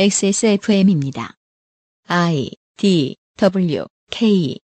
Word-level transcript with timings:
XSFM입니다. 0.00 1.34
I 2.06 2.52
D 2.76 3.16
W 3.36 3.84
K 4.12 4.56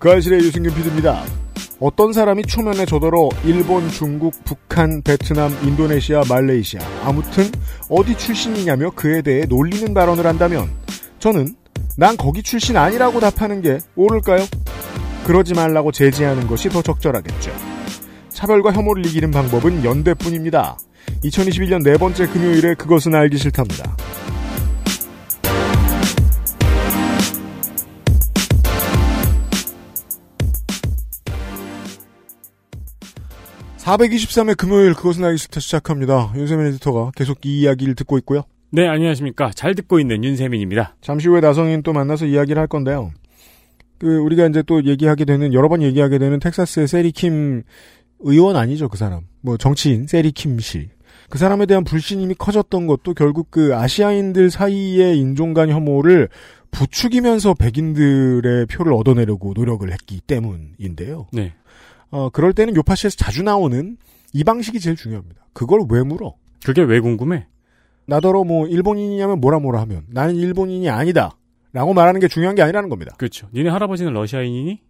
그 0.00 0.10
알실의 0.10 0.40
유승균 0.40 0.74
PD입니다. 0.74 1.22
어떤 1.78 2.12
사람이 2.12 2.42
초면에 2.42 2.84
저더러 2.84 3.28
일본, 3.44 3.88
중국, 3.90 4.34
북한, 4.44 5.02
베트남, 5.02 5.52
인도네시아, 5.62 6.24
말레이시아 6.28 6.80
아무튼 7.04 7.44
어디 7.88 8.18
출신이냐며 8.18 8.90
그에 8.90 9.22
대해 9.22 9.44
놀리는 9.44 9.94
발언을 9.94 10.26
한다면 10.26 10.68
저는 11.20 11.54
난 11.96 12.16
거기 12.16 12.42
출신 12.42 12.76
아니라고 12.76 13.20
답하는 13.20 13.62
게 13.62 13.78
옳을까요? 13.94 14.44
그러지 15.28 15.54
말라고 15.54 15.92
제지하는 15.92 16.48
것이 16.48 16.68
더 16.70 16.82
적절하겠죠. 16.82 17.52
차별과 18.30 18.72
혐오를 18.72 19.06
이기는 19.06 19.30
방법은 19.30 19.84
연대뿐입니다. 19.84 20.76
2021년 21.24 21.82
네 21.82 21.96
번째 21.96 22.26
금요일에 22.26 22.74
그것은 22.74 23.14
알기 23.14 23.38
싫답니다. 23.38 23.96
423회 33.78 34.56
금요일 34.56 34.94
그것은 34.94 35.24
알기 35.24 35.38
싫다 35.38 35.60
시작합니다. 35.60 36.32
윤세민 36.36 36.66
에디터가 36.66 37.10
계속 37.16 37.44
이 37.44 37.62
이야기를 37.62 37.96
듣고 37.96 38.16
있고요. 38.18 38.44
네, 38.70 38.86
안녕하십니까. 38.86 39.50
잘 39.54 39.74
듣고 39.74 39.98
있는 39.98 40.22
윤세민입니다. 40.24 40.96
잠시 41.00 41.28
후에 41.28 41.40
나성인 41.40 41.82
또 41.82 41.92
만나서 41.92 42.26
이야기를 42.26 42.60
할 42.60 42.68
건데요. 42.68 43.12
그 44.02 44.18
우리가 44.18 44.46
이제 44.46 44.62
또 44.62 44.84
얘기하게 44.84 45.24
되는 45.24 45.54
여러 45.54 45.68
번 45.68 45.80
얘기하게 45.80 46.18
되는 46.18 46.40
텍사스의 46.40 46.88
세리킴 46.88 47.62
의원 48.18 48.56
아니죠 48.56 48.88
그 48.88 48.96
사람 48.96 49.22
뭐 49.42 49.56
정치인 49.56 50.06
세리킴 50.06 50.58
씨. 50.60 50.88
그 51.28 51.38
사람에 51.38 51.66
대한 51.66 51.84
불신임이 51.84 52.34
커졌던 52.34 52.86
것도 52.86 53.14
결국 53.14 53.50
그 53.50 53.74
아시아인들 53.74 54.50
사이의 54.50 55.18
인종 55.18 55.54
간 55.54 55.70
혐오를 55.70 56.28
부추기면서 56.70 57.54
백인들의 57.54 58.66
표를 58.66 58.92
얻어내려고 58.94 59.52
노력을 59.54 59.90
했기 59.90 60.20
때문인데요. 60.20 61.26
네. 61.32 61.52
어, 62.10 62.28
그럴 62.30 62.52
때는 62.52 62.76
요파시에서 62.76 63.16
자주 63.16 63.42
나오는 63.42 63.96
이 64.32 64.44
방식이 64.44 64.80
제일 64.80 64.96
중요합니다. 64.96 65.46
그걸 65.52 65.80
왜 65.88 66.02
물어? 66.02 66.34
그게 66.64 66.82
왜 66.82 67.00
궁금해? 67.00 67.46
나더러 68.06 68.44
뭐 68.44 68.66
일본인이냐면 68.66 69.40
뭐라 69.40 69.58
뭐라 69.58 69.80
하면 69.82 70.04
나는 70.08 70.34
일본인이 70.36 70.88
아니다. 70.90 71.36
라고 71.72 71.94
말하는 71.94 72.20
게 72.20 72.28
중요한 72.28 72.54
게 72.54 72.62
아니라는 72.62 72.88
겁니다. 72.88 73.14
그렇죠. 73.16 73.48
니네 73.54 73.70
할아버지는 73.70 74.12
러시아인이니? 74.12 74.80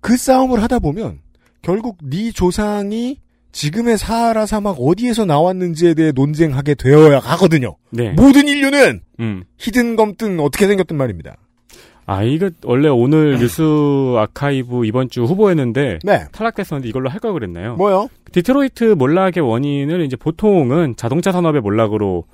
그 0.00 0.16
싸움을 0.16 0.62
하다 0.62 0.80
보면 0.80 1.20
결국 1.62 1.96
네 2.02 2.30
조상이 2.30 3.20
지금의 3.62 3.98
사하라 3.98 4.46
사막 4.46 4.76
어디에서 4.78 5.24
나왔는지에 5.24 5.94
대해 5.94 6.12
논쟁하게 6.12 6.76
되어야 6.76 7.18
하거든요. 7.18 7.74
네. 7.90 8.10
모든 8.10 8.46
인류는 8.46 9.00
음. 9.18 9.42
희든 9.58 9.96
검든 9.96 10.38
어떻게 10.38 10.68
생겼든 10.68 10.96
말입니다. 10.96 11.36
아, 12.06 12.22
이거 12.22 12.50
원래 12.62 12.88
오늘 12.88 13.36
뉴스 13.42 13.62
아카이브 14.16 14.86
이번 14.86 15.10
주 15.10 15.24
후보였는데 15.24 15.98
네. 16.04 16.24
탈락됐었는데 16.30 16.88
이걸로 16.88 17.08
할 17.10 17.18
걸 17.18 17.32
그랬나요? 17.32 17.74
뭐요? 17.74 18.08
디트로이트 18.30 18.84
몰락의 18.96 19.42
원인을 19.42 20.02
이제 20.02 20.14
보통은 20.14 20.94
자동차 20.96 21.32
산업의 21.32 21.60
몰락으로 21.60 22.26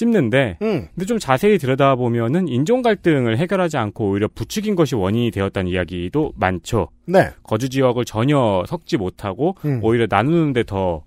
찝는데 0.00 0.56
음. 0.62 0.88
근데 0.94 1.06
좀 1.06 1.18
자세히 1.18 1.58
들여다보면은 1.58 2.48
인종 2.48 2.80
갈등을 2.80 3.36
해결하지 3.36 3.76
않고 3.76 4.10
오히려 4.10 4.28
부추긴 4.34 4.74
것이 4.74 4.94
원인이 4.94 5.30
되었다는 5.30 5.70
이야기도 5.70 6.32
많죠. 6.36 6.88
네. 7.06 7.28
거주 7.42 7.68
지역을 7.68 8.06
전혀 8.06 8.64
섞지 8.66 8.96
못하고 8.96 9.56
음. 9.64 9.80
오히려 9.82 10.06
나누는데 10.08 10.64
더 10.64 11.02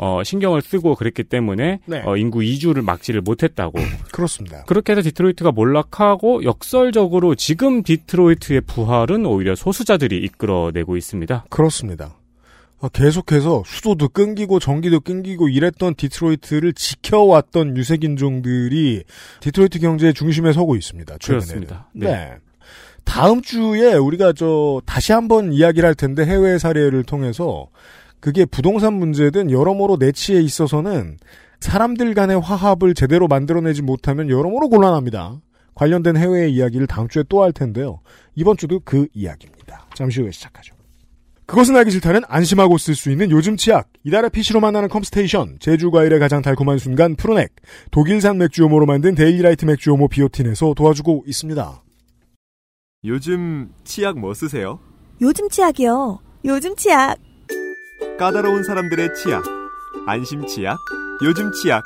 어, 0.00 0.22
신경을 0.22 0.62
쓰고 0.62 0.94
그랬기 0.94 1.24
때문에 1.24 1.80
네. 1.86 2.02
어, 2.04 2.16
인구 2.16 2.42
이주를 2.44 2.82
막지를 2.82 3.20
못했다고. 3.20 3.78
그렇습니다. 4.12 4.64
그렇게 4.64 4.92
해서 4.92 5.02
디트로이트가 5.02 5.50
몰락하고 5.52 6.44
역설적으로 6.44 7.34
지금 7.34 7.82
디트로이트의 7.82 8.60
부활은 8.62 9.26
오히려 9.26 9.56
소수자들이 9.56 10.18
이끌어내고 10.18 10.96
있습니다. 10.96 11.46
그렇습니다. 11.50 12.14
아, 12.80 12.88
계속해서 12.88 13.64
수도도 13.66 14.10
끊기고 14.10 14.60
전기도 14.60 15.00
끊기고 15.00 15.48
이랬던 15.48 15.94
디트로이트를 15.96 16.74
지켜왔던 16.74 17.76
유색인종들이 17.76 19.02
디트로이트 19.40 19.80
경제의 19.80 20.14
중심에 20.14 20.52
서고 20.52 20.76
있습니다. 20.76 21.16
최근에는. 21.18 21.46
그렇습니다. 21.46 21.88
네. 21.92 22.06
네. 22.06 22.34
다음 23.04 23.42
주에 23.42 23.94
우리가 23.94 24.32
저 24.34 24.80
다시 24.86 25.12
한번 25.12 25.52
이야기를 25.52 25.86
할 25.86 25.94
텐데 25.94 26.24
해외 26.24 26.58
사례를 26.58 27.02
통해서 27.04 27.68
그게 28.20 28.44
부동산 28.44 28.94
문제든 28.94 29.50
여러모로 29.50 29.96
내치에 29.96 30.40
있어서는 30.40 31.16
사람들 31.60 32.14
간의 32.14 32.38
화합을 32.40 32.94
제대로 32.94 33.26
만들어내지 33.26 33.82
못하면 33.82 34.28
여러모로 34.28 34.68
곤란합니다. 34.68 35.40
관련된 35.74 36.16
해외의 36.16 36.52
이야기를 36.52 36.86
다음 36.86 37.08
주에 37.08 37.24
또 37.28 37.42
할 37.42 37.52
텐데요. 37.52 38.00
이번 38.34 38.56
주도 38.56 38.80
그 38.84 39.06
이야기입니다. 39.14 39.86
잠시 39.94 40.20
후에 40.20 40.30
시작하죠. 40.30 40.74
그것은 41.48 41.74
알기 41.76 41.90
싫다는 41.90 42.20
안심하고 42.28 42.76
쓸 42.76 42.94
수 42.94 43.10
있는 43.10 43.30
요즘 43.30 43.56
치약, 43.56 43.88
이달의 44.04 44.28
PC로 44.28 44.60
만나는 44.60 44.90
컴스테이션, 44.90 45.56
제주 45.60 45.90
과일의 45.90 46.18
가장 46.20 46.42
달콤한 46.42 46.76
순간 46.76 47.16
푸르넥, 47.16 47.50
독일산 47.90 48.36
맥주 48.36 48.62
효모로 48.64 48.84
만든 48.84 49.14
데일리라이트 49.14 49.64
맥주 49.64 49.88
효모 49.88 50.08
비오틴에서 50.08 50.74
도와주고 50.74 51.24
있습니다. 51.26 51.82
요즘 53.04 53.70
치약 53.82 54.18
뭐 54.18 54.34
쓰세요? 54.34 54.78
요즘 55.22 55.48
치약이요. 55.48 56.18
요즘 56.44 56.76
치약. 56.76 57.16
까다로운 58.18 58.62
사람들의 58.62 59.14
치약. 59.14 59.42
안심 60.06 60.46
치약. 60.46 60.76
요즘 61.24 61.50
치약. 61.52 61.82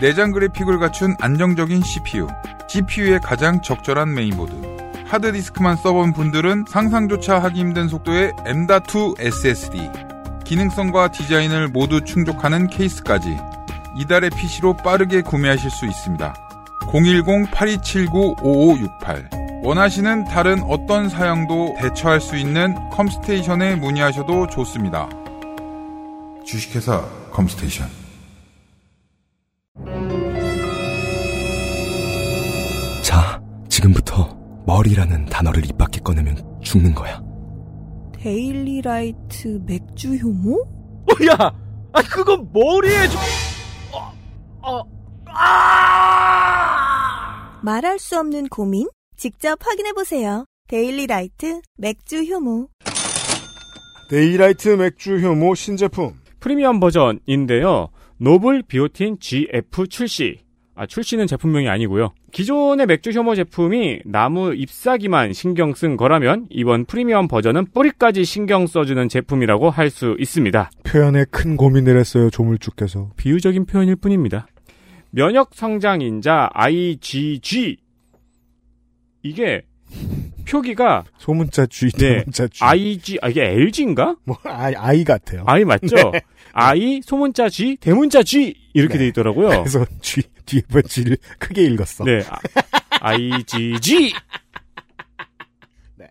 내장 0.00 0.30
그래픽을 0.30 0.78
갖춘 0.78 1.16
안정적인 1.18 1.82
CPU. 1.82 2.28
CPU의 2.68 3.18
가장 3.20 3.60
적절한 3.62 4.14
메인보드. 4.14 4.75
하드디스크만 5.06 5.76
써본 5.76 6.12
분들은 6.12 6.66
상상조차 6.68 7.38
하기 7.38 7.60
힘든 7.60 7.88
속도의 7.88 8.32
M.2 8.44 9.18
SSD. 9.20 9.88
기능성과 10.44 11.12
디자인을 11.12 11.68
모두 11.68 12.04
충족하는 12.04 12.66
케이스까지. 12.68 13.38
이달의 13.96 14.28
PC로 14.30 14.76
빠르게 14.76 15.22
구매하실 15.22 15.70
수 15.70 15.86
있습니다. 15.86 16.34
010-8279-5568. 16.92 19.64
원하시는 19.64 20.24
다른 20.24 20.62
어떤 20.64 21.08
사양도 21.08 21.76
대처할 21.80 22.20
수 22.20 22.36
있는 22.36 22.74
컴스테이션에 22.90 23.76
문의하셔도 23.76 24.48
좋습니다. 24.48 25.08
주식회사 26.44 27.02
컴스테이션. 27.32 27.88
자, 33.02 33.40
지금부터 33.68 34.35
머리라는 34.66 35.26
단어를 35.26 35.64
입 35.64 35.78
밖에 35.78 36.00
꺼내면 36.00 36.36
죽는 36.62 36.94
거야. 36.94 37.22
데일리라이트 38.14 39.62
맥주 39.64 40.16
효모? 40.16 40.66
야, 41.30 41.36
아 41.92 42.02
그건 42.02 42.50
머리에 42.52 43.06
좀. 43.08 43.20
어, 43.92 44.12
어, 44.62 44.82
아! 45.26 46.66
말할 47.62 47.98
수 48.00 48.18
없는 48.18 48.48
고민? 48.48 48.88
직접 49.16 49.58
확인해보세요. 49.64 50.44
데일리라이트 50.68 51.60
맥주 51.78 52.24
효모. 52.24 52.68
데일리라이트 54.10 54.70
맥주 54.70 55.18
효모 55.18 55.54
신제품. 55.54 56.14
프리미엄 56.40 56.80
버전인데요. 56.80 57.88
노블 58.18 58.62
비오틴 58.62 59.18
GF 59.20 59.86
출시. 59.88 60.45
아, 60.78 60.84
출시는 60.86 61.26
제품명이 61.26 61.68
아니고요. 61.70 62.12
기존의 62.32 62.84
맥주 62.86 63.10
효모 63.10 63.34
제품이 63.34 64.00
나무 64.04 64.54
잎사귀만 64.54 65.32
신경 65.32 65.72
쓴 65.74 65.96
거라면 65.96 66.46
이번 66.50 66.84
프리미엄 66.84 67.28
버전은 67.28 67.66
뿌리까지 67.72 68.24
신경 68.26 68.66
써주는 68.66 69.08
제품이라고 69.08 69.70
할 69.70 69.86
수 69.90 70.16
있습니다. 70.18 70.70
표현에 70.84 71.24
큰 71.30 71.56
고민을 71.56 71.98
했어요, 71.98 72.28
조물주께서. 72.28 73.12
비유적인 73.16 73.64
표현일 73.64 73.96
뿐입니다. 73.96 74.46
면역 75.10 75.54
성장인자 75.54 76.50
IgG 76.52 77.78
이게 79.22 79.62
표기가 80.46 81.04
소문자 81.18 81.66
G, 81.66 81.90
네. 81.90 82.18
대문자 82.18 82.48
G. 82.48 82.64
IG 82.64 83.18
아 83.22 83.28
이게 83.28 83.42
LG인가? 83.42 84.16
뭐, 84.24 84.38
아이, 84.44 84.74
아이 84.74 85.04
같아요. 85.04 85.44
I 85.46 85.64
맞죠? 85.64 86.12
I 86.52 87.00
소문자 87.04 87.48
G 87.48 87.76
대문자 87.80 88.22
G 88.22 88.54
이렇게 88.72 88.94
네. 88.94 89.00
돼 89.00 89.08
있더라고요. 89.08 89.48
그래서 89.48 89.84
G, 90.00 90.22
뒤에 90.46 90.62
번 90.68 90.82
G를 90.88 91.18
크게 91.38 91.62
읽었어. 91.64 92.04
네. 92.04 92.22
아, 92.28 92.38
IGG. 93.08 94.12
네. 95.96 96.06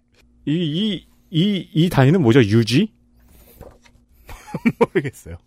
이, 0.45 0.51
이, 0.51 1.07
이, 1.31 1.69
이 1.73 1.89
단위는 1.89 2.21
뭐죠? 2.21 2.41
UG? 2.41 2.91
모르겠어요. 4.79 5.37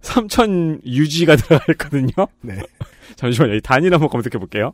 3000 0.00 0.80
UG가 0.84 1.36
들어가 1.36 1.64
있거든요. 1.72 2.10
네. 2.40 2.58
잠시만요. 3.16 3.54
이 3.54 3.60
단위를 3.60 3.94
한번 3.94 4.08
검색해 4.08 4.38
볼게요. 4.38 4.72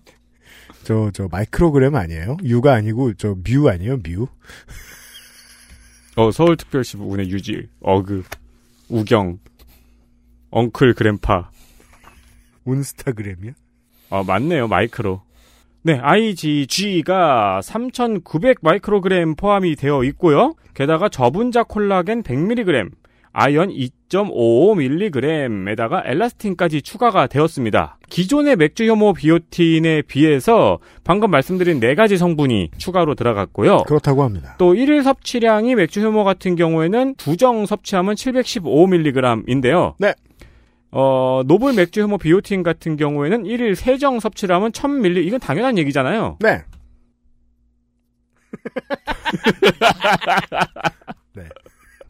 저, 0.85 1.11
저, 1.13 1.29
마이크로그램 1.31 1.95
아니에요? 1.95 2.37
U가 2.43 2.75
아니고, 2.75 3.15
저, 3.15 3.37
뮤 3.45 3.69
아니에요? 3.69 3.99
뮤? 3.99 4.27
어, 6.17 6.31
서울특별시 6.31 6.97
부근의 6.99 7.31
유지, 7.31 7.69
어그, 7.81 8.23
우경. 8.89 9.39
엉클 10.51 10.95
그램파. 10.95 11.51
온스타그램이야? 12.65 13.53
어, 14.11 14.23
맞네요. 14.23 14.69
마이크로. 14.69 15.23
네, 15.83 15.99
IgG가 15.99 17.61
3,900 17.61 18.59
마이크로그램 18.63 19.35
포함이 19.35 19.77
되어 19.77 20.05
있고요. 20.05 20.55
게다가 20.73 21.09
저분자 21.09 21.65
콜라겐 21.65 22.23
100mg, 22.23 22.91
아연 23.35 23.69
2.55mg에다가 23.71 26.03
엘라스틴까지 26.07 26.83
추가가 26.83 27.27
되었습니다. 27.27 27.99
기존의 28.09 28.55
맥주 28.55 28.87
혐오 28.87 29.13
비오틴에 29.13 30.03
비해서 30.03 30.79
방금 31.03 31.33
말씀드린 31.33 31.81
네 31.81 31.97
가지 31.97 32.17
성분이 32.17 32.71
추가로 32.79 33.17
들어갔고요. 33.17 33.79
그렇다고 33.89 34.23
합니다. 34.23 34.55
또 34.59 34.75
1일 34.75 35.03
섭취량이 35.03 35.75
맥주 35.75 36.01
혐오 36.01 36.23
같은 36.23 36.55
경우에는 36.55 37.17
두정 37.17 37.67
섭취하면 37.67 38.15
715mg인데요. 38.15 39.95
네. 39.99 40.15
어, 40.93 41.43
노블 41.45 41.75
맥주 41.75 42.03
효모 42.03 42.19
비오틴 42.19 42.63
같은 42.63 42.95
경우에는 42.95 43.43
1일 43.43 43.75
세정 43.75 44.21
섭취량은 44.21 44.71
1000ml. 44.71 45.27
이건 45.27 45.41
당연한 45.41 45.77
얘기잖아요. 45.79 46.39
네. 46.39 46.63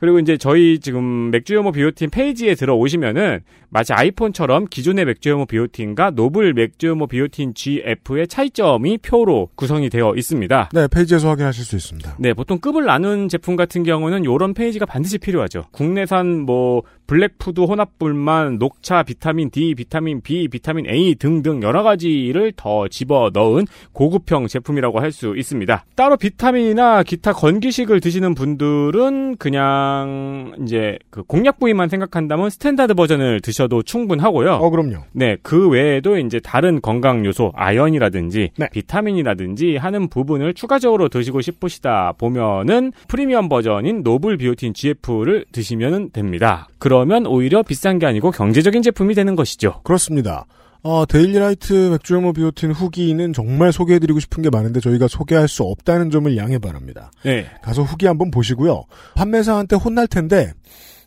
그리고 0.04 0.18
이제 0.18 0.36
저희 0.36 0.80
지금 0.80 1.30
맥주 1.30 1.56
효모 1.56 1.72
비오틴 1.72 2.10
페이지에 2.10 2.54
들어오시면은 2.56 3.40
마치 3.70 3.94
아이폰처럼 3.94 4.66
기존의 4.68 5.06
맥주 5.06 5.30
효모 5.30 5.46
비오틴과 5.46 6.10
노블 6.10 6.52
맥주 6.52 6.88
효모 6.88 7.06
비오틴 7.06 7.54
GF의 7.54 8.28
차이점이 8.28 8.98
표로 8.98 9.48
구성이 9.54 9.88
되어 9.88 10.12
있습니다. 10.14 10.68
네, 10.74 10.88
페이지에서 10.88 11.30
확인하실 11.30 11.64
수 11.64 11.76
있습니다. 11.76 12.16
네, 12.20 12.34
보통 12.34 12.58
급을 12.58 12.84
나눈 12.84 13.30
제품 13.30 13.56
같은 13.56 13.82
경우는 13.82 14.24
이런 14.24 14.52
페이지가 14.52 14.84
반드시 14.84 15.16
필요하죠. 15.16 15.64
국내산 15.72 16.40
뭐 16.40 16.82
black 17.06 17.36
food 17.36 17.60
혼합분말, 17.60 18.58
녹차, 18.58 19.02
비타민 19.04 19.50
D, 19.50 19.74
비타민 19.74 20.20
B, 20.20 20.48
비타민 20.48 20.86
A 20.88 21.14
등등 21.14 21.62
여러 21.62 21.82
가지를 21.82 22.52
더 22.56 22.88
집어 22.88 23.30
넣은 23.32 23.66
고급형 23.92 24.48
제품이라고 24.48 25.00
할 25.00 25.14
수 25.14 25.34
있습니다. 25.36 25.84
따로 25.94 26.16
비타민이나 26.16 27.02
기타 27.04 27.32
건기식을 27.32 28.00
드시는 28.00 28.34
분들은 28.34 29.36
그냥 29.36 30.52
이제 30.62 30.98
그 31.10 31.22
공략 31.22 31.60
부위만 31.60 31.88
생각한다면 31.88 32.50
스탠다드 32.50 32.94
버전을 32.94 33.40
드셔도 33.40 33.82
충분하고요. 33.82 34.54
어, 34.54 34.70
그럼요. 34.70 35.04
네, 35.12 35.36
그 35.42 35.68
외에도 35.68 36.18
이제 36.18 36.40
다른 36.40 36.80
건강 36.82 37.24
요소, 37.24 37.52
아연이라든지 37.54 38.50
네. 38.56 38.68
비타민이라든지 38.70 39.76
하는 39.76 40.08
부분을 40.08 40.52
추가적으로 40.54 41.08
드시고 41.08 41.40
싶으시다 41.40 42.14
보면은 42.18 42.92
프리미엄 43.08 43.48
버전인 43.48 44.02
노블 44.02 44.36
비오틴 44.36 44.74
GF를 44.74 45.46
드시면 45.52 46.10
됩니다. 46.10 46.68
그러면 46.78 47.26
오히려 47.26 47.62
비싼 47.62 47.98
게 47.98 48.06
아니고 48.06 48.30
경제적인 48.30 48.82
제품이 48.82 49.14
되는 49.14 49.36
것이죠. 49.36 49.80
그렇습니다. 49.82 50.46
어, 50.82 51.06
데일리라이트 51.06 51.72
맥주효모 51.92 52.34
비오틴 52.34 52.72
후기는 52.72 53.32
정말 53.32 53.72
소개해드리고 53.72 54.20
싶은 54.20 54.42
게 54.42 54.50
많은데 54.50 54.80
저희가 54.80 55.08
소개할 55.08 55.48
수 55.48 55.62
없다는 55.62 56.10
점을 56.10 56.36
양해 56.36 56.58
바랍니다. 56.58 57.10
네. 57.24 57.46
가서 57.62 57.82
후기 57.82 58.06
한번 58.06 58.30
보시고요. 58.30 58.84
판매사한테 59.14 59.76
혼날 59.76 60.06
텐데 60.06 60.52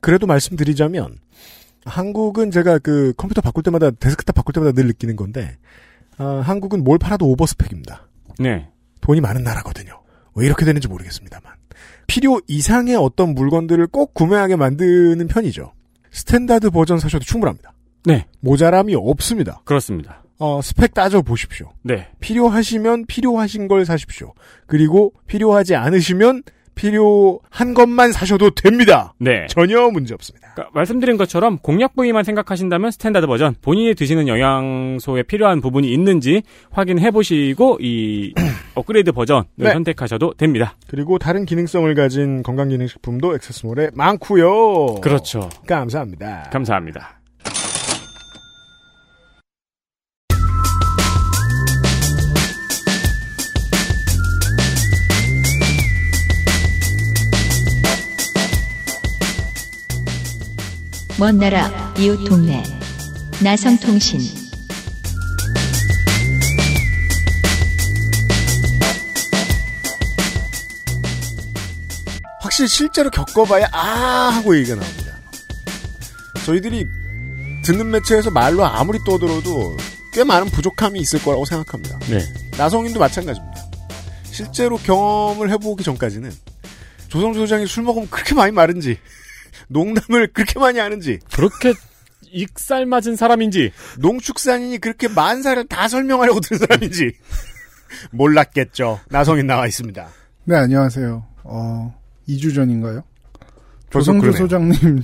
그래도 0.01 0.25
말씀드리자면 0.25 1.17
한국은 1.85 2.49
제가 2.51 2.79
그 2.79 3.13
컴퓨터 3.17 3.41
바꿀 3.41 3.63
때마다 3.63 3.91
데스크탑 3.91 4.35
바꿀 4.35 4.53
때마다 4.53 4.71
늘 4.73 4.87
느끼는 4.87 5.15
건데 5.15 5.57
아, 6.17 6.41
한국은 6.43 6.83
뭘 6.83 6.97
팔아도 6.97 7.27
overspec입니다. 7.27 8.07
네. 8.39 8.67
돈이 9.01 9.21
많은 9.21 9.43
나라거든요. 9.43 10.01
왜 10.33 10.45
이렇게 10.45 10.65
되는지 10.65 10.87
모르겠습니다만 10.87 11.53
필요 12.07 12.41
이상의 12.47 12.95
어떤 12.95 13.35
물건들을 13.35 13.87
꼭 13.87 14.15
구매하게 14.15 14.55
만드는 14.55 15.27
편이죠. 15.27 15.73
스탠다드 16.17 16.71
버전 16.71 16.97
사셔도 16.97 17.23
충분합니다. 17.25 17.73
네. 18.05 18.25
모자람이 18.39 18.95
없습니다. 18.95 19.61
그렇습니다. 19.65 20.23
어, 20.39 20.61
스펙 20.63 20.95
따져 20.95 21.21
보십시오. 21.21 21.71
네. 21.83 22.07
필요하시면 22.19 23.05
필요하신 23.05 23.67
걸 23.67 23.85
사십시오. 23.85 24.33
그리고 24.65 25.13
필요하지 25.27 25.75
않으시면 25.75 26.41
필요한 26.73 27.73
것만 27.75 28.11
사셔도 28.11 28.49
됩니다. 28.51 29.13
네. 29.19 29.45
전혀 29.49 29.89
문제 29.89 30.13
없습니다. 30.15 30.53
그러니까 30.53 30.71
말씀드린 30.73 31.17
것처럼 31.17 31.59
공략 31.59 31.95
부위만 31.95 32.23
생각하신다면 32.23 32.91
스탠다드 32.91 33.27
버전 33.27 33.55
본인이 33.61 33.93
드시는 33.93 34.27
영양소에 34.27 35.23
필요한 35.23 35.61
부분이 35.61 35.91
있는지 35.91 36.41
확인해 36.71 37.11
보시고 37.11 37.77
이 37.79 38.33
업그레이드 38.77 39.11
버전을 39.11 39.45
네. 39.55 39.71
선택하셔도 39.73 40.33
됩니다. 40.35 40.75
그리고 40.87 41.17
다른 41.17 41.45
기능성을 41.45 41.93
가진 41.95 42.43
건강기능식품도 42.43 43.33
액세스몰에 43.35 43.89
많고요. 43.93 45.01
그렇죠. 45.01 45.49
감사합니다. 45.67 46.49
감사합니다. 46.51 47.17
먼 61.19 61.39
나라 61.39 61.95
이웃 61.97 62.23
동네 62.25 62.61
나성통신 63.43 64.36
확실히 72.57 72.67
실제로 72.67 73.09
겪어봐야 73.11 73.67
아 73.71 74.31
하고 74.33 74.57
얘기가 74.57 74.75
나옵니다. 74.75 75.13
저희들이 76.45 76.87
듣는 77.63 77.91
매체에서 77.91 78.31
말로 78.31 78.65
아무리 78.65 78.97
떠들어도 79.05 79.77
꽤 80.13 80.23
많은 80.23 80.47
부족함이 80.47 80.99
있을 80.99 81.21
거라고 81.21 81.45
생각합니다. 81.45 81.99
네. 82.09 82.19
나성인도 82.57 82.99
마찬가지입니다. 82.99 83.63
실제로 84.23 84.77
경험을 84.77 85.51
해보기 85.51 85.83
전까지는 85.83 86.31
조성주 87.09 87.39
소장이 87.41 87.67
술 87.67 87.83
먹으면 87.83 88.09
그렇게 88.09 88.33
많이 88.33 88.51
마른지 88.51 88.97
농담을 89.69 90.33
그렇게 90.33 90.57
많이 90.59 90.79
하는지 90.79 91.19
그렇게 91.33 91.73
익살 92.31 92.85
맞은 92.87 93.15
사람인지 93.15 93.71
농축산인이 93.99 94.79
그렇게 94.79 95.07
만사를 95.07 95.63
다 95.67 95.87
설명하려고 95.87 96.39
드는 96.39 96.59
사람인지 96.59 97.13
몰랐겠죠. 98.11 98.99
나성인 99.09 99.45
나와 99.45 99.67
있습니다. 99.67 100.07
네, 100.45 100.55
안녕하세요. 100.55 101.23
어, 101.43 101.96
2주 102.27 102.53
전인가요? 102.55 103.03
조성주. 103.89 104.31
소장님, 104.33 105.03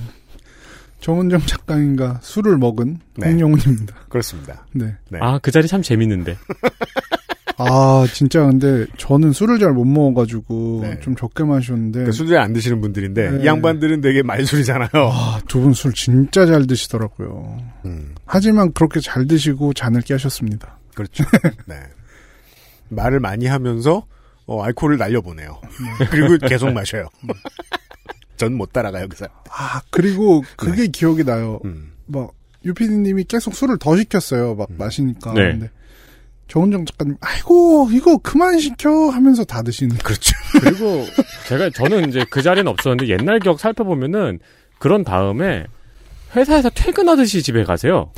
정은정 1.00 1.40
작가님과 1.46 2.20
술을 2.22 2.58
먹은 2.58 2.98
네. 3.16 3.28
홍영훈입니다. 3.30 3.94
그렇습니다. 4.08 4.66
네. 4.72 4.94
네. 5.10 5.18
아 5.20 5.38
그 5.38 5.50
자리 5.50 5.66
참 5.68 5.82
재밌는데 5.82 6.36
아, 7.56 8.04
진짜 8.12 8.44
근데 8.44 8.84
저는 8.96 9.32
술을 9.32 9.58
잘 9.60 9.72
못 9.72 9.84
먹어가지고 9.84 10.80
네. 10.82 10.98
좀 11.00 11.14
적게 11.14 11.44
마셨는데. 11.44 12.04
그 12.04 12.12
술잘 12.12 12.38
안 12.38 12.52
드시는 12.52 12.80
분들인데 12.80 13.30
네. 13.30 13.42
이 13.42 13.46
양반들은 13.46 14.00
되게 14.00 14.22
말술이잖아요. 14.22 14.88
아, 14.94 15.38
두 15.46 15.60
분 15.60 15.72
술 15.72 15.92
진짜 15.92 16.46
잘 16.46 16.66
드시더라고요. 16.66 17.58
음, 17.86 18.14
하지만 18.26 18.72
그렇게 18.72 18.98
잘 19.00 19.26
드시고 19.26 19.72
잔을 19.72 20.00
깨셨습니다. 20.02 20.78
그렇죠. 20.94 21.24
네. 21.66 21.76
말을 22.90 23.20
많이 23.20 23.46
하면서 23.46 24.04
어, 24.46 24.62
알코올을 24.62 24.98
날려보내요. 24.98 25.60
그리고 26.10 26.36
계속 26.46 26.70
마셔요. 26.72 27.08
전 28.36 28.52
못 28.56 28.72
따라가요, 28.72 29.08
그 29.08 29.16
사람. 29.16 29.34
아, 29.50 29.80
그리고 29.90 30.42
그게 30.56 30.86
기억이 30.88 31.24
나요. 31.24 31.60
음. 31.64 31.92
막, 32.06 32.32
유피디님이 32.64 33.24
계속 33.24 33.54
술을 33.54 33.78
더 33.78 33.96
시켰어요. 33.96 34.54
막 34.56 34.68
마시니까. 34.76 35.32
네. 35.34 35.52
근데 35.52 35.70
정은정 36.48 36.84
작가님, 36.86 37.16
아이고, 37.20 37.88
이거 37.92 38.18
그만 38.18 38.58
시켜! 38.58 39.08
하면서 39.10 39.44
다 39.44 39.62
드시는. 39.62 39.96
그렇죠. 39.98 40.32
그리고 40.60 41.06
제가 41.48 41.70
저는 41.70 42.08
이제 42.10 42.24
그 42.30 42.42
자리는 42.42 42.66
없었는데 42.68 43.08
옛날 43.08 43.38
기억 43.38 43.60
살펴보면은 43.60 44.40
그런 44.78 45.04
다음에 45.04 45.64
회사에서 46.36 46.68
퇴근하듯이 46.70 47.42
집에 47.42 47.64
가세요. 47.64 48.10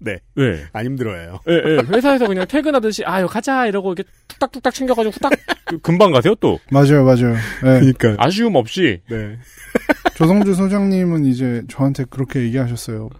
네. 0.00 0.18
네. 0.36 0.64
안 0.72 0.84
힘들어요. 0.84 1.40
예, 1.48 1.52
예. 1.52 1.78
회사에서 1.88 2.26
그냥 2.26 2.46
퇴근하듯이 2.46 3.04
아유 3.04 3.26
가자 3.26 3.66
이러고 3.66 3.92
이렇게 3.92 4.08
뚝딱뚝딱 4.28 4.72
챙겨가지고 4.72 5.12
후딱 5.12 5.32
그 5.64 5.78
금방 5.78 6.12
가세요 6.12 6.34
또 6.36 6.58
맞아요, 6.70 7.04
맞아요. 7.04 7.34
네. 7.64 7.80
그러니까. 7.80 8.14
아쉬움 8.18 8.54
없이 8.56 9.00
네. 9.10 9.38
조성주 10.16 10.54
소장님은 10.54 11.24
이제 11.24 11.62
저한테 11.68 12.04
그렇게 12.08 12.40
얘기하셨어요. 12.42 13.10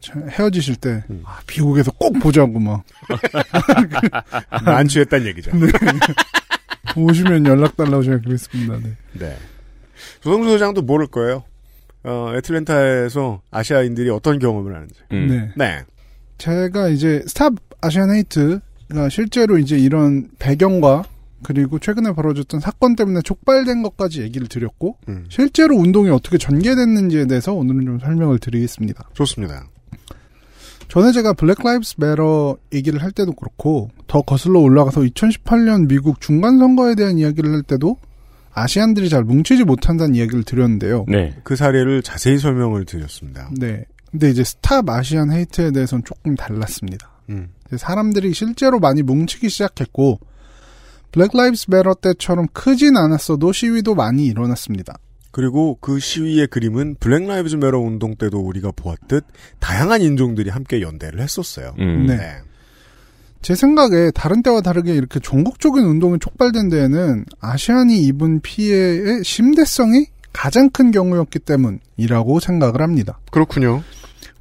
참, 0.00 0.28
헤어지실 0.30 0.76
때, 0.76 1.04
음. 1.10 1.22
아, 1.26 1.40
미국에서 1.46 1.92
꼭 1.92 2.18
보자고 2.20 2.58
막, 2.58 2.82
만취했다는 4.64 5.26
얘기죠. 5.26 5.50
오시면 6.96 7.46
연락 7.46 7.76
달라고 7.76 8.02
제가 8.02 8.18
그랬습니다. 8.20 8.78
네. 8.78 8.96
네. 9.12 9.36
조성수 10.22 10.52
소장도 10.52 10.82
모를 10.82 11.06
거예요. 11.06 11.44
어, 12.04 12.32
애틀랜타에서 12.36 13.42
아시아인들이 13.50 14.10
어떤 14.10 14.38
경험을 14.38 14.74
하는지. 14.74 14.94
음. 15.12 15.26
네. 15.28 15.52
네. 15.56 15.84
제가 16.38 16.88
이제 16.88 17.22
Stop 17.26 17.54
Asian 17.80 18.10
Hate가 18.10 19.08
실제로 19.10 19.58
이제 19.58 19.78
이런 19.78 20.28
배경과 20.38 21.04
그리고 21.42 21.78
최근에 21.78 22.12
벌어졌던 22.12 22.60
사건 22.60 22.96
때문에 22.96 23.22
촉발된 23.22 23.82
것까지 23.82 24.22
얘기를 24.22 24.46
드렸고 24.46 24.96
음, 25.08 25.24
실제로 25.28 25.76
운동이 25.76 26.10
어떻게 26.10 26.36
전개됐는지에 26.36 27.26
대해서 27.26 27.54
오늘은 27.54 27.86
좀 27.86 27.98
설명을 27.98 28.38
드리겠습니다. 28.38 29.08
좋습니다. 29.14 29.66
전에 30.88 31.12
제가 31.12 31.34
Black 31.34 31.62
Lives 31.62 31.94
Matter 31.98 32.56
얘기를 32.72 33.02
할 33.02 33.12
때도 33.12 33.32
그렇고 33.32 33.90
더 34.06 34.22
거슬러 34.22 34.58
올라가서 34.58 35.02
2018년 35.02 35.88
미국 35.88 36.20
중간 36.20 36.58
선거에 36.58 36.94
대한 36.94 37.16
이야기를 37.16 37.52
할 37.52 37.62
때도 37.62 37.96
Asian들이 38.62 39.08
잘 39.08 39.24
뭉치지 39.24 39.64
못한다는 39.64 40.14
이야기를 40.14 40.44
드렸는데요. 40.44 41.04
네. 41.08 41.34
그 41.44 41.56
사례를 41.56 42.02
자세히 42.02 42.38
설명을 42.38 42.84
드렸습니다. 42.84 43.50
네. 43.58 43.84
근데 44.10 44.30
이제 44.30 44.42
Stop 44.42 44.88
Asian 44.88 45.32
Hate에 45.32 45.70
대해서는 45.70 46.04
조금 46.04 46.34
달랐습니다. 46.34 47.10
음, 47.30 47.48
사람들이 47.76 48.32
실제로 48.34 48.80
많이 48.80 49.02
뭉치기 49.02 49.48
시작했고 49.48 50.18
Black 51.12 51.30
Lives 51.34 51.66
Matter 51.70 51.94
때처럼 51.94 52.46
크진 52.52 52.96
않았어도 52.96 53.52
시위도 53.52 53.94
많이 53.94 54.26
일어났습니다. 54.26 54.94
그리고 55.32 55.78
그 55.80 56.00
시위의 56.00 56.48
그림은 56.48 56.96
Black 56.98 57.26
Lives 57.26 57.56
Matter 57.56 57.78
운동 57.78 58.16
때도 58.16 58.38
우리가 58.40 58.72
보았듯 58.74 59.24
다양한 59.60 60.02
인종들이 60.02 60.50
함께 60.50 60.80
연대를 60.80 61.20
했었어요. 61.20 61.74
음. 61.78 62.06
네. 62.06 62.40
제 63.42 63.54
생각에 63.54 64.10
다른 64.14 64.42
때와 64.42 64.60
다르게 64.60 64.94
이렇게 64.94 65.18
전국적인 65.20 65.84
운동이 65.84 66.18
촉발된 66.18 66.68
데에는 66.68 67.24
Asian이 67.40 68.02
입은 68.04 68.40
피해의 68.40 69.24
심대성이 69.24 70.06
가장 70.32 70.70
큰 70.70 70.90
경우였기 70.90 71.38
때문이라고 71.40 72.40
생각을 72.40 72.82
합니다. 72.82 73.18
그렇군요. 73.30 73.82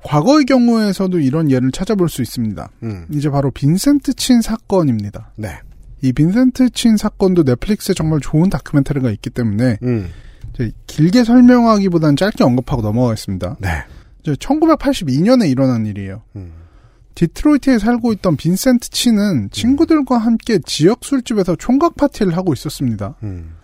과거의 0.03 0.45
경우에서도 0.45 1.19
이런 1.19 1.51
예를 1.51 1.71
찾아볼 1.71 2.09
수 2.09 2.21
있습니다. 2.21 2.69
음, 2.83 3.05
이제 3.11 3.29
바로 3.29 3.51
빈센트 3.51 4.13
친 4.13 4.41
사건입니다. 4.41 5.31
네. 5.35 5.59
이 6.01 6.13
빈센트 6.13 6.69
친 6.69 6.95
사건도 6.95 7.43
넷플릭스에 7.43 7.93
정말 7.93 8.19
좋은 8.21 8.49
다큐멘터리가 8.49 9.09
있기 9.11 9.29
때문에 9.29 9.77
음, 9.83 10.09
이제 10.53 10.71
길게 10.87 11.25
설명하기보다는 11.25 12.15
짧게 12.15 12.43
언급하고 12.43 12.81
넘어가겠습니다. 12.81 13.57
네. 13.59 13.69
이제 14.21 14.33
1982년에 14.33 15.49
일어난 15.49 15.85
일이에요. 15.85 16.21
음, 16.35 16.53
디트로이트에 17.19 17.79
살고 17.79 18.13
있던 18.13 18.37
빈센트 18.37 18.89
친은 18.89 19.49
친구들과 19.51 20.17
함께 20.17 20.57
지역 20.65 21.03
술집에서 21.03 21.57
총각 21.57 21.95
파티를 21.97 22.37
하고 22.37 22.53
있었습니다. 22.53 23.15
음, 23.23 23.55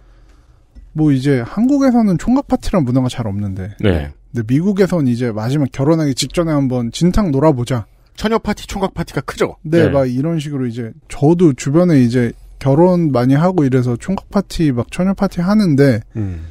뭐 0.92 1.14
이제 1.14 1.40
한국에서는 1.40 2.18
총각 2.18 2.50
파티란 2.50 2.84
문화가 2.84 3.08
잘 3.08 3.28
없는데, 3.28 3.78
네. 3.80 4.12
근데 4.34 4.46
미국에선 4.54 5.08
이제 5.08 5.32
마지막 5.32 5.72
결혼하기 5.72 6.16
직전에 6.16 6.52
한번 6.52 6.92
진탕 6.92 7.32
놀아보자. 7.32 7.86
처녀 8.18 8.40
파티, 8.40 8.68
총각 8.68 8.94
파티가 8.94 9.22
크죠? 9.22 9.56
네, 9.62 9.84
네. 9.84 9.90
막 9.90 10.06
이런 10.06 10.40
식으로 10.40 10.66
이제 10.68 10.92
저도 11.08 11.54
주변에 11.54 12.02
이제 12.02 12.34
결혼 12.60 13.14
많이 13.14 13.36
하고 13.36 13.64
이래서 13.64 13.96
총각 13.96 14.30
파티 14.32 14.74
막 14.74 14.92
처녀 14.92 15.14
파티 15.14 15.40
하는데 15.40 16.02
음, 16.18 16.46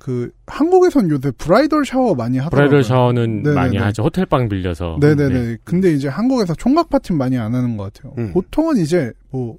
그 0.00 0.30
한국에선 0.46 1.10
요새 1.10 1.30
bridal 1.36 1.84
shower 1.84 2.14
많이 2.14 2.38
하더라고요. 2.38 2.70
bridal 2.70 2.84
shower는 2.84 3.42
네네네. 3.42 3.54
많이 3.54 3.76
하죠. 3.76 4.02
호텔방 4.02 4.48
빌려서. 4.48 4.96
네네네. 4.98 5.28
네. 5.28 5.56
근데 5.62 5.92
이제 5.92 6.08
한국에서 6.08 6.54
총각 6.54 6.88
파티는 6.88 7.18
많이 7.18 7.38
안 7.38 7.54
하는 7.54 7.76
것 7.76 7.92
같아요. 7.92 8.14
음. 8.16 8.32
보통은 8.32 8.78
이제 8.78 9.12
뭐, 9.30 9.58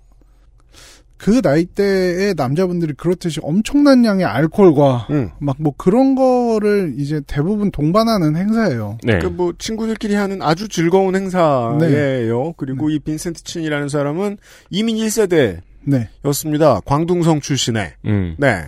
그 1.18 1.42
나이대의 1.44 2.34
남자분들이 2.36 2.94
그렇듯이 2.94 3.40
엄청난 3.44 4.04
양의 4.04 4.26
알코올과 4.26 5.08
음. 5.12 5.30
막뭐 5.38 5.76
그런 5.78 6.16
거를 6.16 6.96
이제 6.98 7.22
대부분 7.28 7.70
동반하는 7.70 8.36
행사예요. 8.36 8.98
네. 9.04 9.20
그뭐 9.20 9.54
친구들끼리 9.60 10.16
하는 10.16 10.42
아주 10.42 10.68
즐거운 10.68 11.16
행사예요. 11.16 12.54
그리고 12.58 12.90
이 12.90 12.98
빈센트 12.98 13.44
친이라는 13.44 13.90
사람은 13.90 14.38
이민 14.72 14.96
1세대 14.98 15.60
였습니다. 16.26 16.74
네. 16.74 16.82
광둥성 16.86 17.42
출신의. 17.42 17.94
음. 18.06 18.36
네. 18.40 18.66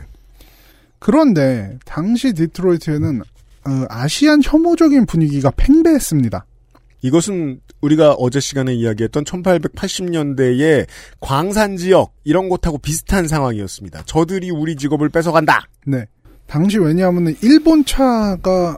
그런데 1.04 1.78
당시 1.86 2.32
디트로이트에는 2.34 3.20
어, 3.20 3.86
아시안 3.90 4.40
혐오적인 4.42 5.06
분위기가 5.06 5.52
팽배했습니다. 5.56 6.46
이것은 7.02 7.60
우리가 7.82 8.14
어제 8.14 8.40
시간에 8.40 8.74
이야기했던 8.74 9.26
1880년대의 9.26 10.88
광산 11.20 11.76
지역 11.76 12.14
이런 12.24 12.48
곳하고 12.48 12.78
비슷한 12.78 13.28
상황이었습니다. 13.28 14.04
저들이 14.06 14.50
우리 14.52 14.78
직업을 14.78 15.10
뺏어간다. 15.10 15.68
네. 15.86 16.06
당시 16.48 16.78
왜냐하면 16.78 17.36
일본 17.42 17.84
차가 17.84 18.78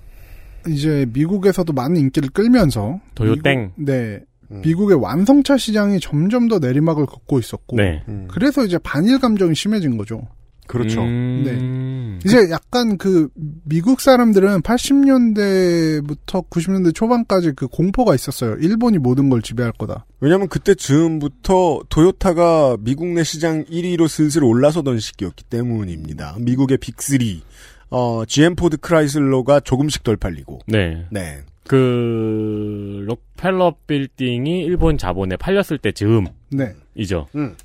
이제 0.68 1.06
미국에서도 1.14 1.72
많은 1.74 1.98
인기를 1.98 2.30
끌면서 2.30 3.00
도요땡. 3.14 3.74
미국- 3.76 3.86
네. 3.86 4.20
음. 4.50 4.62
미국의 4.64 4.98
완성차 5.00 5.58
시장이 5.58 6.00
점점 6.00 6.48
더 6.48 6.58
내리막을 6.58 7.06
걷고 7.06 7.38
있었고 7.38 7.78
네. 7.78 8.04
음, 8.08 8.28
그래서 8.32 8.66
이제 8.66 8.80
반일 8.80 9.20
감정이 9.20 9.54
심해진 9.54 9.98
거죠. 9.98 10.28
그렇죠. 10.68 11.02
음. 11.02 12.20
이제 12.26 12.50
약간 12.50 12.98
그 12.98 13.30
미국 13.64 14.02
사람들은 14.02 14.62
80년대부터 14.62 16.50
90년대 16.50 16.94
초반까지 16.94 17.54
그 17.56 17.68
공포가 17.68 18.16
있었어요. 18.16 18.56
일본이 18.60 18.98
모든 18.98 19.30
걸 19.30 19.42
지배할 19.42 19.74
거다. 19.74 20.06
왜냐하면 20.20 20.48
그때 20.48 20.74
즈음부터 20.74 21.82
토요타가 21.90 22.78
미국 22.80 23.08
내 23.08 23.24
시장 23.24 23.64
1위로 23.66 24.08
슬슬 24.08 24.44
올라서던 24.44 25.00
시기였기 25.00 25.44
때문입니다. 25.46 26.38
미국의 26.40 26.80
Big 26.80 27.17
3, 27.17 27.42
어, 27.92 28.24
GM 28.26 28.56
포드 28.56 28.78
크라이슬러가 28.78 29.60
조금씩 29.60 30.04
덜 30.04 30.18
팔리고. 30.18 30.62
네. 30.68 31.06
네. 31.12 31.42
그 31.68 33.04
록펠러 33.06 33.76
빌딩이 33.88 34.64
일본 34.64 34.98
자본에 34.98 35.36
팔렸을 35.36 35.78
때 35.80 35.92
즈음이죠. 35.92 36.34
네. 36.52 36.76
음. 37.36 37.56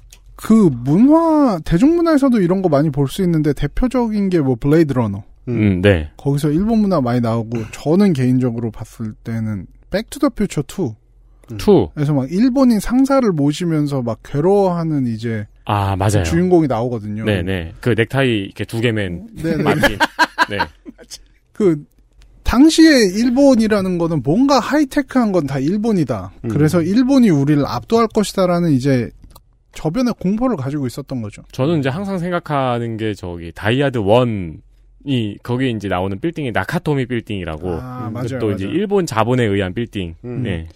그 0.43 0.71
문화 0.85 1.59
대중문화에서도 1.65 2.41
이런 2.41 2.63
거 2.63 2.69
많이 2.69 2.91
볼 2.91 3.09
수 3.09 3.23
있는데 3.23 3.53
대표적인 3.53 4.29
게 4.31 4.41
뭐 4.41 4.57
Blade 4.59 4.93
Runner. 4.93 5.23
음. 5.49 5.55
음, 5.55 5.81
네. 5.83 6.11
거기서 6.17 6.51
일본 6.51 6.81
문화 6.81 7.01
많이 7.01 7.21
나오고 7.21 7.59
저는 7.73 8.13
개인적으로 8.13 8.71
봤을 8.71 9.13
때는 9.25 9.67
Back 9.91 10.09
to 10.09 10.17
the 10.17 10.31
Future 10.31 10.63
2. 10.63 11.57
Two. 11.59 11.89
에서 11.99 12.15
막 12.15 12.31
일본인 12.31 12.79
상사를 12.79 13.29
모시면서 13.33 14.03
막 14.03 14.19
괴로워하는 14.23 15.07
이제 15.09 15.47
아, 15.65 15.97
맞아요. 15.97 16.23
주인공이 16.25 16.69
나오거든요. 16.69 17.25
네네. 17.25 17.75
그 17.81 17.91
넥타이 17.97 18.29
이렇게 18.45 18.65
두 18.65 18.81
개 18.81 19.01
맨 19.01 19.29
네네. 19.43 19.63
맞지. 19.65 19.99
네. 20.51 20.59
그 21.53 21.85
당시에 22.45 23.07
일본이라는 23.15 23.99
거는 23.99 24.23
뭔가 24.25 24.59
하이테크한 24.61 25.33
건 25.33 25.47
다 25.47 25.59
일본이다. 25.59 26.33
음. 26.45 26.49
그래서 26.49 26.81
일본이 26.83 27.31
우리를 27.31 27.65
압도할 27.67 28.07
것이다라는 28.15 28.71
이제 28.73 29.11
저변의 29.73 30.15
공포를 30.19 30.57
가지고 30.57 30.87
있었던 30.87 31.23
거죠. 31.23 31.43
저는 31.53 31.81
이제 31.81 31.89
항상 31.89 32.19
생각하는 32.19 32.97
게 32.97 33.15
저기 33.15 33.53
Die 33.55 33.99
Hard 33.99 34.34
one 34.34 34.61
이 35.05 35.39
거기 35.43 35.71
이제 35.71 35.89
나오는 35.89 36.19
빌딩이 36.21 36.53
나카토미 36.53 37.07
빌딩이라고. 37.07 37.71
아, 37.81 38.09
그 38.09 38.13
맞아요. 38.13 38.39
또 38.39 38.53
이제 38.53 38.67
맞아요. 38.67 38.79
일본 38.79 39.07
자본에 39.07 39.45
의한 39.45 39.73
빌딩. 39.73 40.15
음. 40.25 40.43
네. 40.43 40.69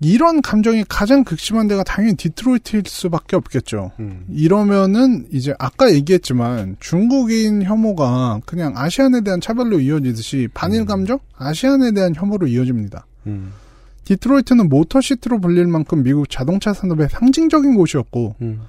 이런 0.00 0.42
감정이 0.42 0.84
가장 0.88 1.24
극심한 1.24 1.68
데가 1.68 1.82
당연히 1.82 2.16
디트로이트일 2.16 2.82
수밖에 2.86 3.36
없겠죠. 3.36 3.92
음. 3.98 4.26
이러면은 4.30 5.26
이제 5.32 5.54
아까 5.58 5.90
얘기했지만 5.90 6.76
중국인 6.80 7.62
혐오가 7.62 8.40
그냥 8.44 8.74
Asian에 8.76 9.22
대한 9.22 9.40
차별로 9.40 9.80
이어지듯이 9.80 10.48
반일 10.52 10.84
감정, 10.84 11.18
Asian에 11.36 11.92
대한 11.92 12.14
혐오로 12.14 12.46
이어집니다. 12.46 13.06
음. 13.26 13.52
디트로이트는 14.06 14.68
Motor 14.68 15.01
City로 15.01 15.40
불릴 15.40 15.66
만큼 15.66 16.02
미국 16.02 16.30
자동차 16.30 16.72
산업의 16.72 17.08
상징적인 17.10 17.74
곳이었고 17.74 18.36
음. 18.40 18.60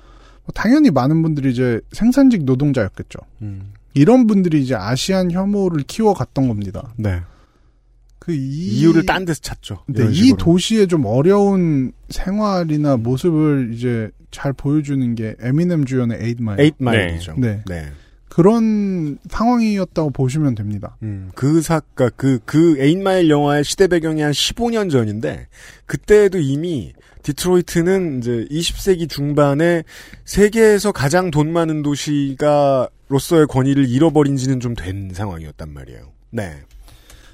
뭐 0.43 0.53
당연히 0.53 0.89
많은 0.89 1.21
분들이 1.21 1.51
이제 1.51 1.79
생산직 1.91 2.43
노동자였겠죠. 2.43 3.19
음. 3.43 3.73
이런 3.93 4.27
분들이 4.27 4.61
이제 4.61 4.75
Asian 4.75 5.31
혐오를 5.31 5.83
키워갔던 5.83 6.47
겁니다. 6.47 6.91
네. 6.97 7.21
그 8.19 8.33
이, 8.33 8.79
이유를 8.79 9.05
딴 9.05 9.25
데서 9.25 9.39
찾죠. 9.41 9.83
네, 9.87 10.05
이 10.09 10.13
식으로. 10.13 10.37
도시의 10.37 10.87
좀 10.87 11.05
어려운 11.05 11.93
생활이나 12.09 12.97
모습을 12.97 13.71
이제 13.73 14.09
잘 14.31 14.53
보여주는 14.53 15.15
게 15.15 15.35
에미넴 15.39 15.85
주연의 15.85 16.17
Eight 16.21 16.40
Mile. 16.40 16.59
Eight 16.59 16.75
Mile이죠. 16.79 17.35
네. 17.37 17.61
네. 17.67 17.87
그런 18.37 19.17
상황이었다고 19.31 20.11
보시면 20.11 20.53
됩니다. 20.53 20.95
음, 21.01 21.31
그 21.33 21.59
사가 21.59 22.09
그 22.11 22.39
그 22.45 22.77
Eight 22.77 23.07
Mile 23.07 23.31
영화의 23.31 23.63
시대 23.63 23.87
배경이 23.87 24.21
한 24.21 24.31
15년 24.31 24.91
전인데 24.91 25.47
그때도 25.87 26.37
이미 26.37 26.93
디트로이트는 27.23 28.19
이제 28.19 28.45
20세기 28.51 29.09
중반에 29.09 29.83
세계에서 30.25 30.91
가장 30.91 31.31
돈 31.31 31.51
많은 31.51 31.81
도시가 31.81 32.89
로서의 33.09 33.47
권위를 33.47 33.89
잃어버린 33.89 34.37
지는 34.37 34.59
좀 34.59 34.75
된 34.75 35.09
상황이었단 35.15 35.73
말이에요. 35.73 36.11
네. 36.29 36.57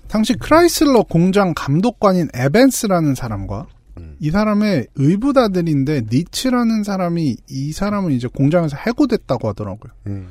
당시 0.08 0.36
크라이슬러 0.36 1.04
공장 1.04 1.54
감독관인 1.54 2.30
에벤스라는 2.34 3.14
사람과 3.14 3.68
음. 3.98 4.16
이 4.22 4.32
사람의 4.32 4.88
의붓아들인데 4.96 6.04
니츠라는 6.10 6.84
사람이 6.84 7.36
이 7.50 7.72
사람은 7.74 8.14
이제 8.14 8.30
공장에서 8.30 8.78
해고됐다고 8.78 9.50
하더라고요. 9.50 9.92
음. 10.08 10.28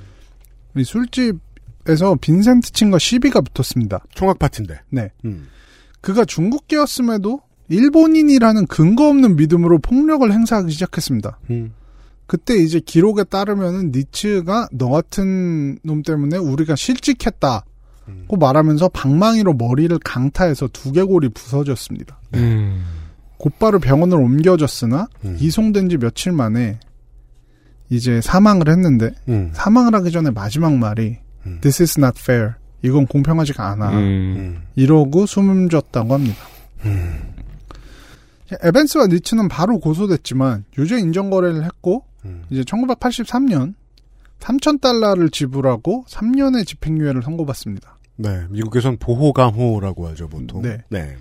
이 0.77 0.85
술집에서 0.85 2.17
빈센트 2.21 2.73
친과 2.73 2.99
시비가 2.99 3.41
붙었습니다. 3.41 4.05
총각 4.15 4.39
파티인데. 4.39 4.81
네. 4.91 5.11
음. 5.25 5.49
그가 6.01 6.25
중국계였음에도 6.25 7.41
일본인이라는 7.69 8.67
근거 8.67 9.09
없는 9.09 9.37
믿음으로 9.37 9.79
폭력을 9.79 10.31
행사하기 10.31 10.71
시작했습니다. 10.73 11.39
음. 11.51 11.73
그때 12.27 12.57
이제 12.57 12.81
기록에 12.81 13.25
따르면은 13.25 13.93
니츠가 13.93 14.69
너 14.73 14.89
같은 14.89 15.79
놈 15.83 16.03
때문에 16.03 16.39
우리가 16.39 16.77
실직했다고 16.77 17.65
음. 18.09 18.27
말하면서 18.39 18.89
방망이로 18.89 19.55
머리를 19.55 19.97
강타해서 19.99 20.69
두개골이 20.69 21.31
부서졌습니다. 21.31 22.19
음. 22.35 22.85
곧바로 23.39 23.81
병원을 23.81 24.19
옮겨졌으나 24.19 25.09
음. 25.25 25.37
이송된 25.41 25.89
지 25.89 25.99
며칠 25.99 26.33
만에 26.33 26.79
이제 27.93 28.23
사망을 28.23 28.71
했는데 28.71 29.11
음. 29.29 29.51
사망을 29.53 29.95
하기 29.97 30.11
전에 30.11 30.31
마지막 30.31 30.75
말이 30.75 31.19
음. 31.45 31.59
This 31.61 31.83
is 31.83 32.01
not 32.01 32.19
fair. 32.19 32.55
이건 32.81 33.07
공평하지가 33.07 33.69
않아. 33.69 33.91
음. 33.91 33.97
음. 33.99 34.63
이러고 34.77 35.27
숨졌다고 35.27 36.15
합니다. 36.15 36.39
음. 36.87 37.35
에벤스와 38.63 39.09
니츠는 39.09 39.49
바로 39.49 39.79
고소됐지만 39.79 40.65
유죄 40.79 40.99
인정 40.99 41.29
거래를 41.29 41.65
했고 41.65 42.05
음. 42.25 42.45
이제 42.49 42.63
1983년 42.63 43.75
3천 44.41 44.81
달러를 44.81 45.29
지불하고 45.29 46.07
3년의 46.09 46.67
집행유예를 46.67 47.23
선고받습니다. 47.23 47.99
네, 48.17 48.47
미국에선 48.49 48.97
보호감호라고 48.99 50.09
하죠 50.09 50.29
보통. 50.29 50.63
네. 50.63 50.79
네. 50.89 51.17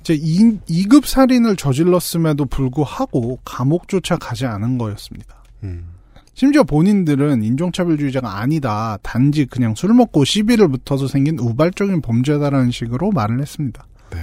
이제 0.00 0.14
2, 0.14 0.84
급 0.88 1.06
살인을 1.06 1.56
저질렀음에도 1.56 2.46
불구하고 2.46 3.38
감옥조차 3.44 4.16
가지 4.16 4.46
않은 4.46 4.78
거였습니다. 4.78 5.42
음. 5.64 5.95
심지어 6.36 6.64
본인들은 6.64 7.42
인종차별주의자가 7.42 8.38
아니다. 8.38 8.98
단지 9.02 9.46
그냥 9.46 9.74
술 9.74 9.94
먹고 9.94 10.26
시비를 10.26 10.68
붙어서 10.68 11.08
생긴 11.08 11.38
우발적인 11.38 12.02
범죄다라는 12.02 12.70
식으로 12.70 13.10
말을 13.10 13.40
했습니다. 13.40 13.86
네. 14.10 14.18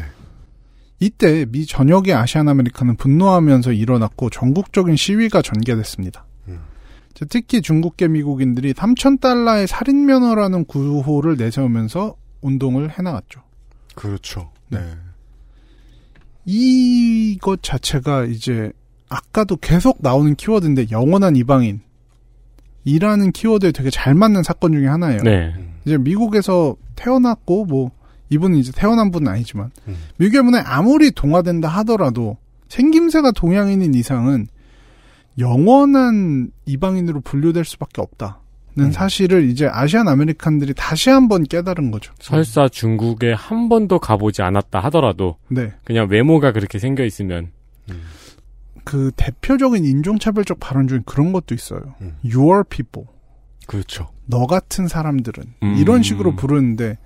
이때 1.00 1.48
미 1.50 1.65
전역의 1.65 2.13
아시안 2.13 2.48
아메리카는 2.48 2.98
분노하면서 2.98 3.74
일어났고 3.74 4.29
전국적인 4.29 4.96
시위가 4.96 5.41
전개됐습니다. 5.41 6.27
음. 6.50 6.60
특히 7.29 7.63
중국계 7.63 8.10
미국인들이 8.10 8.74
3천 8.74 9.20
달러의 9.20 9.65
살인 9.65 10.05
면허라는 10.05 10.65
구호를 10.65 11.36
내세우면서 11.36 12.15
운동을 12.41 12.91
해나갔죠. 12.91 13.41
그렇죠. 13.96 14.51
네. 14.70 14.77
네. 14.77 14.98
이것 16.46 17.63
자체가 17.63 18.25
이제 18.25 18.72
아까도 19.10 19.58
계속 19.58 19.98
나오는 20.01 20.36
키워드인데 20.36 20.91
영원한 20.91 21.36
이방인 21.36 21.82
이라는 22.86 23.32
키워드에 23.32 23.72
되게 23.72 23.90
잘 23.90 24.13
맞는 24.13 24.44
사건 24.44 24.74
중에 24.74 24.88
하나예요. 24.88 25.22
네. 25.24 25.54
이제 25.86 25.98
미국에서 25.98 26.75
태어났고 26.96 27.66
뭐 27.66 27.92
이분은 28.30 28.58
이제 28.58 28.72
태어난 28.75 29.12
분은 29.12 29.32
아니지만 29.32 29.72
음. 29.88 29.96
미국의 30.18 30.44
문화에 30.44 30.62
아무리 30.66 31.12
동화된다 31.12 31.68
하더라도 31.68 32.38
생김새가 32.70 33.32
동양인인 33.32 33.94
이상은 33.94 34.48
영원한 35.38 36.52
이방인으로 36.66 37.22
분류될 37.22 37.66
수밖에 37.66 38.02
없다 38.02 38.40
는 38.75 38.86
음. 38.86 38.92
사실을 38.92 39.52
이제 39.52 39.70
Asian 39.72 40.08
American들이 40.08 40.74
다시 40.75 41.12
한번 41.12 41.44
깨달은 41.44 41.92
거죠. 41.92 42.12
설사 42.20 42.68
중국에 42.68 43.34
한 43.34 43.70
번도 43.70 44.00
가보지 44.00 44.42
않았다 44.42 44.80
하더라도 44.86 45.38
네. 45.48 45.72
그냥 45.84 46.08
외모가 46.10 46.52
그렇게 46.52 46.80
생겨 46.80 47.04
있으면 47.06 47.52
그 48.84 49.12
대표적인 49.16 49.86
인종차별적 49.86 50.60
발언 50.60 50.88
중에 50.88 51.00
그런 51.06 51.32
것도 51.32 51.56
있어요. 51.56 51.96
음. 52.02 52.16
Your 52.24 52.63
people. 52.63 53.08
그렇죠. 53.68 54.10
너 54.25 54.46
같은 54.46 54.88
사람들은 54.88 55.44
음. 55.63 55.75
이런 55.78 56.04
식으로 56.04 56.36
부르는데 56.36 56.98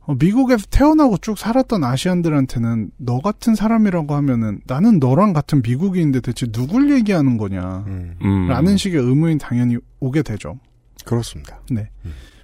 어, 0.00 0.14
미국에서 0.18 0.66
태어나고 0.70 1.18
쭉 1.18 1.38
살았던 1.38 1.84
아시안들한테는 1.84 2.90
너 2.96 3.20
같은 3.20 3.54
사람이라고 3.54 4.14
하면은 4.14 4.60
나는 4.66 4.98
너랑 4.98 5.32
같은 5.32 5.62
미국인인데 5.62 6.20
대체 6.20 6.46
누굴 6.46 6.90
얘기하는 6.90 7.36
거냐 7.36 7.84
음. 7.86 8.16
음. 8.22 8.48
라는 8.48 8.76
식의 8.76 9.00
의문이 9.00 9.38
당연히 9.38 9.76
오게 10.00 10.22
되죠. 10.22 10.58
그렇습니다. 11.04 11.60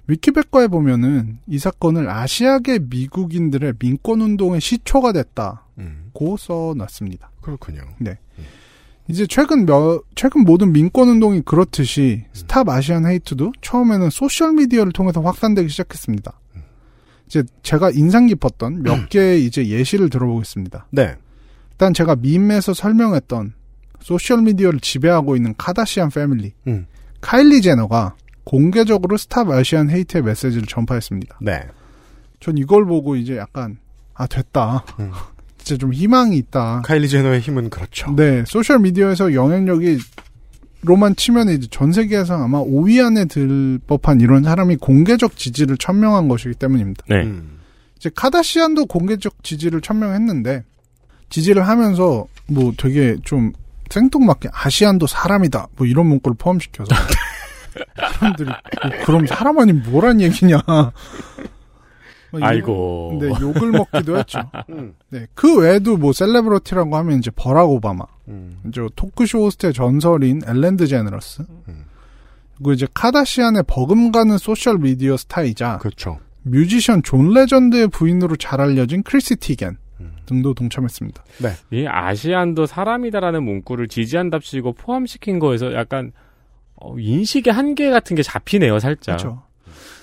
위키백과에 0.07 0.67
보면은 0.67 1.39
이 1.47 1.59
사건을 1.59 2.09
아시아계 2.09 2.79
미국인들의 2.89 3.73
민권 3.79 4.21
운동의 4.21 4.61
시초가 4.61 5.11
됐다고 5.11 5.59
음. 5.79 6.11
써놨습니다. 6.37 7.31
그렇군요. 7.47 7.81
이제 9.07 9.25
최근 9.25 9.65
몇, 9.65 10.03
최근 10.15 10.41
모든 10.41 10.73
민권운동이 10.73 11.43
그렇듯이 11.45 12.25
Stop 12.33 12.67
Asian 12.67 13.05
Hate도 13.05 13.53
처음에는 13.61 14.09
social 14.09 14.42
media를 14.42 14.91
통해서 14.91 15.21
확산되기 15.21 15.69
시작했습니다. 15.69 16.37
이제 17.27 17.43
제가 17.63 17.91
인상 17.91 18.25
깊었던 18.27 18.83
몇 18.83 19.07
개의 19.07 19.45
이제 19.45 19.67
예시를 19.67 20.09
들어보겠습니다. 20.09 20.87
네. 20.91 21.15
일단 21.71 21.93
제가 21.93 22.17
밈에서 22.17 22.73
설명했던 22.73 23.53
social 24.01 24.33
media를 24.33 24.81
지배하고 24.81 25.37
있는 25.37 25.53
카다시안 25.57 26.09
family. 26.09 26.53
음. 26.67 26.85
카일리 27.21 27.61
제너가 27.61 28.15
공개적으로 28.43 29.15
Stop 29.15 29.49
Asian 29.49 29.89
Hate의 29.89 30.23
메시지를 30.23 30.67
전파했습니다. 30.67 31.39
네. 31.41 31.65
전 32.41 32.57
이걸 32.57 32.85
보고 32.85 33.15
이제 33.15 33.37
약간, 33.37 33.77
아, 34.13 34.27
됐다. 34.27 34.83
음. 35.67 35.77
진짜 35.77 35.79
좀 35.79 35.93
희망이 35.93 36.37
있다. 36.37 36.81
카일리 36.85 37.09
제너의 37.09 37.41
힘은 37.41 37.69
그렇죠. 37.69 38.13
네, 38.15 38.43
소셜 38.47 38.79
미디어에서 38.79 39.33
영향력이 39.33 39.97
로만 40.81 41.15
치면 41.15 41.49
이제 41.49 41.67
전 41.69 41.91
세계에서 41.91 42.35
아마 42.35 42.59
5위 42.59 43.03
안에 43.05 43.25
들 43.25 43.79
법한 43.87 44.21
이런 44.21 44.43
사람이 44.43 44.77
공개적 44.77 45.35
지지를 45.35 45.77
천명한 45.77 46.27
것이기 46.27 46.55
때문입니다. 46.55 47.03
네. 47.09 47.23
음. 47.23 47.59
이제 47.97 48.09
카다시안도 48.15 48.85
공개적 48.85 49.43
지지를 49.43 49.81
천명했는데 49.81 50.63
지지를 51.29 51.67
하면서 51.67 52.25
뭐 52.47 52.71
되게 52.77 53.17
좀 53.23 53.51
생뚱맞게 53.89 54.49
아시안도 54.53 55.07
사람이다 55.07 55.67
뭐 55.75 55.87
이런 55.87 56.07
문구를 56.07 56.35
포함시켜서 56.37 56.93
사람들이 58.13 58.49
뭐 58.49 59.05
그럼 59.05 59.25
사람 59.25 59.59
아니면 59.59 59.83
뭐란 59.89 60.21
얘기냐. 60.21 60.61
막 62.31 62.39
이런- 62.39 62.49
아이고. 62.51 63.17
네, 63.21 63.29
욕을 63.41 63.71
먹기도 63.71 64.17
했죠. 64.17 64.39
음. 64.69 64.93
네, 65.09 65.27
그 65.33 65.59
외에도 65.59 65.97
뭐 65.97 66.11
celebrity라고 66.13 66.95
하면 66.97 67.19
이제 67.19 67.31
버락 67.35 67.69
오바마, 67.71 68.03
음. 68.27 68.57
이제 68.67 68.81
토크쇼 68.95 69.45
호스트의 69.45 69.73
전설인 69.73 70.41
엘렌 70.45 70.87
드제너러스, 70.87 71.43
음. 71.67 71.85
그리고 72.55 72.73
이제 72.73 72.87
카다시안에 72.93 73.63
버금가는 73.67 74.37
social 74.37 74.77
media 74.79 75.15
스타이자 75.17 75.77
그렇죠. 75.77 76.19
뮤지션 76.43 77.03
존 77.03 77.33
레전드의 77.33 77.87
부인으로 77.89 78.35
잘 78.37 78.61
알려진 78.61 79.03
크리시 79.03 79.35
티겐 79.37 79.77
음. 79.99 80.11
등도 80.25 80.53
동참했습니다. 80.53 81.23
이 81.71 81.85
Asian도 81.87 82.65
사람이다라는 82.65 83.43
문구를 83.43 83.87
지지한답시고 83.87 84.73
포함시킨 84.73 85.39
거에서 85.39 85.73
약간 85.73 86.11
어, 86.79 86.95
인식의 86.97 87.51
한계 87.53 87.89
같은 87.89 88.15
게 88.15 88.21
잡히네요, 88.21 88.77
살짝. 88.79 89.17
그렇죠. 89.17 89.41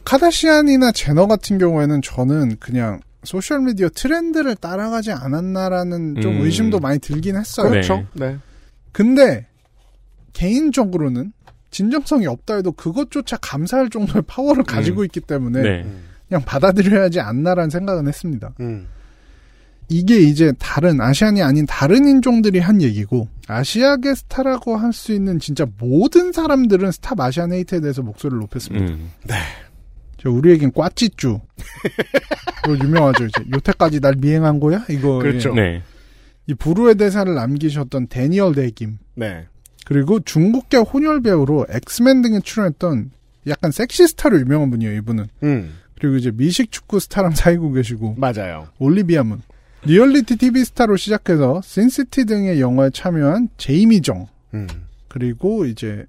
카다시안이나 0.04 0.92
제너 0.92 1.26
같은 1.26 1.58
경우에는 1.58 2.02
저는 2.02 2.56
그냥 2.60 3.00
social 3.24 3.60
media 3.60 3.88
트렌드를 3.88 4.54
따라가지 4.56 5.12
않았나라는 5.12 6.20
좀 6.20 6.36
음. 6.36 6.40
의심도 6.42 6.78
많이 6.78 6.98
들긴 6.98 7.36
했어요. 7.36 7.70
그렇죠. 7.70 8.06
네. 8.12 8.36
근데 8.92 9.46
개인적으로는 10.34 11.32
진정성이 11.70 12.26
없다 12.26 12.56
해도 12.56 12.72
그것조차 12.72 13.38
감사할 13.38 13.90
정도의 13.90 14.22
파워를 14.26 14.62
가지고 14.64 15.04
있기 15.04 15.20
때문에 15.20 15.62
네. 15.62 15.82
음. 15.84 16.04
그냥 16.28 16.42
받아들여야지 16.44 17.20
않나라는 17.20 17.70
생각은 17.70 18.06
했습니다. 18.06 18.52
음. 18.60 18.86
이게 19.88 20.18
이제 20.18 20.52
다른 20.58 21.00
Asian이 21.00 21.42
아닌 21.42 21.66
다른 21.66 22.06
인종들이 22.06 22.58
한 22.58 22.80
얘기고 22.80 23.28
아시아계 23.48 24.14
스타라고 24.14 24.76
할 24.76 24.92
수 24.92 25.12
있는 25.12 25.38
진짜 25.38 25.66
모든 25.78 26.32
사람들은 26.32 26.90
Stop 26.92 27.20
Asian 27.20 27.52
Hate에 27.52 27.80
대해서 27.80 28.00
목소리를 28.02 28.38
높였습니다. 28.38 28.92
음. 28.92 29.10
저 30.24 30.30
우리에겐 30.30 30.72
꽈찌쭈. 30.72 31.38
로 32.66 32.78
유명하죠. 32.78 33.26
이제 33.26 33.44
요태까지 33.52 34.00
날 34.00 34.14
미행한 34.16 34.58
거야? 34.58 34.86
이거 34.88 35.18
그렇죠. 35.18 35.50
예. 35.50 35.60
네. 35.60 35.82
이 36.46 36.54
불후의 36.54 36.94
대사를 36.94 37.32
남기셨던 37.32 38.08
대니얼 38.08 38.54
대 38.54 38.75
김 38.75 38.96
네. 39.16 39.46
그리고 39.84 40.20
중국계 40.20 40.78
혼혈 40.78 41.20
배우로 41.20 41.66
엑스맨 41.68 42.22
등에 42.22 42.40
출연했던 42.40 43.10
약간 43.48 43.70
섹시 43.70 44.06
스타로 44.06 44.40
유명한 44.40 44.70
분이에요. 44.70 44.94
이분은 44.94 45.26
음. 45.42 45.74
그리고 45.98 46.16
이제 46.16 46.30
미식 46.30 46.72
축구 46.72 47.00
스타랑 47.00 47.32
사귀고 47.36 47.72
계시고 47.72 48.16
맞아요. 48.16 48.68
올리비아 48.78 49.24
문 49.24 49.42
리얼리티 49.84 50.36
TV 50.36 50.64
스타로 50.64 50.96
시작해서 50.96 51.60
신시티 51.62 52.24
등의 52.24 52.62
영화에 52.62 52.88
참여한 52.94 53.50
제이미 53.58 54.00
정 54.00 54.26
음. 54.54 54.66
그리고 55.08 55.66
이제 55.66 56.06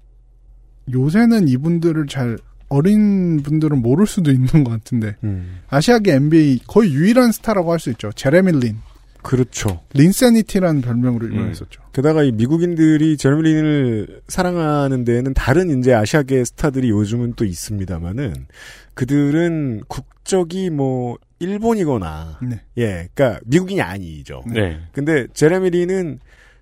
요새는 0.90 1.48
이분들을 1.48 2.06
잘 2.06 2.38
어린 2.68 3.42
분들은 3.42 3.80
모를 3.80 4.06
수도 4.06 4.30
있는 4.30 4.64
것 4.64 4.70
같은데 4.70 5.16
음. 5.24 5.60
아시아계 5.68 6.14
NBA 6.14 6.60
거의 6.66 6.92
유일한 6.92 7.32
스타라고 7.32 7.72
할 7.72 7.78
수 7.78 7.90
있죠. 7.90 8.10
제레미 8.14 8.52
린, 8.52 8.76
그렇죠. 9.22 9.80
린세니티라는 9.92 10.82
별명으로 10.82 11.26
유명했었죠. 11.26 11.82
게다가 11.92 12.22
이 12.22 12.32
미국인들이 12.32 13.16
제레미 13.16 13.42
린을 13.42 14.20
사랑하는 14.28 15.04
데에는 15.04 15.34
다른 15.34 15.78
이제 15.78 15.92
아시아계 15.94 16.44
스타들이 16.44 16.90
요즘은 16.90 17.34
또 17.34 17.44
있습니다만은 17.44 18.46
그들은 18.94 19.82
국적이 19.88 20.70
뭐 20.70 21.18
일본이거나 21.38 22.38
네. 22.42 22.60
예, 22.78 23.08
그러니까 23.14 23.40
미국인이 23.44 23.80
아니죠. 23.82 24.42
네. 24.46 24.78
근데 24.92 25.26
제레미 25.34 25.70
린은 25.70 26.18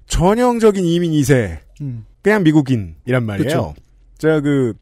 전형적인 0.07 0.85
이민 0.85 1.13
2세 1.13 1.59
음. 1.81 2.05
그냥 2.23 2.43
미국인이란 2.43 3.25
말이에요. 3.25 3.49
그쵸. 3.49 3.75
제가 4.19 4.41
그 4.41 4.75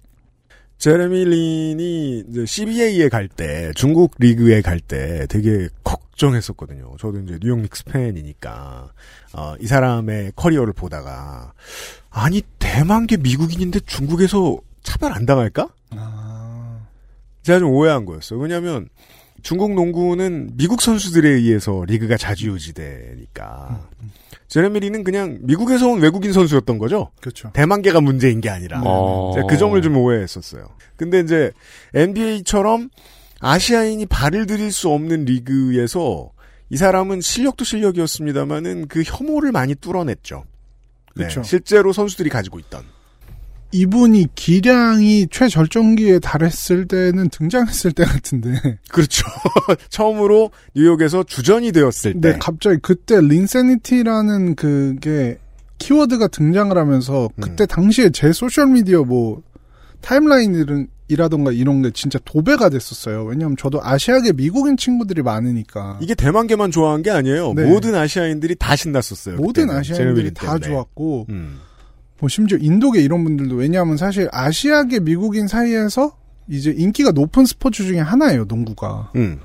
제레미 0.83 1.25
린이 1.25 2.25
이제 2.29 2.45
CBA에 2.45 3.09
갈 3.09 3.29
때 3.29 3.71
중국 3.77 4.16
리그에 4.18 4.62
갈 4.62 4.81
때 4.81 5.29
되게 5.29 5.68
걱정했었거든요. 5.85 6.97
저도 6.99 7.21
이제 7.21 7.38
뉴욕 7.40 7.61
닉스 7.61 7.85
팬이니까 7.85 8.90
어, 9.33 9.55
이 9.61 9.68
사람의 9.68 10.33
커리어를 10.35 10.73
보다가 10.73 11.53
아니 12.11 12.42
대만계 12.59 13.18
미국인인데 13.18 13.79
중국에서 13.87 14.59
차별 14.83 15.12
안 15.12 15.25
당할까? 15.25 15.68
아, 15.90 16.81
제가 17.45 17.61
좀 17.61 17.71
오해한 17.71 18.05
거였어요. 18.05 18.40
왜냐하면 18.40 18.88
중국 19.42 19.75
농구는 19.75 20.57
미국 20.57 20.83
선수들에 20.83 21.29
의해서 21.29 21.85
리그가 21.87 22.16
자주유지되니까 22.16 23.88
제레미 24.53 24.81
린은 24.81 25.03
그냥 25.03 25.38
미국에서 25.41 25.88
온 25.88 26.03
외국인 26.03 26.35
선수였던 26.35 26.77
거죠. 26.77 27.11
그렇죠. 27.23 27.51
대만계가 27.55 28.03
문제인 28.03 28.43
게 28.43 28.51
아니라 28.51 28.83
어. 28.85 29.33
제가 29.35 29.47
그 29.47 29.57
점을 29.57 29.81
좀 29.81 29.97
오해했었어요. 29.97 30.69
근데 30.97 31.21
이제 31.21 31.53
NBA처럼 31.95 32.91
아시아인이 33.41 34.05
발을 34.05 34.45
들일 34.45 34.71
수 34.71 34.91
없는 34.91 35.25
리그에서 35.25 36.33
이 36.69 36.77
사람은 36.77 37.23
실력도 37.23 37.65
실력이었습니다만은 37.65 38.88
그 38.88 39.03
혐오를 39.03 39.53
많이 39.53 39.75
뚫어냈죠. 39.75 40.45
네, 41.17 41.25
그쵸. 41.25 41.43
실제로 41.43 41.95
선수들이 41.95 42.29
가지고 42.29 42.59
있던. 42.59 42.85
이분이 43.72 44.28
기량이 44.35 45.28
최절정기에 45.30 46.18
달했을 46.20 46.87
때는 46.87 47.30
등장했을 47.30 47.92
때 47.92 48.04
같은데. 48.04 48.78
그렇죠. 48.90 49.24
처음으로 49.88 50.50
뉴욕에서 50.74 51.24
주전이 51.24 51.72
되었을 51.72 52.20
때. 52.20 52.32
네, 52.32 52.38
갑자기 52.38 52.78
그때 52.82 53.20
린세니티라는 53.20 54.54
그게 54.54 55.38
키워드가 55.78 56.28
등장을 56.28 56.76
하면서 56.76 57.28
음. 57.35 57.40
그때 57.40 57.66
당시에 57.66 58.11
제 58.11 58.32
소셜미디어 58.32 59.04
뭐 59.04 59.42
타임라인이라던가 60.02 61.52
이런 61.52 61.82
게 61.82 61.90
진짜 61.92 62.18
도배가 62.24 62.68
됐었어요. 62.68 63.24
왜냐면 63.24 63.56
저도 63.56 63.80
아시아계 63.82 64.32
미국인 64.32 64.76
친구들이 64.76 65.22
많으니까. 65.22 65.98
이게 66.02 66.14
대만계만 66.14 66.70
좋아한 66.70 67.02
게 67.02 67.11
아니에요. 67.11 67.54
네. 67.54 67.64
모든 67.64 67.94
아시아인들이 67.94 68.54
다 68.56 68.76
신났었어요. 68.76 69.37
모든 69.37 69.64
그때는. 69.66 69.76
아시아인들이 69.80 70.26
린다 70.26 70.58
때문에. 70.58 70.66
좋았고, 70.66 71.26
음. 71.30 71.61
뭐 72.22 72.28
심지어 72.28 72.56
인도계 72.56 73.00
이런 73.00 73.24
분들도 73.24 73.56
왜냐하면 73.56 73.96
사실 73.96 74.28
아시아계 74.30 75.00
미국인 75.00 75.48
사이에서 75.48 76.16
이제 76.48 76.72
인기가 76.76 77.11
높은 77.11 77.44
스포츠 77.44 77.82
중에 77.82 77.98
하나예요, 77.98 78.44
농구가. 78.44 79.11
음. 79.16 79.40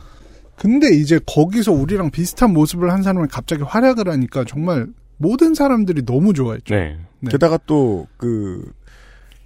근데 0.55 0.93
이제 0.93 1.19
거기서 1.25 1.71
우리랑 1.71 2.11
비슷한 2.11 2.53
모습을 2.53 2.91
한 2.91 3.01
사람이 3.01 3.29
갑자기 3.31 3.63
활약을 3.63 4.07
하니까 4.09 4.45
정말 4.47 4.85
모든 5.17 5.55
사람들이 5.55 6.05
너무 6.05 6.33
좋아했죠. 6.33 6.75
네. 6.75 6.99
네. 7.19 7.31
게다가 7.31 7.57
또 7.65 8.05
그 8.17 8.71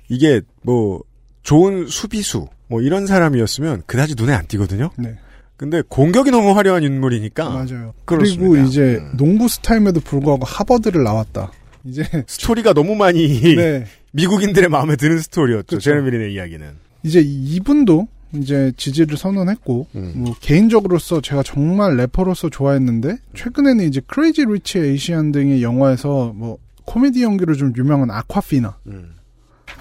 이게 0.09 0.41
뭐 0.61 1.01
좋은 1.43 1.87
수비수 1.87 2.47
뭐 2.67 2.81
이런 2.81 3.07
사람이었으면 3.07 3.83
그다지 3.85 4.15
눈에 4.17 4.33
안 4.33 4.45
띄거든요. 4.45 4.89
네. 4.97 5.15
근데 5.55 5.81
공격이 5.87 6.31
너무 6.31 6.51
화려한 6.51 6.83
인물이니까 6.83 7.49
맞아요. 7.49 7.93
그렇습니다. 8.03 8.45
그리고 8.45 8.57
이제 8.57 8.99
음. 9.01 9.15
농구 9.15 9.47
스타임에도 9.47 10.01
불구하고 10.01 10.43
하버드를 10.45 11.01
나왔다. 11.03 11.53
이제 11.85 12.03
스토리가 12.27 12.73
너무 12.73 12.95
많이 12.95 13.55
네. 13.55 13.85
미국인들의 14.11 14.69
마음에 14.69 14.95
드는 14.95 15.19
스토리였죠. 15.19 15.77
그쵸. 15.77 15.79
제레미 15.79 16.11
린의 16.11 16.33
이야기는. 16.33 16.67
이제 17.03 17.21
이분도 17.21 18.07
이제 18.33 18.71
지지를 18.77 19.17
선언했고 19.17 19.87
음. 19.95 20.13
뭐 20.15 20.35
개인적으로서 20.39 21.21
제가 21.21 21.43
정말 21.43 21.97
래퍼로서 21.97 22.49
좋아했는데 22.49 23.17
최근에는 23.35 23.85
이제 23.85 24.01
Crazy 24.07 24.45
Rich 24.45 24.79
Asians 24.79 25.31
등의 25.31 25.63
영화에서 25.63 26.31
뭐 26.33 26.57
코미디 26.85 27.23
연기로 27.23 27.55
좀 27.55 27.73
유명한 27.77 28.09
아콰피나 28.09 28.77
음. 28.87 29.15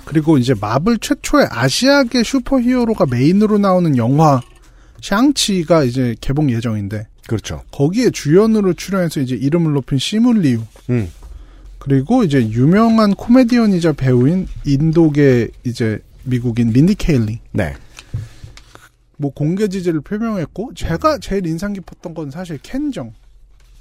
그리고 0.04 0.38
이제 0.38 0.54
마블 0.60 0.98
최초의 0.98 1.48
아시아계 1.50 2.22
슈퍼히어로가 2.22 3.06
메인으로 3.06 3.58
나오는 3.58 3.96
영화 3.96 4.40
샹치가 5.02 5.84
이제 5.84 6.14
개봉 6.20 6.50
예정인데 6.50 7.06
그렇죠. 7.26 7.62
거기에 7.70 8.10
주연으로 8.10 8.74
출연해서 8.74 9.20
이제 9.20 9.36
이름을 9.36 9.72
높인 9.72 9.98
시무 9.98 10.34
리우 10.34 10.60
음. 10.90 11.10
그리고 11.80 12.22
이제 12.22 12.46
유명한 12.50 13.14
코미디언이자 13.14 13.94
배우인 13.94 14.46
인도계 14.64 15.48
이제 15.64 15.98
미국인 16.24 16.72
민디 16.72 16.94
케일리 16.94 17.40
네. 17.52 17.74
뭐 19.16 19.32
공개 19.32 19.66
지지를 19.66 20.02
표명했고 20.02 20.72
제가 20.74 21.18
제일 21.18 21.46
인상 21.46 21.72
깊었던 21.72 22.14
건 22.14 22.30
사실 22.30 22.58
켄정 22.62 23.12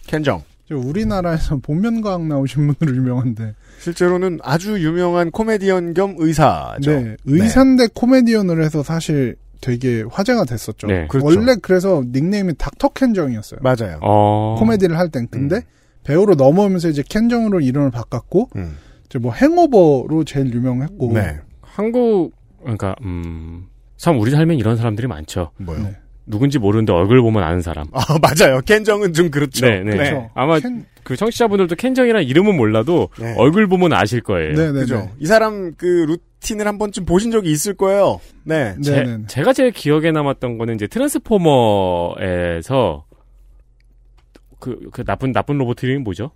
켄정. 0.08 0.44
저 0.68 0.78
우리나라에서 0.78 1.58
복면가왕 1.64 2.30
나오신 2.30 2.74
분으로 2.74 2.96
유명한데 2.96 3.56
실제로는 3.80 4.40
아주 4.44 4.82
유명한 4.82 5.30
코미디언 5.32 5.94
겸 5.94 6.16
의사죠. 6.18 6.92
네 6.92 7.18
의사인데 7.26 7.90
코미디언을 7.94 8.64
해서 8.64 8.82
사실 8.82 9.36
되게 9.62 10.04
화제가 10.10 10.46
됐었죠. 10.46 10.88
네. 10.88 11.08
그렇죠. 11.08 11.26
원래 11.26 11.56
그래서 11.62 12.02
닉네임이 12.06 12.54
닥터 12.58 12.90
켄정이었어요. 12.90 13.60
맞아요. 13.62 14.00
어. 14.02 14.56
코미디를 14.58 14.98
할 14.98 15.10
땐. 15.10 15.28
근데 15.30 15.64
배우로 16.10 16.34
넘어오면서 16.36 16.89
이제 16.89 17.04
켄정으로 17.08 17.60
이름을 17.62 17.91
바꿨고 17.91 18.50
음. 18.56 18.78
이제 19.06 19.19
뭐 19.19 19.32
행오버로 19.32 20.24
제일 20.26 20.52
유명했고 20.52 21.13
네. 21.13 21.38
한국 21.62 22.32
그러니까 22.62 22.95
음. 23.04 23.67
참 23.95 24.19
우리 24.19 24.32
삶엔 24.32 24.58
이런 24.58 24.76
사람들이 24.76 25.06
많죠. 25.08 25.52
뭐요? 25.58 25.84
네. 25.84 25.95
누군지 26.26 26.58
모르는데 26.60 26.91
얼굴 26.93 27.22
보면 27.22 27.43
아는 27.43 27.62
사람. 27.62 27.86
아, 27.91 28.02
맞아요. 28.22 28.62
켄정은 28.65 29.13
좀 29.13 29.30
그렇죠. 29.32 29.65
네, 29.67 29.84
네. 29.84 29.91
그렇죠. 29.91 30.30
아마 30.36 30.60
켄- 30.60 30.86
그 31.04 31.15
청취자분들도 31.15 31.76
켄정이란 31.76 32.24
이름은 32.24 32.56
몰라도 32.56 33.10
네. 33.19 33.34
얼굴 33.38 33.67
보면 33.67 33.93
아실 33.93 34.22
거예요. 34.22 34.54
네네네. 34.54 34.80
그죠. 34.82 35.10
이 35.19 35.26
사람 35.28 35.74
그 35.76 35.86
루틴을 35.86 36.67
한 36.67 36.78
번쯤 36.78 37.06
보신 37.06 37.32
적이 37.32 37.52
있을 37.52 37.74
거예요. 37.76 38.19
네. 38.43 38.76
제, 38.84 38.91
네네네. 39.04 39.24
제가 39.28 39.54
제일 39.54 39.72
기억에 39.72 40.12
남았던 40.12 40.58
거는 40.60 40.76
이제 40.76 40.86
트랜스포머에서 40.88 43.06
그, 44.60 44.89
그 44.91 45.04
나쁜 45.04 45.32
나쁜 45.32 45.58
로봇 45.58 45.84
이름이 45.84 46.04
뭐죠? 46.04 46.32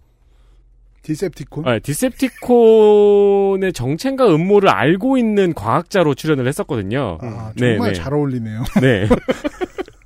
디셉티콘. 1.04 1.68
아, 1.68 1.80
디셉티콘의 1.80 3.74
정체인가 3.74 4.34
음모를 4.34 4.70
알고 4.70 5.18
있는 5.18 5.54
과학자로 5.54 6.16
출연을 6.16 6.48
했었거든요. 6.48 7.18
아, 7.22 7.52
네, 7.58 7.74
정말 7.76 7.94
네. 7.94 8.00
잘 8.00 8.14
어울리네요. 8.14 8.64
네. 8.82 9.08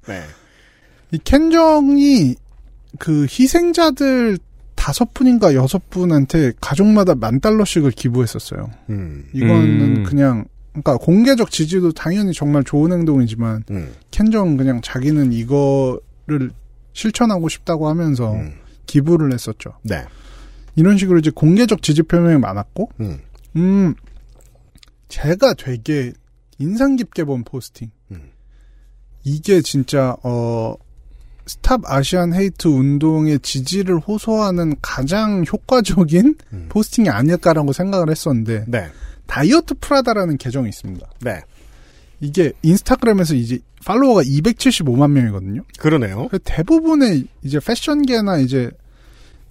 네. 0.07 0.21
이 1.11 1.19
켄정이 1.23 2.35
그 2.97 3.27
희생자들 3.29 4.39
다섯 4.75 5.13
분인가 5.13 5.53
여섯 5.53 5.89
분한테 5.89 6.53
가족마다 6.59 7.13
만 7.15 7.39
달러씩을 7.39 7.91
기부했었어요. 7.91 8.69
음. 8.89 9.25
이거는 9.33 9.97
음. 9.97 10.03
그냥 10.03 10.45
그러니까 10.71 10.97
공개적 10.97 11.51
지지도 11.51 11.91
당연히 11.91 12.33
정말 12.33 12.63
좋은 12.63 12.91
행동이지만 12.91 13.63
음. 13.71 13.93
켄정 14.11 14.57
그냥 14.57 14.81
자기는 14.81 15.31
이거를 15.33 16.51
실천하고 16.97 17.47
싶다고 17.47 17.87
하면서 17.87 18.33
음. 18.33 18.55
기부를 18.87 19.31
했었죠. 19.31 19.73
네. 19.83 20.03
이런 20.75 20.97
식으로 20.97 21.19
이제 21.19 21.29
공개적 21.29 21.83
지지 21.83 22.01
표명이 22.01 22.39
많았고, 22.39 22.89
음. 23.01 23.19
음, 23.55 23.93
제가 25.07 25.53
되게 25.53 26.11
인상 26.57 26.95
깊게 26.95 27.25
본 27.25 27.43
포스팅. 27.43 27.91
음. 28.11 28.31
이게 29.23 29.61
진짜, 29.61 30.15
어, 30.23 30.73
Stop 31.45 31.81
Asian 31.85 32.33
Hate 32.33 32.67
운동의 32.67 33.39
지지를 33.39 33.99
호소하는 33.99 34.73
가장 34.81 35.45
효과적인 35.45 36.35
음. 36.51 36.65
posting이 36.69 37.09
아닐까라고 37.09 37.73
생각을 37.73 38.09
했었는데, 38.09 38.65
네. 38.67 38.87
다이어트 39.27 39.75
프라다라는 39.75 40.37
계정이 40.37 40.67
있습니다. 40.69 41.07
네. 41.21 41.41
이게 42.19 42.51
인스타그램에서 42.61 43.35
이제 43.35 43.59
팔로워가 43.85 44.21
275만 44.23 45.11
명이거든요. 45.11 45.61
그러네요. 45.77 46.27
그 46.29 46.39
대부분의 46.39 47.25
이제 47.43 47.59
패션계나 47.59 48.37
이제 48.39 48.71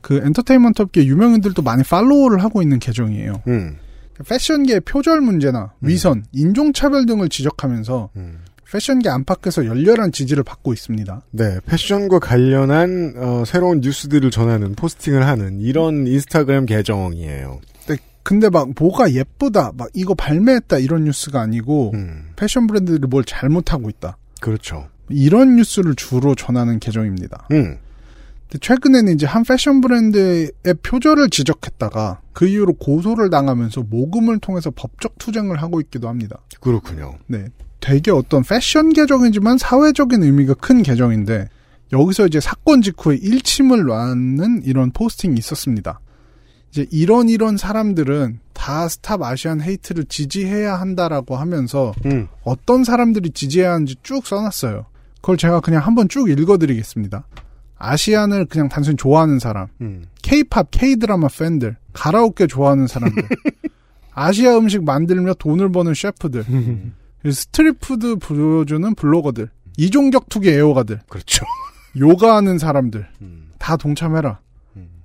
그 0.01 0.21
엔터테인먼트 0.25 0.83
업계 0.83 1.05
유명인들도 1.05 1.63
많이 1.63 1.83
팔로우를 1.83 2.43
하고 2.43 2.63
있는 2.63 2.79
계정이에요. 2.79 3.43
음. 3.49 3.77
패션계의 4.27 4.81
표절 4.81 5.21
문제나 5.21 5.73
위선, 5.81 6.25
인종차별 6.33 7.07
등을 7.07 7.29
지적하면서 7.29 8.11
음. 8.17 8.39
패션계 8.71 9.09
안팎에서 9.09 9.65
열렬한 9.65 10.13
지지를 10.13 10.43
받고 10.43 10.73
있습니다. 10.73 11.23
네, 11.31 11.59
패션과 11.67 12.19
관련한 12.19 13.15
어, 13.17 13.45
새로운 13.47 13.81
뉴스들을 13.81 14.31
전하는 14.31 14.75
포스팅을 14.75 15.27
하는 15.27 15.61
이런 15.61 16.07
인스타그램 16.07 16.67
계정이에요. 16.67 17.61
근데, 18.27 18.51
막 18.51 18.71
뭐가 18.79 19.13
예쁘다, 19.13 19.73
막 19.77 19.89
이거 19.95 20.15
발매했다 20.15 20.79
이런 20.79 21.05
뉴스가 21.05 21.41
아니고 21.41 21.93
음, 21.95 22.31
패션 22.35 22.67
브랜드들이 22.67 23.07
뭘 23.09 23.25
잘못하고 23.25 23.89
있다. 23.89 24.17
그렇죠. 24.41 24.89
이런 25.09 25.57
뉴스를 25.57 25.95
주로 25.95 26.35
전하는 26.35 26.81
계정입니다. 26.81 27.47
음, 27.53 27.79
근데 28.49 28.59
최근에는 28.61 29.15
이제 29.15 29.27
한 29.27 29.45
패션 29.45 29.81
브랜드의 29.81 30.51
표절을 30.83 31.31
지적했다가 31.31 32.21
그 32.33 32.47
이후로 32.47 32.75
고소를 32.75 33.31
당하면서 33.31 33.85
모금을 33.89 34.39
통해서 34.41 34.71
법적 34.75 35.19
투쟁을 35.19 35.63
하고 35.63 35.81
있기도 35.81 36.09
합니다. 36.09 36.39
그렇군요. 36.61 37.19
네. 37.27 37.47
되게 37.81 38.11
어떤 38.11 38.43
패션 38.43 38.93
계정이지만 38.93 39.59
사회적인 39.59 40.23
의미가 40.23 40.55
큰 40.55 40.83
계정인데 40.83 41.49
여기서 41.93 42.27
이제 42.27 42.41
사건 42.41 42.83
직후에 42.83 43.17
일침을 43.17 43.85
놨는 43.85 44.63
이런 44.65 44.91
포스팅이 44.91 45.37
있었습니다. 45.39 46.01
이제 46.77 46.87
이런 46.91 47.31
이런 47.31 47.57
사람들은 47.57 48.41
다 48.53 48.87
Stop 48.87 49.23
Asian 49.23 49.63
Hate를 49.63 50.05
지지해야 50.05 50.79
한다라고 50.79 51.37
하면서 51.37 51.95
음. 52.05 52.29
어떤 52.43 52.85
사람들이 52.85 53.31
지지해야 53.31 53.73
하는지 53.73 53.97
쭉 54.03 54.27
써놨어요. 54.27 54.85
그걸 55.23 55.39
제가 55.39 55.61
그냥 55.61 55.83
한번 55.87 56.09
쭉 56.11 56.29
읽어드리겠습니다. 56.29 57.27
Asian을 57.79 58.45
그냥 58.47 58.69
단순히 58.69 58.97
좋아하는 58.97 59.39
사람, 59.39 59.69
음. 59.81 60.05
K-pop, 60.23 60.71
K-드라마 60.71 61.29
팬들, 61.29 61.77
가라오케 61.95 62.47
좋아하는 62.47 62.87
사람들, 62.87 63.23
아시아 64.13 64.57
음식 64.59 64.85
만들며 64.85 65.35
돈을 65.35 65.73
버는 65.73 65.95
셰프들, 65.95 66.45
street 67.31 67.82
food 67.82 68.17
보여주는 68.17 68.95
블로거들, 68.95 69.51
이종격투기 69.77 70.51
애호가들, 70.51 71.01
그렇죠. 71.09 71.45
요가하는 71.99 72.59
사람들, 72.59 73.07
음. 73.21 73.51
다 73.59 73.77
동참해라. 73.77 74.41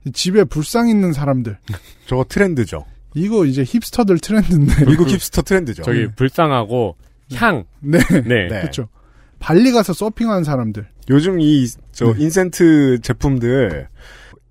음. 0.03 0.11
집에 0.13 0.43
불상 0.43 0.89
있는 0.89 1.13
사람들. 1.13 1.57
저거 2.07 2.25
트렌드죠. 2.27 2.85
이거 3.13 3.45
이제 3.45 3.63
힙스터들 3.63 4.19
트렌드인데. 4.19 4.85
미국 4.89 5.09
힙스터 5.09 5.41
트렌드죠. 5.41 5.83
저기 5.83 6.07
불쌍하고 6.15 6.95
향. 7.33 7.65
네. 7.79 7.99
네. 8.09 8.47
네. 8.47 8.47
그렇죠. 8.47 8.87
발리 9.39 9.71
가서 9.71 9.93
서핑하는 9.93 10.43
사람들. 10.43 10.87
요즘 11.09 11.39
이, 11.39 11.67
저, 11.91 12.13
네. 12.13 12.23
인센트 12.23 12.99
제품들, 13.01 13.87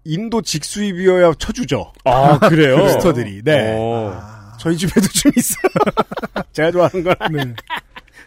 인도 0.04 0.42
직수입이어야 0.42 1.34
쳐주죠. 1.38 1.92
아 2.04 2.38
그래요? 2.38 2.76
힙스터들이. 2.84 3.42
네. 3.44 3.74
어. 3.76 4.20
저희 4.58 4.76
집에도 4.76 5.06
좀 5.08 5.32
있어요. 5.36 6.44
제가 6.52 6.70
좋아하는 6.70 7.04
거라. 7.04 7.28
네. 7.28 7.54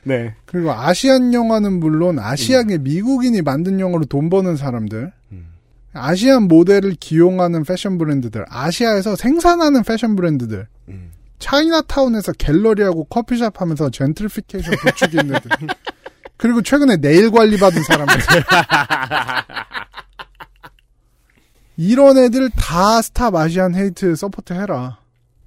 네. 0.04 0.36
그리고 0.46 0.72
Asian 0.72 1.34
영화는 1.34 1.80
물론 1.80 2.18
아시아계 2.20 2.80
미국인이 2.80 3.42
만든 3.42 3.80
영화로 3.80 4.06
돈 4.06 4.30
버는 4.30 4.56
사람들. 4.56 5.12
음. 5.32 5.53
Asian 5.94 6.44
모델을 6.44 6.96
기용하는 7.00 7.64
패션 7.64 7.98
브랜드들. 7.98 8.46
아시아에서 8.50 9.16
생산하는 9.16 9.84
패션 9.84 10.16
브랜드들. 10.16 10.68
음. 10.90 11.12
차이나타운에서 11.40 12.34
갤러리하고 12.34 13.06
커피숍 13.06 13.60
하면서 13.60 13.90
젠트리피케이션 13.90 14.76
부추기는 14.82 15.36
애들. 15.36 15.52
그리고 16.38 16.62
최근에 16.62 16.98
네일 16.98 17.32
관리 17.32 17.58
받은 17.58 17.84
사람들. 17.84 18.16
이런 21.78 22.18
애들 22.18 22.50
다 22.52 23.02
Stop 23.02 23.36
Asian 23.36 23.76
Hate 23.76 24.16
support 24.16 24.54
해라. 24.54 25.00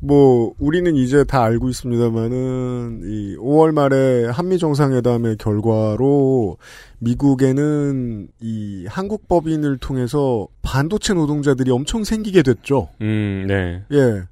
뭐 0.07 0.55
우리는 0.59 0.95
이제 0.95 1.25
다 1.25 1.43
알고 1.43 1.69
있습니다만은 1.69 3.01
이 3.05 3.37
5월 3.39 3.73
말에 3.73 4.27
한미 4.27 4.59
정상회담의 4.59 5.37
결과로 5.37 6.59
미국에는 7.01 8.29
이 8.41 8.87
한국 8.89 9.27
법인을 9.27 9.79
통해서 9.79 10.47
반도체 10.63 11.13
노동자들이 11.13 11.73
엄청 11.73 12.05
생기게 12.05 12.43
됐죠. 12.43 12.89
음, 13.01 13.47
네. 13.49 13.83
예. 13.93 14.23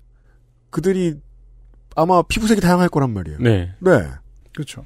그들이 0.70 1.16
아마 1.96 2.22
피부색이 2.22 2.60
다양할 2.60 2.88
거란 2.88 3.12
말이에요. 3.12 3.38
네. 3.40 3.72
네. 3.80 3.90
그렇죠. 4.52 4.84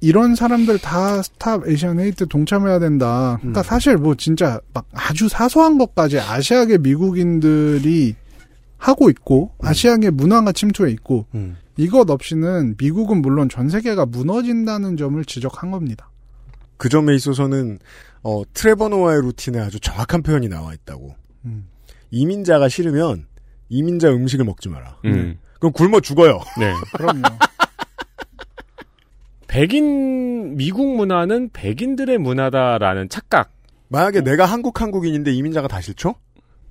이런 0.00 0.34
사람들 0.34 0.80
다 0.80 1.22
스탑 1.22 1.68
에이시안 1.68 2.00
헤이트 2.00 2.26
동참해야 2.26 2.80
된다. 2.80 3.38
그러니까 3.40 3.60
음. 3.60 3.62
사실 3.62 3.96
뭐 3.96 4.16
진짜 4.16 4.60
막 4.72 4.86
아주 4.92 5.28
사소한 5.28 5.78
것까지 5.78 6.18
아시아계 6.18 6.78
미국인들이 6.78 8.16
하고 8.78 9.10
있고 9.10 9.52
아시아계 9.62 10.10
문화가 10.10 10.52
침투해 10.52 10.90
있고 10.92 11.26
음. 11.34 11.56
이것 11.76 12.08
없이는 12.10 12.76
미국은 12.78 13.22
물론 13.22 13.48
전 13.48 13.68
세계가 13.68 14.06
무너진다는 14.06 14.96
점을 14.96 15.22
지적한 15.24 15.70
겁니다. 15.70 16.10
그 16.76 16.88
점에 16.88 17.14
있어서는 17.14 17.78
어 18.22 18.42
트레버 18.52 18.88
노아의 18.88 19.22
루틴에 19.22 19.58
아주 19.60 19.80
정확한 19.80 20.22
표현이 20.22 20.48
나와 20.48 20.74
있다고. 20.74 21.14
음. 21.44 21.68
이민자가 22.10 22.68
싫으면 22.68 23.26
이민자 23.68 24.10
음식을 24.10 24.44
먹지 24.44 24.68
마라. 24.68 24.98
음. 25.04 25.38
그럼 25.58 25.72
굶어 25.72 26.00
죽어요. 26.00 26.40
네. 26.58 26.72
그럼요. 26.92 27.22
백인 29.46 30.56
미국 30.56 30.96
문화는 30.96 31.50
백인들의 31.52 32.18
문화다라는 32.18 33.08
착각. 33.08 33.52
만약에 33.88 34.22
내가 34.22 34.46
한국 34.46 34.80
한국인인데 34.80 35.32
이민자가 35.32 35.68
다 35.68 35.80
싫죠? 35.80 36.16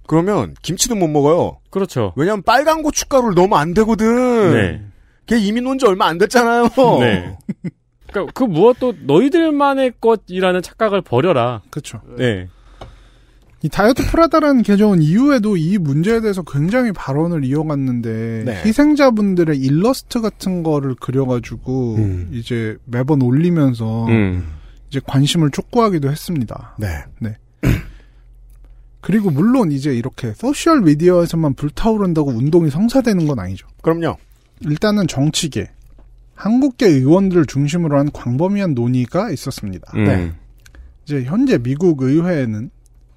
그러면 0.08 0.54
김치도 0.62 0.96
못 0.96 1.08
먹어요. 1.08 1.60
그렇죠. 1.70 2.14
왜냐면 2.16 2.44
빨간 2.44 2.84
고춧가루를 2.84 3.36
넣으면 3.36 3.58
안 3.60 3.74
되거든. 3.74 4.54
네. 4.54 4.82
걔 5.26 5.38
이민 5.38 5.66
온 5.68 5.78
지 5.78 5.86
얼마 5.86 6.08
안 6.08 6.18
됐잖아요. 6.18 6.70
네. 7.00 7.38
그러니까 8.12 8.32
그 8.34 8.44
무엇도 8.44 8.94
너희들만의 9.06 9.94
것이라는 10.02 10.62
착각을 10.62 11.02
버려라. 11.02 11.62
그렇죠. 11.70 12.02
네. 12.18 12.48
이 13.64 13.70
다이어트 13.70 14.04
프라다라는 14.12 14.62
계정은 14.62 15.02
이후에도 15.02 15.56
이 15.56 15.78
문제에 15.78 16.20
대해서 16.20 16.44
굉장히 16.44 16.92
발언을 16.92 17.46
이어갔는데 17.46 18.44
네. 18.46 18.62
희생자분들의 18.66 19.58
일러스트 19.58 20.20
같은 20.20 20.64
거를 20.64 20.96
그려가지고 20.96 21.96
음. 21.96 22.30
이제 22.34 22.76
매번 22.84 23.22
올리면서 23.22 24.06
음. 24.08 24.52
이제 24.90 25.00
관심을 25.08 25.50
촉구하기도 25.52 26.12
했습니다. 26.12 26.76
네. 26.78 27.36
그리고 29.04 29.30
물론 29.30 29.74
이제 29.74 29.94
이렇게 29.94 30.34
소셜 30.34 30.82
미디어에서만 30.82 31.56
불타오른다고 31.56 32.32
운동이 32.32 32.70
성사되는 32.70 33.28
건 33.28 33.38
아니죠. 33.38 33.68
그럼요. 33.82 34.16
일단은 34.62 35.08
정치계, 35.08 35.70
한국계 36.36 36.88
의원들을 36.88 37.46
중심으로 37.46 37.98
한 37.98 38.10
광범위한 38.14 38.74
논의가 38.74 39.30
있었습니다. 39.32 39.92
음. 39.96 40.06
네. 40.06 40.32
이제 41.04 41.24
현재 41.26 41.58
미국 41.58 42.02
의회에는 42.02 42.70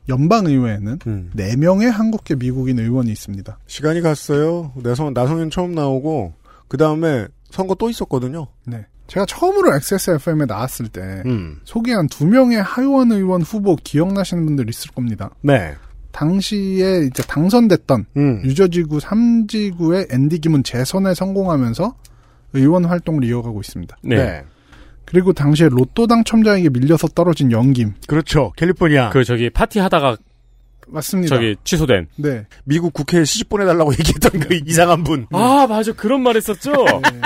연방 0.09 0.47
의회에는 0.47 0.99
음. 1.07 1.31
4명의 1.37 1.89
한국계 1.89 2.35
미국인 2.35 2.81
의원이 2.81 3.13
있습니다. 3.13 3.57
시간이 3.69 4.01
갔어요. 4.01 4.73
나성, 4.83 5.15
나성현 5.15 5.51
처음 5.51 5.73
나오고, 5.73 6.35
그 6.67 6.77
다음에 6.77 7.29
선거 7.51 7.77
또 7.77 7.89
있었거든요. 7.89 8.49
네. 8.65 8.87
제가 9.07 9.27
처음으로 9.27 9.75
XSFM에 9.75 10.47
나왔을 10.47 10.89
때 10.89 11.23
음. 11.27 11.61
소개한 11.65 12.09
두 12.09 12.27
명의 12.27 12.61
하의원 12.61 13.13
의원 13.13 13.43
후보 13.43 13.77
기억나시는 13.77 14.45
분들 14.45 14.69
있을 14.69 14.91
겁니다. 14.93 15.31
네. 15.43 15.75
당시에 16.13 17.07
이제 17.07 17.23
당선됐던 17.23 18.07
음. 18.17 18.43
유저지구 18.45 18.99
3지구의 18.99 20.13
앤디 20.13 20.39
김은 20.41 20.65
재선에 20.65 21.15
성공하면서 21.15 21.95
의원 22.55 22.85
활동을 22.87 23.25
이어가고 23.25 23.61
있습니다. 23.61 23.97
네. 24.03 24.17
네. 24.17 24.45
그리고 25.05 25.33
당시에 25.33 25.69
로또 25.69 26.07
당첨자에게 26.07 26.71
밀려서 26.71 27.09
떨어진 27.09 27.53
영김. 27.53 27.95
그렇죠. 28.09 28.53
캘리포니아. 28.57 29.11
그 29.11 29.25
저기 29.25 29.51
파티 29.51 29.79
하다가 29.79 30.17
맞습니다. 30.89 31.35
저기 31.35 31.57
취소된. 31.65 32.09
네. 32.17 32.47
미국 32.65 32.93
국회에 32.93 33.25
시집 33.25 33.49
보내달라고 33.49 33.93
얘기했던 33.99 34.41
그 34.41 34.61
이상한 34.67 35.05
분. 35.05 35.27
아 35.33 35.67
맞아 35.69 35.93
그런 35.93 36.23
말 36.23 36.37
했었죠. 36.37 36.73
네. 36.73 37.21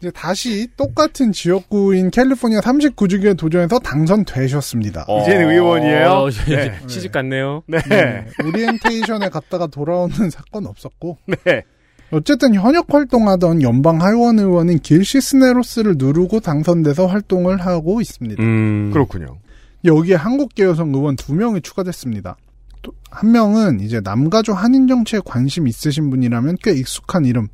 이제 0.00 0.10
다시 0.10 0.66
똑같은 0.78 1.30
지역구인 1.30 2.10
캘리포니아 2.10 2.60
39주기에 2.60 3.36
도전해서 3.36 3.78
당선되셨습니다. 3.80 5.04
이제는 5.22 5.50
의원이에요? 5.50 6.08
어, 6.08 6.28
이제 6.30 6.56
네. 6.56 6.80
시집 6.86 7.12
갔네요. 7.12 7.62
네. 7.66 7.78
네. 7.86 8.26
오리엔테이션에 8.42 9.28
갔다가 9.28 9.66
돌아오는 9.66 10.08
사건 10.30 10.66
없었고 10.66 11.18
네. 11.44 11.64
어쨌든 12.12 12.54
현역 12.54 12.86
활동하던 12.92 13.62
연방 13.62 14.00
하원 14.00 14.38
의원인 14.38 14.78
길 14.78 15.04
시스네로스를 15.04 15.94
누르고 15.98 16.40
당선돼서 16.40 17.06
활동을 17.06 17.60
하고 17.60 18.00
있습니다. 18.00 18.42
음. 18.42 18.90
그렇군요. 18.92 19.38
여기에 19.84 20.14
한국계 20.14 20.64
여성 20.64 20.94
의원 20.94 21.16
두 21.16 21.34
명이 21.34 21.60
추가됐습니다. 21.60 22.36
또 22.82 23.07
한 23.07 23.32
명은 23.32 23.80
이제 23.80 24.00
남가주 24.00 24.52
한인 24.52 24.88
정치에 24.88 25.20
관심 25.24 25.68
있으신 25.68 26.08
분이라면 26.08 26.56
꽤 26.62 26.72
익숙한 26.72 27.26
이름 27.26 27.48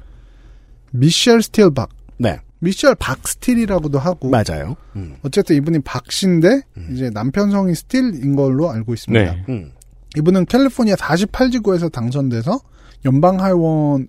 미셸 0.92 1.42
스틸박, 1.42 1.90
네. 2.18 2.40
미셸 2.60 2.94
박스틸이라고도 2.96 3.98
하고 3.98 4.30
맞아요. 4.30 4.76
음. 4.96 5.16
어쨌든 5.22 5.56
이분이 5.56 5.80
박씨인데 5.80 6.62
이제 6.92 7.10
남편 7.10 7.50
성이 7.50 7.74
스틸인 7.74 8.34
걸로 8.34 8.70
알고 8.70 8.94
있습니다. 8.94 9.32
네. 9.32 9.44
음. 9.48 9.72
이분은 10.16 10.46
캘리포니아 10.46 10.94
48지구에서 10.94 11.92
당선돼서 11.92 12.58
연방하원에 13.04 14.06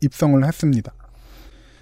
입성을 0.00 0.44
했습니다. 0.44 0.92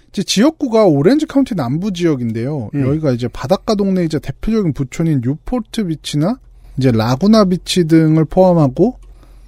이제 0.09 0.21
지역구가 0.21 0.85
오렌지 0.85 1.25
카운티 1.25 1.55
남부 1.55 1.91
지역인데요. 1.91 2.69
음. 2.75 2.87
여기가 2.87 3.11
이제 3.11 3.27
바닷가 3.27 3.73
동네 3.75 4.03
이제 4.03 4.19
대표적인 4.19 4.73
부촌인 4.73 5.21
뉴포트 5.23 5.85
비치나 5.87 6.39
이제 6.77 6.91
라구나 6.91 7.45
비치 7.45 7.85
등을 7.85 8.25
포함하고 8.25 8.99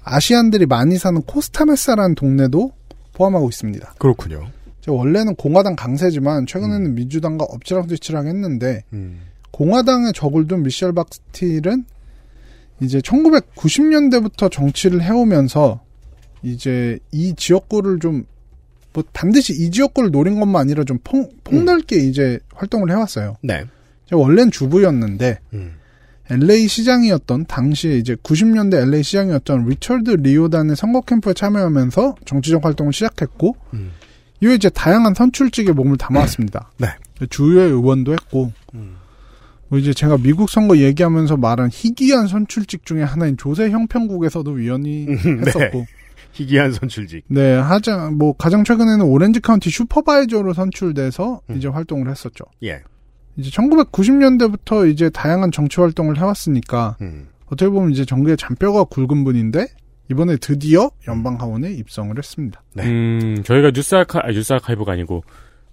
Asian들이 0.02 0.66
많이 0.66 0.96
사는 0.98 1.20
코스타메사라는 1.22 2.14
동네도 2.14 2.72
포함하고 3.12 3.48
있습니다. 3.48 3.94
그렇군요. 3.98 4.48
원래는 4.86 5.34
공화당 5.34 5.76
강세지만 5.76 6.46
최근에는 6.46 6.94
민주당과 6.94 7.44
엎치락 7.44 7.88
뒤치락 7.88 8.26
했는데 8.26 8.84
음. 8.92 9.20
공화당에 9.50 10.12
적을 10.14 10.46
둔 10.46 10.62
미셸 10.62 10.92
박스틸은 10.92 11.84
이제 12.80 12.98
1990년대부터 12.98 14.50
정치를 14.50 15.02
해오면서 15.02 15.80
이제 16.42 16.98
이 17.12 17.34
지역구를 17.34 17.98
좀 18.00 18.24
뭐 18.96 19.04
반드시 19.12 19.52
이 19.52 19.70
지역구를 19.70 20.10
노린 20.10 20.40
것만 20.40 20.62
아니라 20.62 20.82
좀 20.82 20.98
폭, 21.04 21.44
폭넓게 21.44 21.96
이제 21.96 22.38
활동을 22.54 22.90
해왔어요. 22.90 23.36
네. 23.42 23.64
원래는 24.10 24.50
주부였는데 24.50 25.38
음. 25.52 25.74
LA 26.30 26.66
시장이었던 26.66 27.44
당시에 27.44 27.98
이제 27.98 28.14
90년대 28.14 28.76
LA 28.88 29.02
시장이었던 29.02 29.66
리처드 29.66 30.10
리오단의 30.12 30.76
선거 30.76 31.02
캠프에 31.02 31.34
참여하면서 31.34 32.14
정치적 32.24 32.64
활동을 32.64 32.94
시작했고 32.94 33.54
음. 33.74 33.90
이후에 34.40 34.54
이제 34.54 34.68
다양한 34.68 35.14
선출직에 35.14 35.72
몸을 35.72 35.96
담아왔습니다. 35.96 36.72
네. 36.78 36.88
주요 37.30 37.60
의원도 37.62 38.12
했고 38.12 38.52
뭐 39.68 39.78
이제 39.78 39.92
제가 39.92 40.18
미국 40.18 40.48
선거 40.50 40.76
얘기하면서 40.76 41.36
말한 41.36 41.70
희귀한 41.72 42.28
선출직 42.28 42.84
중에 42.86 43.02
하나인 43.02 43.36
조세 43.36 43.70
형평국에서도 43.70 44.50
위원이 44.50 45.06
음, 45.08 45.40
네. 45.40 45.46
했었고 45.46 45.86
희귀한 46.32 46.72
선출직. 46.72 47.24
네, 47.28 47.54
하자 47.54 48.10
뭐 48.10 48.34
가장 48.34 48.62
최근에는 48.62 49.04
오렌지 49.04 49.40
카운티 49.40 49.70
슈퍼바이저로 49.70 50.52
선출돼서 50.52 51.40
음. 51.50 51.56
이제 51.56 51.68
활동을 51.68 52.10
했었죠. 52.10 52.44
예. 52.62 52.82
이제 53.36 53.50
1990년대부터 53.50 54.90
이제 54.90 55.10
다양한 55.10 55.50
정치 55.50 55.80
활동을 55.80 56.18
해왔으니까 56.18 56.96
음. 57.00 57.28
어떻게 57.46 57.68
보면 57.68 57.90
이제 57.90 58.04
정계의 58.04 58.36
잔뼈가 58.36 58.84
굵은 58.84 59.24
분인데 59.24 59.66
이번에 60.10 60.36
드디어 60.36 60.90
연방 61.08 61.40
하원에 61.40 61.70
입성을 61.72 62.16
했습니다. 62.16 62.62
네. 62.74 62.84
음, 62.86 63.42
저희가 63.44 63.70
뉴스 63.72 63.94
아카, 63.94 64.20
아, 64.22 64.30
뉴스 64.30 64.52
아카이브가 64.52 64.92
아니고, 64.92 65.24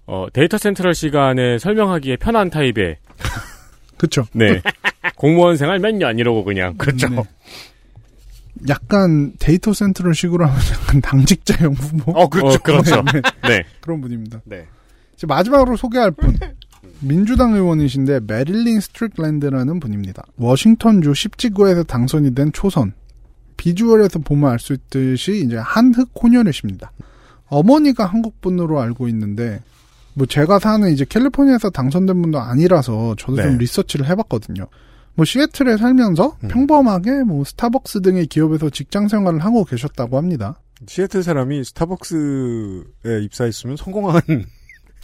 어, 0.06 0.26
데이터 0.32 0.58
센트럴 0.58 0.94
시간에 0.94 1.58
설명하기에 1.58 2.16
편한 2.16 2.50
타입의, 2.50 2.96
그렇죠. 3.96 4.24
네. 4.32 4.60
공무원 5.16 5.56
생활 5.56 5.78
몇 5.78 5.92
년 5.94 6.18
이러고 6.18 6.44
그냥. 6.44 6.76
그렇죠. 6.76 7.08
네. 7.08 7.22
약간 8.68 9.32
데이터 9.38 9.72
센트럴 9.72 10.14
식으로 10.14 10.46
하면 10.46 10.58
약간 10.72 11.00
당직자형 11.00 11.72
후보 11.72 12.12
어, 12.12 12.28
그렇죠. 12.28 12.54
어, 12.54 12.58
그렇죠. 12.62 13.02
네, 13.12 13.20
네. 13.48 13.64
그런 13.80 14.00
분입니다. 14.00 14.40
네. 14.44 14.66
이제 15.14 15.26
마지막으로 15.26 15.76
소개할 15.76 16.10
분 16.12 16.36
민주당 17.00 17.54
의원이신데 17.54 18.20
메릴린 18.26 18.80
스트릭랜드라는 18.80 19.80
분입니다. 19.80 20.24
워싱턴주 20.36 21.12
10지구에서 21.12 21.86
당선이 21.86 22.34
된 22.34 22.52
초선. 22.52 22.92
비주얼에서 23.56 24.18
보면 24.20 24.50
알 24.50 24.58
수 24.58 24.72
있듯이 24.72 25.42
이제 25.44 25.56
한흑 25.56 26.10
혼혈이십니다. 26.20 26.92
어머니가 27.46 28.06
한국 28.06 28.40
분으로 28.40 28.80
알고 28.80 29.08
있는데 29.08 29.60
뭐 30.14 30.26
제가 30.26 30.58
사는 30.58 30.90
이제 30.92 31.04
캘리포니아에서 31.08 31.70
당선된 31.70 32.20
분도 32.22 32.38
아니라서 32.40 33.14
저도 33.18 33.36
좀 33.36 33.52
네. 33.52 33.58
리서치를 33.58 34.06
해봤거든요. 34.08 34.66
뭐 35.14 35.24
시애틀에 35.24 35.76
살면서 35.76 36.36
음. 36.44 36.48
평범하게 36.48 37.24
뭐 37.24 37.44
스타벅스 37.44 38.00
등의 38.02 38.26
기업에서 38.26 38.70
직장 38.70 39.08
생활을 39.08 39.44
하고 39.44 39.64
계셨다고 39.64 40.16
합니다. 40.16 40.60
시애틀 40.86 41.22
사람이 41.22 41.62
스타벅스에 41.64 43.22
입사했으면 43.22 43.76
성공한 43.76 44.20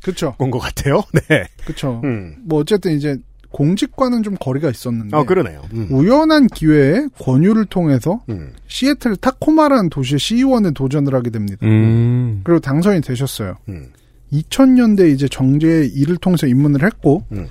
그렇죠, 0.03 0.35
건것 0.39 0.61
같아요. 0.61 1.03
네. 1.29 1.45
그렇죠. 1.65 2.01
음. 2.05 2.37
뭐 2.45 2.61
어쨌든 2.61 2.93
이제 2.97 3.19
공직과는 3.51 4.23
좀 4.23 4.37
거리가 4.39 4.71
있었는데 4.71 5.17
아, 5.17 5.25
그러네요. 5.25 5.63
음. 5.73 5.89
우연한 5.91 6.47
기회에 6.49 7.07
권유를 7.21 7.67
통해서 7.67 8.23
음. 8.29 8.53
시애틀 8.69 9.17
타코마라는 9.17 9.91
도시의 9.91 10.19
시의원에 10.19 10.71
도전을 10.71 11.15
하게 11.15 11.31
됩니다. 11.31 11.67
음. 11.67 12.41
그리고 12.45 12.61
당선이 12.61 13.01
되셨어요. 13.01 13.57
음. 13.69 13.89
2000년대 14.33 15.13
이제 15.13 15.27
정계의 15.29 15.89
일을 15.89 16.17
통해서 16.19 16.47
입문을 16.47 16.85
했고 16.85 17.25
음. 17.33 17.49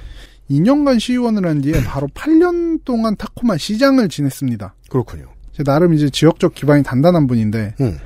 2년간 0.49 0.99
시의원을 0.99 1.45
한 1.45 1.61
뒤에 1.61 1.83
바로 1.83 2.07
8년 2.07 2.83
동안 2.85 3.15
타코마 3.15 3.57
시장을 3.57 4.09
지냈습니다. 4.09 4.73
그렇군요. 4.89 5.25
이제 5.53 5.63
나름 5.63 5.93
이제 5.93 6.09
지역적 6.09 6.55
기반이 6.55 6.83
단단한 6.83 7.27
분인데 7.27 7.75
음. 7.81 7.97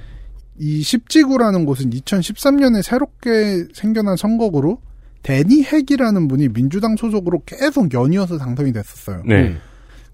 이 0.60 0.82
십지구라는 0.82 1.66
곳은 1.66 1.92
2013년에 1.92 2.82
새롭게 2.82 3.66
생겨난 3.74 4.18
선거구로 4.18 4.80
데니 5.24 5.64
핵이라는 5.64 6.28
분이 6.28 6.50
민주당 6.50 6.96
소속으로 6.96 7.42
계속 7.46 7.94
연이어서 7.94 8.38
당선이 8.38 8.74
됐었어요. 8.74 9.24
네. 9.26 9.48
음. 9.48 9.60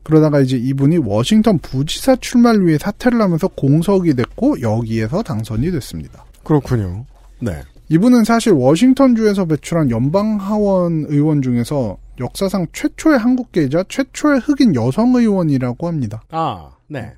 그러다가 0.04 0.39
이제 0.39 0.58
이분이 0.58 0.98
워싱턴 0.98 1.60
부지사 1.60 2.15
출마를 2.17 2.65
위해 2.65 2.78
사퇴를 2.80 3.22
하면서 3.22 3.48
공석이 3.48 4.13
됐고 4.13 4.62
여기에서 4.62 5.22
당선이 5.22 5.72
됐습니다. 5.72 6.26
그렇군요. 6.43 7.06
네. 7.39 7.62
이분은 7.89 8.24
사실 8.24 8.54
워싱턴주에서 8.54 9.45
배출한 9.45 9.89
연방하원 9.89 11.08
의원 11.10 11.41
중에서 11.41 11.98
역사상 12.19 12.67
최초의 12.72 13.17
한국계이자 13.17 13.86
최초의 13.89 14.41
흑인 14.41 14.76
여성 14.76 15.15
의원이라고 15.15 15.88
합니다. 15.88 16.22
아, 16.30 16.72
네. 16.88 17.13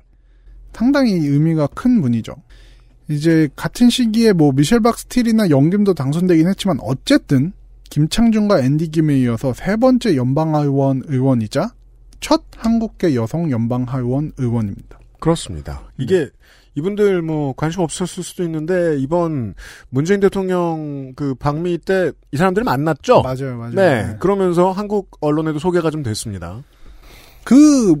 상당히 0.72 1.12
의미가 1.12 1.68
큰 1.74 2.00
분이죠. 2.00 2.34
이제 3.08 3.48
같은 3.56 3.90
시기에 3.90 4.32
뭐 4.32 4.52
미셸 4.52 4.80
박스틸이나 4.80 5.50
영김도 5.50 5.92
당선되긴 5.94 6.48
했지만 6.48 6.78
어쨌든 6.80 7.52
김창준과 7.92 8.60
앤디 8.60 8.88
김에 8.88 9.18
이어서 9.18 9.52
세 9.52 9.76
번째 9.76 10.16
연방하원 10.16 11.02
의원이자 11.08 11.74
첫 12.20 12.42
한국계 12.56 13.14
여성 13.14 13.50
연방하원 13.50 14.32
의원입니다. 14.38 14.98
그렇습니다. 15.20 15.82
이게 15.98 16.30
이분들 16.74 17.20
뭐 17.20 17.52
관심 17.54 17.82
없었을 17.82 18.22
수도 18.22 18.44
있는데 18.44 18.96
이번 18.98 19.52
문재인 19.90 20.20
대통령 20.20 21.12
그 21.14 21.34
방미 21.34 21.78
때 21.84 22.12
이 22.32 22.38
사람들 22.38 22.64
만났죠. 22.64 23.20
맞아요, 23.20 23.58
맞아요. 23.58 23.74
네. 23.74 24.16
그러면서 24.20 24.72
한국 24.72 25.10
언론에도 25.20 25.58
소개가 25.58 25.90
좀 25.90 26.02
됐습니다. 26.02 26.62
그 27.44 27.94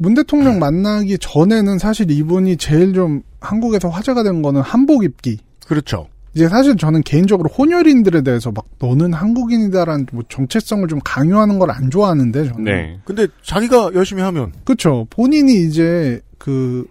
문 0.00 0.14
대통령 0.14 0.58
만나기 0.58 1.18
전에는 1.18 1.78
사실 1.78 2.10
이분이 2.10 2.56
제일 2.56 2.92
좀 2.92 3.22
한국에서 3.40 3.88
화제가 3.88 4.22
된 4.22 4.42
거는 4.42 4.60
한복 4.60 5.04
입기. 5.04 5.38
그렇죠. 5.66 6.08
이제 6.38 6.48
사실 6.48 6.76
저는 6.76 7.02
개인적으로 7.02 7.48
혼혈인들에 7.48 8.22
대해서 8.22 8.52
막 8.52 8.64
너는 8.78 9.12
한국인이다라는 9.12 10.06
뭐 10.12 10.22
정체성을 10.28 10.86
좀 10.86 11.00
강요하는 11.04 11.58
걸 11.58 11.68
안 11.70 11.90
좋아하는데 11.90 12.44
저는. 12.48 12.64
네. 12.64 13.00
근데 13.04 13.26
자기가 13.42 13.90
열심히 13.94 14.22
하면 14.22 14.52
그렇죠. 14.64 15.06
본인이 15.10 15.62
이제 15.66 16.20
그 16.38 16.86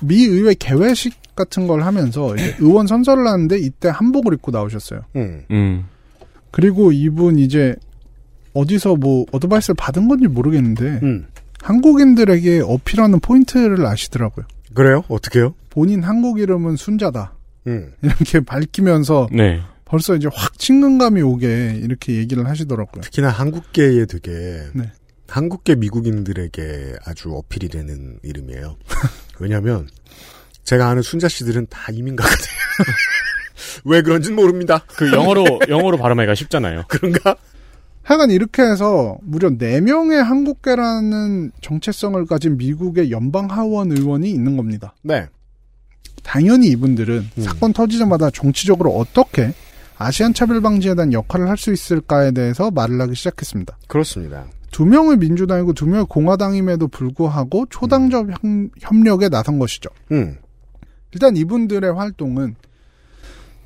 미 0.00 0.24
의회 0.24 0.54
개회식 0.54 1.14
같은 1.34 1.66
걸 1.66 1.82
하면서 1.82 2.34
이제 2.36 2.56
의원 2.60 2.86
선서를 2.86 3.26
하는데 3.26 3.58
이때 3.58 3.88
한복을 3.88 4.32
입고 4.34 4.50
나오셨어요. 4.52 5.00
음. 5.16 5.42
음. 5.50 5.84
그리고 6.50 6.92
이분 6.92 7.38
이제 7.38 7.74
어디서 8.54 8.96
뭐 8.96 9.26
어드바이스를 9.32 9.74
받은 9.76 10.08
건지 10.08 10.26
모르겠는데 10.28 11.00
음. 11.02 11.26
한국인들에게 11.62 12.60
어필하는 12.64 13.20
포인트를 13.20 13.84
아시더라고요. 13.84 14.46
그래요? 14.74 15.02
어떻게요? 15.08 15.54
본인 15.70 16.02
한국 16.02 16.38
이름은 16.40 16.76
순자다. 16.76 17.34
음. 17.68 17.92
이렇게 18.02 18.40
밝히면서 18.40 19.28
네. 19.32 19.60
벌써 19.84 20.14
이제 20.14 20.28
확 20.32 20.58
친근감이 20.58 21.22
오게 21.22 21.80
이렇게 21.82 22.14
얘기를 22.16 22.46
하시더라고요. 22.46 23.02
특히나 23.02 23.28
한국계에 23.30 24.06
되게 24.06 24.30
네. 24.74 24.92
한국계 25.28 25.76
미국인들에게 25.76 26.96
아주 27.04 27.34
어필이 27.34 27.68
되는 27.68 28.18
이름이에요. 28.22 28.76
왜냐하면 29.40 29.88
제가 30.64 30.88
아는 30.88 31.02
순자 31.02 31.28
씨들은 31.28 31.66
다 31.70 31.92
이민가거든요. 31.92 32.48
왜 33.84 34.02
그런지는 34.02 34.36
모릅니다. 34.36 34.84
그 34.96 35.10
영어로, 35.12 35.60
영어로 35.68 35.96
발음하기가 35.98 36.34
쉽잖아요. 36.34 36.84
그런가? 36.88 37.36
하여간 38.02 38.30
이렇게 38.30 38.62
해서 38.62 39.18
무려 39.22 39.50
4명의 39.50 40.16
한국계라는 40.22 41.52
정체성을 41.60 42.24
가진 42.26 42.56
미국의 42.56 43.10
연방 43.10 43.50
하원 43.50 43.92
의원이 43.92 44.30
있는 44.30 44.56
겁니다. 44.56 44.94
네. 45.02 45.28
당연히 46.22 46.68
이분들은 46.68 47.28
음. 47.38 47.42
사건 47.42 47.72
터지자마다 47.72 48.30
정치적으로 48.30 48.90
어떻게 48.96 49.52
아시안 49.96 50.32
차별 50.34 50.60
방지에 50.60 50.94
대한 50.94 51.12
역할을 51.12 51.48
할 51.48 51.56
수 51.56 51.72
있을까에 51.72 52.30
대해서 52.30 52.70
말을 52.70 53.00
하기 53.00 53.14
시작했습니다. 53.14 53.76
그렇습니다. 53.88 54.44
두 54.70 54.84
명의 54.84 55.16
민주당이고 55.16 55.72
두 55.72 55.86
명의 55.86 56.04
공화당임에도 56.08 56.88
불구하고 56.88 57.66
초당적 57.70 58.30
협- 58.30 58.38
협력에 58.80 59.28
나선 59.28 59.58
것이죠. 59.58 59.90
음. 60.12 60.36
일단 61.12 61.36
이분들의 61.36 61.92
활동은 61.94 62.54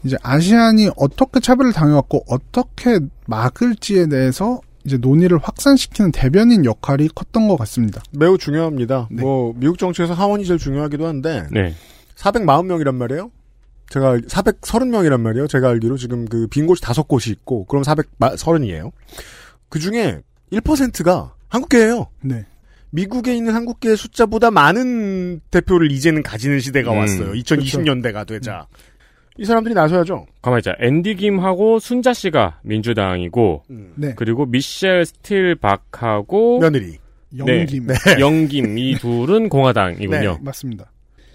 이제 0.05 0.17
아시안이 0.23 0.91
어떻게 0.97 1.41
차별을 1.41 1.73
당해왔고 1.73 2.25
어떻게 2.29 2.99
막을지에 3.27 4.07
대해서 4.07 4.61
이제 4.85 4.97
논의를 4.97 5.38
확산시키는 5.38 6.11
대변인 6.12 6.65
역할이 6.65 7.09
컸던 7.15 7.47
것 7.47 7.57
같습니다. 7.59 8.03
매우 8.11 8.37
중요합니다. 8.38 9.09
네. 9.12 9.23
뭐 9.23 9.53
미국 9.57 9.79
정치에서 9.79 10.15
하원이 10.15 10.45
제일 10.45 10.59
중요하기도 10.59 11.07
한데 11.07 11.45
네. 11.53 11.75
440명이란 12.23 12.95
말이에요. 12.95 13.31
제가 13.91 14.17
430명이란 14.19 15.21
말이에요. 15.21 15.46
제가 15.49 15.69
알기로 15.71 15.96
지금 15.96 16.25
그 16.27 16.46
빈 16.49 16.67
곳이 16.67 16.81
다섯 16.83 17.07
곳이 17.09 17.31
있고 17.31 17.65
그럼 17.67 17.83
430이에요. 17.83 18.92
그 19.69 19.79
중에 19.79 20.21
1%가 20.53 21.35
한국계예요. 21.49 22.07
네. 22.23 22.44
미국에 22.90 23.35
있는 23.35 23.55
한국계의 23.55 23.96
숫자보다 23.96 24.51
많은 24.51 25.40
대표를 25.51 25.90
이제는 25.92 26.23
가지는 26.23 26.61
시대가 26.61 26.92
음, 26.92 26.99
왔어요. 26.99 27.33
2020년대가 27.33 28.27
되자. 28.27 28.67
이 29.38 29.46
사람들이 29.46 29.75
나서야죠. 29.75 30.27
가만히 30.42 30.61
있자. 30.61 30.75
앤디 30.79 31.17
김하고 31.17 31.79
순자 31.79 32.13
씨가 32.13 32.61
민주당이고, 32.63 33.65
네. 33.94 34.13
그리고 34.15 34.44
미셸 34.44 35.07
스틸박하고, 35.07 36.61
며느리. 36.61 36.99
영김. 37.38 37.87
네. 37.87 37.94
영김, 38.21 38.77
이 38.77 38.94
둘은 38.99 39.49
공화당이군요. 39.49 40.40
맞습니다. 40.42 40.92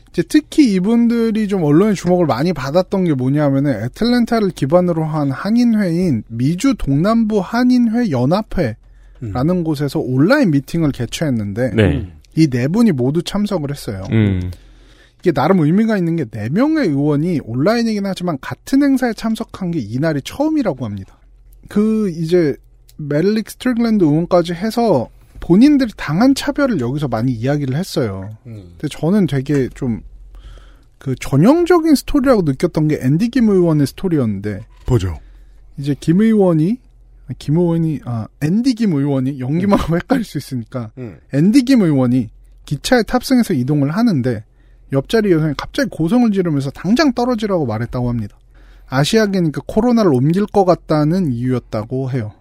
이제 0.10 0.24
특히 0.28 0.74
이분들이 0.74 1.48
좀 1.48 1.64
언론의 1.64 1.96
주목을 1.96 2.26
많이 2.26 2.54
받았던 2.54 3.06
게 3.06 3.14
뭐냐면은 3.14 3.84
애틀랜타를 3.84 4.52
기반으로 4.52 5.04
한 5.04 5.32
한인회인 5.32 6.24
미주 6.28 6.76
동남부 6.78 7.40
한인회 7.40 8.10
연합회 8.12 8.76
라는 9.20 9.64
곳에서 9.64 10.00
온라인 10.00 10.52
미팅을 10.52 10.92
개최했는데 10.92 11.72
네. 11.76 12.14
이 12.36 12.46
네 12.46 12.68
분이 12.68 12.92
모두 12.92 13.24
참석을 13.24 13.72
했어요. 13.72 14.04
음. 14.12 14.52
이게 15.20 15.32
나름 15.32 15.60
의미가 15.60 15.98
있는 15.98 16.16
게 16.16 16.26
네 16.30 16.50
명의 16.50 16.88
의원이 16.88 17.40
온라인이긴 17.44 18.06
하지만 18.06 18.38
같은 18.40 18.84
행사에 18.84 19.14
참석한 19.14 19.72
게 19.72 19.80
이날이 19.80 20.22
처음이라고 20.24 20.86
합니다. 20.86 21.18
그 21.68 22.10
이제 22.12 22.56
메릴린 22.98 23.50
스트릭랜드 23.50 24.04
의원까지 24.04 24.54
해서 24.54 25.10
본인들이 25.48 25.92
당한 25.96 26.36
차별을 26.36 26.80
여기서 26.80 27.08
많이 27.08 27.32
이야기를 27.32 27.76
했어요. 27.76 28.30
근데 28.44 28.88
저는 28.90 29.28
되게 29.28 29.70
좀 29.70 30.02
그 30.98 31.16
전형적인 31.16 31.96
스토리라고 31.96 32.42
느꼈던 32.44 32.88
게 32.88 33.00
앤디 33.02 33.30
김 33.30 33.50
의원의 33.50 33.88
스토리였는데 33.88 34.66
보죠. 34.86 35.18
이제 35.78 35.96
김 36.00 36.22
의원이 36.22 36.80
김 37.38 37.58
의원이 37.58 38.02
아 38.06 38.28
앤디 38.42 38.74
김 38.76 38.94
의원이 38.94 39.40
연기만 39.40 39.78
하면 39.80 40.02
헷갈릴 40.02 40.24
수 40.24 40.38
있으니까 40.38 40.92
음. 40.98 41.20
앤디 41.34 41.64
김 41.64 41.82
의원이 41.82 42.30
기차에 42.66 43.04
탑승해서 43.04 43.54
이동을 43.54 43.92
하는데 43.92 44.44
옆자리 44.92 45.32
여성이 45.32 45.54
갑자기 45.58 45.90
고성을 45.92 46.32
지르면서 46.32 46.72
당장 46.72 47.14
떨어지라고 47.14 47.66
말했다고 47.66 48.10
합니다. 48.10 48.38
아시아계니까 48.88 49.62
코로나를 49.68 50.14
옮길 50.14 50.46
것 50.46 50.66
같다는 50.66 51.32
이유였다고 51.32 52.12
해요. 52.12 52.32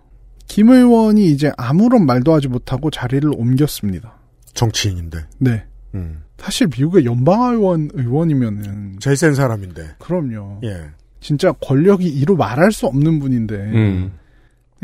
김 0.46 0.70
의원이 0.70 1.26
이제 1.26 1.52
아무런 1.56 2.06
말도 2.06 2.32
하지 2.32 2.48
못하고 2.48 2.90
자리를 2.90 3.28
옮겼습니다. 3.34 4.18
정치인인데. 4.54 5.26
네. 5.38 5.64
음. 5.94 6.22
사실 6.38 6.68
미국의 6.68 7.04
연방의원 7.04 7.90
의원이면은 7.94 8.98
제일 9.00 9.16
센 9.16 9.34
사람인데. 9.34 9.96
그럼요. 9.98 10.60
예. 10.64 10.90
진짜 11.20 11.52
권력이 11.52 12.06
이루 12.06 12.36
말할 12.36 12.72
수 12.72 12.86
없는 12.86 13.18
분인데 13.18 13.54
음. 13.56 14.12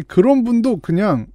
그런 0.09 0.43
분도 0.45 0.79
그냥 0.79 1.27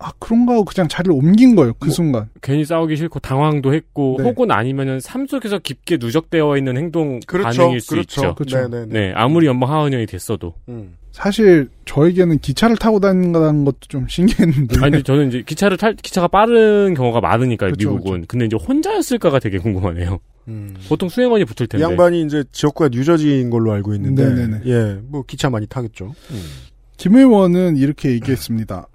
아 0.00 0.12
그런가 0.18 0.54
하고 0.54 0.64
그냥 0.64 0.88
자리를 0.88 1.12
옮긴 1.12 1.56
거예요 1.56 1.74
그 1.78 1.86
뭐, 1.86 1.94
순간. 1.94 2.28
괜히 2.40 2.64
싸우기 2.64 2.96
싫고 2.96 3.18
당황도 3.20 3.74
했고 3.74 4.16
네. 4.18 4.24
혹은 4.24 4.50
아니면은 4.50 5.00
삶 5.00 5.26
속에서 5.26 5.58
깊게 5.58 5.98
누적되어 6.00 6.56
있는 6.56 6.76
행동 6.76 7.20
그렇죠. 7.26 7.62
반응일 7.62 7.80
수 7.80 7.90
그렇죠. 7.90 8.20
있죠. 8.20 8.34
그렇죠. 8.34 8.68
네네네. 8.68 8.86
네, 8.92 9.12
아무리 9.14 9.46
연방 9.46 9.70
하원의원이 9.70 10.06
됐어도. 10.06 10.54
음. 10.68 10.96
사실 11.10 11.68
저에게는 11.84 12.38
기차를 12.38 12.76
타고 12.76 13.00
다닌다는 13.00 13.64
것도 13.64 13.78
좀 13.88 14.06
신기했는데. 14.08 14.76
아니 14.82 15.02
저는 15.02 15.28
이제 15.28 15.42
기차를 15.44 15.76
탈 15.76 15.94
기차가 15.94 16.28
빠른 16.28 16.94
경우가 16.94 17.20
많으니까 17.20 17.70
그쵸, 17.70 17.90
미국은. 17.90 18.26
근데 18.28 18.44
이제 18.44 18.56
혼자였을까가 18.56 19.40
되게 19.40 19.58
궁금하네요. 19.58 20.20
음. 20.46 20.74
보통 20.88 21.08
수행원이 21.08 21.44
붙을 21.44 21.64
이 21.64 21.68
텐데. 21.68 21.82
양반이 21.84 22.22
이제 22.22 22.44
지역구가 22.52 22.90
뉴저지인 22.90 23.50
걸로 23.50 23.72
알고 23.72 23.94
있는데. 23.94 24.28
네네네. 24.28 24.60
예. 24.66 25.00
뭐 25.02 25.24
기차 25.26 25.50
많이 25.50 25.66
타겠죠. 25.66 26.14
음. 26.30 26.42
김 26.96 27.16
의원은 27.16 27.76
이렇게 27.76 28.10
얘기했습니다. 28.12 28.86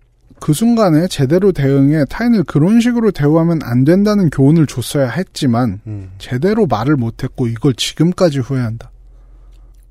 그 0.43 0.51
순간에 0.51 1.07
제대로 1.07 1.53
대응해 1.53 2.03
타인을 2.09 2.43
그런 2.43 2.81
식으로 2.81 3.11
대우하면 3.11 3.61
안 3.63 3.85
된다는 3.85 4.29
교훈을 4.29 4.67
줬어야 4.67 5.07
했지만 5.09 5.79
음. 5.87 6.11
제대로 6.17 6.65
말을 6.65 6.97
못했고 6.97 7.47
이걸 7.47 7.73
지금까지 7.75 8.39
후회한다. 8.39 8.91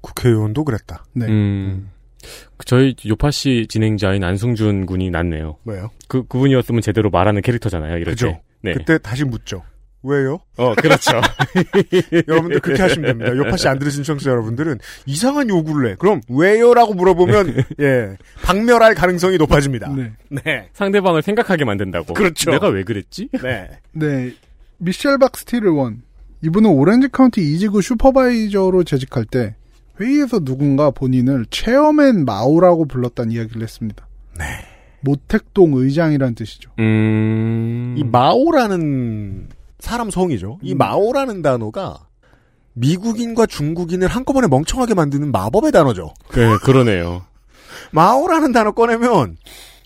국회의원도 0.03 0.65
그랬다. 0.65 1.07
네. 1.15 1.25
음. 1.25 1.89
그 2.59 2.67
저희 2.67 2.95
요파시 3.07 3.65
진행자인 3.71 4.25
안승준 4.25 4.85
군이 4.85 5.09
낫네요. 5.09 5.57
왜요? 5.65 5.89
그 6.07 6.27
그분이었으면 6.27 6.83
제대로 6.83 7.09
말하는 7.09 7.41
캐릭터잖아요. 7.41 7.97
이럴 7.97 8.13
그죠. 8.13 8.27
때. 8.27 8.43
네. 8.61 8.73
그때 8.75 8.99
다시 8.99 9.25
묻죠. 9.25 9.63
왜요? 10.03 10.41
어, 10.57 10.75
그렇죠. 10.75 11.21
여러분들 12.27 12.61
그렇게 12.61 12.83
하시면 12.83 13.09
됩니다. 13.09 13.37
요파시 13.37 13.69
안 13.69 13.79
들으신 13.79 14.03
청취자 14.03 14.31
여러분들은 14.31 14.79
이상한 15.07 15.49
요구를 15.49 15.91
해. 15.91 15.97
그럼 15.99 16.21
왜요?라고 16.29 16.95
물어보면 16.95 17.55
예 17.81 18.17
박멸할 18.43 18.95
가능성이 18.95 19.39
높아집니다. 19.39 19.93
네. 19.95 20.13
네. 20.29 20.69
상대방을 20.73 21.23
생각하게 21.23 21.65
만든다고. 21.65 22.15
그렇죠. 22.15 22.51
내가 22.51 22.69
왜 22.69 22.83
그랬지? 22.83 23.29
네. 23.43 23.71
네. 23.93 24.33
미셸 24.79 25.19
박스틸 25.19 25.65
의원. 25.65 26.03
이분은 26.45 26.71
오렌지 26.71 27.09
카운티 27.09 27.41
이지구 27.41 27.83
supervisor로 27.83 28.83
재직할 28.83 29.25
때 29.27 29.55
회의에서 30.01 30.41
누군가 30.41 30.91
본인을 30.91 31.47
Chairman 31.51 32.25
마오라고 32.25 32.87
불렀다는 32.87 33.31
이야기를 33.31 33.63
했습니다. 33.63 34.09
네. 34.37 34.45
모택동 35.03 35.75
의장이란 35.75 36.35
뜻이죠. 36.35 36.71
음. 36.81 37.95
이 37.97 38.05
마오라는 38.05 39.49
사람 39.83 40.11
성이죠. 40.11 40.61
이 40.63 40.75
음. 40.75 40.79
마오라는 40.79 41.43
단어가 41.43 42.07
미국인과 42.75 43.47
중국인을 43.47 44.07
한꺼번에 44.07 44.47
멍청하게 44.47 44.95
만드는 44.95 45.33
마법의 45.33 45.73
단어죠. 45.73 46.15
네, 46.35 46.57
그러네요. 46.63 47.23
마오라는 47.91 48.53
단어 48.53 48.71
꺼내면 48.71 49.37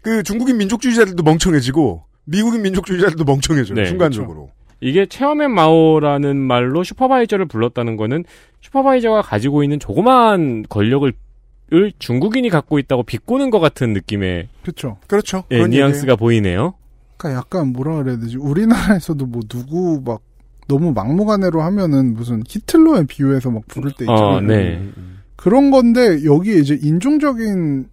그 0.02 0.22
중국인 0.22 0.58
민족주의자들도 0.58 1.22
멍청해지고 1.22 2.04
미국인 2.24 2.60
민족주의자들도 2.62 3.24
멍청해져요. 3.24 3.74
네, 3.74 3.86
순간적으로. 3.86 4.50
이게 4.80 5.06
체어맨 5.06 5.50
마오라는 5.50 6.36
말로 6.36 6.84
슈퍼바이저를 6.84 7.46
불렀다는 7.46 7.96
거는 7.96 8.24
슈퍼바이저가 8.60 9.22
가지고 9.22 9.62
있는 9.62 9.80
조그마한 9.80 10.66
권력을 10.68 11.10
을 11.72 11.92
중국인이 11.98 12.48
갖고 12.48 12.78
있다고 12.78 13.02
비꼬는 13.02 13.50
것 13.50 13.58
같은 13.58 13.92
느낌의 13.92 14.46
그렇죠. 14.62 14.98
그렇죠. 15.08 15.42
예, 15.50 15.66
뉘앙스가 15.66 16.14
보이네요. 16.14 16.74
그러니까 17.16 17.40
약간 17.40 17.68
뭐라 17.72 17.96
그래야 18.02 18.18
되지? 18.18 18.36
우리나라에서도 18.36 19.24
뭐 19.26 19.42
누구 19.48 20.02
막 20.04 20.20
너무 20.68 20.92
막무가내로 20.92 21.62
하면은 21.62 22.14
무슨 22.14 22.42
히틀러에 22.46 23.04
비유해서 23.04 23.50
막 23.50 23.62
부를 23.68 23.92
때 23.92 24.04
있잖아요. 24.04 24.24
어, 24.24 24.40
네. 24.40 24.90
그런 25.36 25.70
건데 25.70 26.24
여기에 26.24 26.56
이제 26.56 26.78
인종적인 26.82 27.88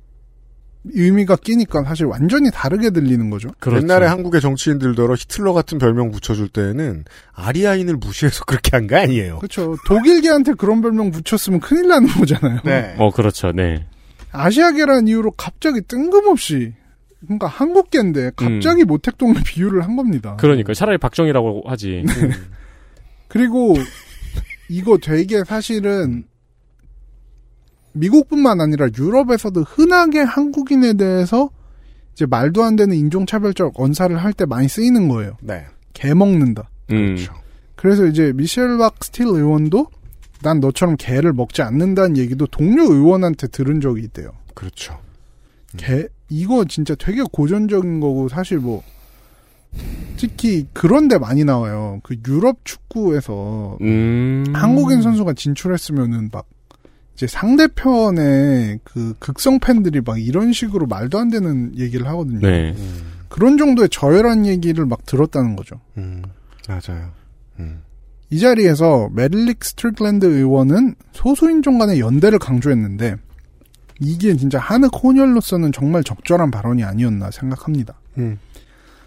의미가 0.86 1.38
끼니까 1.38 1.84
사실 1.86 2.08
완전히 2.08 2.50
다르게 2.52 2.90
들리는 2.90 3.30
거죠. 3.30 3.50
그렇죠. 3.60 3.82
옛날에 3.84 4.06
한국의 4.08 4.42
정치인들더러 4.42 5.14
히틀러 5.14 5.54
같은 5.54 5.78
별명 5.78 6.12
붙여줄 6.12 6.50
때는 6.50 7.06
아리아인을 7.34 7.96
무시해서 7.98 8.44
그렇게 8.46 8.72
한 8.76 8.88
거 8.88 8.98
아니에요. 8.98 9.38
그렇죠. 9.38 9.78
독일계한테 9.88 10.54
그런 10.56 10.82
별명 10.82 11.12
붙였으면 11.12 11.62
큰일 11.62 11.88
나는 11.88 12.10
거잖아요. 12.10 12.60
네. 12.66 12.96
어, 12.98 13.12
그렇죠. 13.12 13.52
네. 13.54 13.86
아시아계라는 14.32 15.08
이유로 15.08 15.32
갑자기 15.32 15.80
뜬금없이 15.82 16.74
그러니까 17.26 17.48
한국계인데 17.48 18.32
갑자기 18.36 18.84
모택동을 18.84 19.36
비유를 19.46 19.84
한 19.84 19.96
겁니다. 19.96 20.36
그러니까 20.40 20.74
차라리 20.74 20.98
박정희라고 20.98 21.64
하지. 21.66 22.04
그리고 23.28 23.76
이거 24.70 24.98
되게 24.98 25.44
사실은 25.44 26.26
미국뿐만 27.94 28.60
아니라 28.60 28.88
유럽에서도 28.98 29.62
흔하게 29.62 30.20
한국인에 30.20 30.94
대해서 30.94 31.50
이제 32.14 32.26
말도 32.26 32.64
안 32.64 32.76
되는 32.76 32.96
인종차별적 32.96 33.74
언사를 33.80 34.16
할 34.18 34.34
때 34.34 34.46
많이 34.46 34.68
쓰이는 34.68 35.08
거예요. 35.08 35.38
네. 35.42 35.66
개 35.94 36.14
먹는다. 36.14 36.70
음. 36.92 37.16
그렇죠. 37.16 37.34
그래서 37.76 38.06
이제 38.06 38.32
미셸 38.36 38.78
박스틸 38.78 39.26
의원도 39.28 39.88
난 40.42 40.60
너처럼 40.60 40.96
개를 40.98 41.34
먹지 41.34 41.62
않는다는 41.62 42.18
얘기도 42.18 42.48
동료 42.48 42.84
의원한테 42.84 43.48
들은 43.48 43.80
적이 43.80 44.04
있대요. 44.04 44.32
그렇죠. 44.54 45.00
개 45.78 46.08
이거 46.30 46.66
진짜 46.66 46.96
되게 46.96 47.22
고전적인 47.32 48.00
거고 48.00 48.30
사실 48.30 48.58
뭐 48.58 48.84
특히 50.18 50.68
그런데 50.74 51.18
많이 51.18 51.44
나와요. 51.44 52.00
그 52.04 52.16
유럽 52.28 52.64
축구에서 52.64 53.78
음. 53.82 54.44
한국인 54.54 55.02
선수가 55.02 55.34
진출했으면은 55.34 56.30
막 56.32 56.46
이제 57.16 57.28
상대편의 57.28 58.80
그 58.84 59.16
극성 59.20 59.60
팬들이 59.60 60.02
막 60.02 60.20
이런 60.20 60.54
식으로 60.54 60.88
말도 60.88 61.20
안 61.20 61.30
되는 61.30 61.78
얘기를 61.78 62.08
하거든요. 62.08 62.40
네. 62.40 62.76
그런 63.28 63.58
정도의 63.58 63.90
저열한 63.90 64.46
얘기를 64.46 64.86
막 64.86 65.06
들었다는 65.06 65.56
거죠. 65.56 65.80
음, 65.98 66.24
맞아요. 66.68 67.12
음. 67.60 67.82
이 68.30 68.40
자리에서 68.40 69.10
메릴린 69.14 69.64
스트릭랜드 69.64 70.26
의원은 70.26 70.96
소수인종 71.12 71.78
간의 71.78 72.00
연대를 72.00 72.40
강조했는데 72.40 73.16
이게 74.00 74.36
진짜 74.36 74.60
한흑 74.60 74.88
혼혈로서는 74.90 75.72
정말 75.72 76.04
적절한 76.04 76.52
발언이 76.52 76.84
아니었나 76.84 77.32
생각합니다. 77.32 78.00
음. 78.18 78.40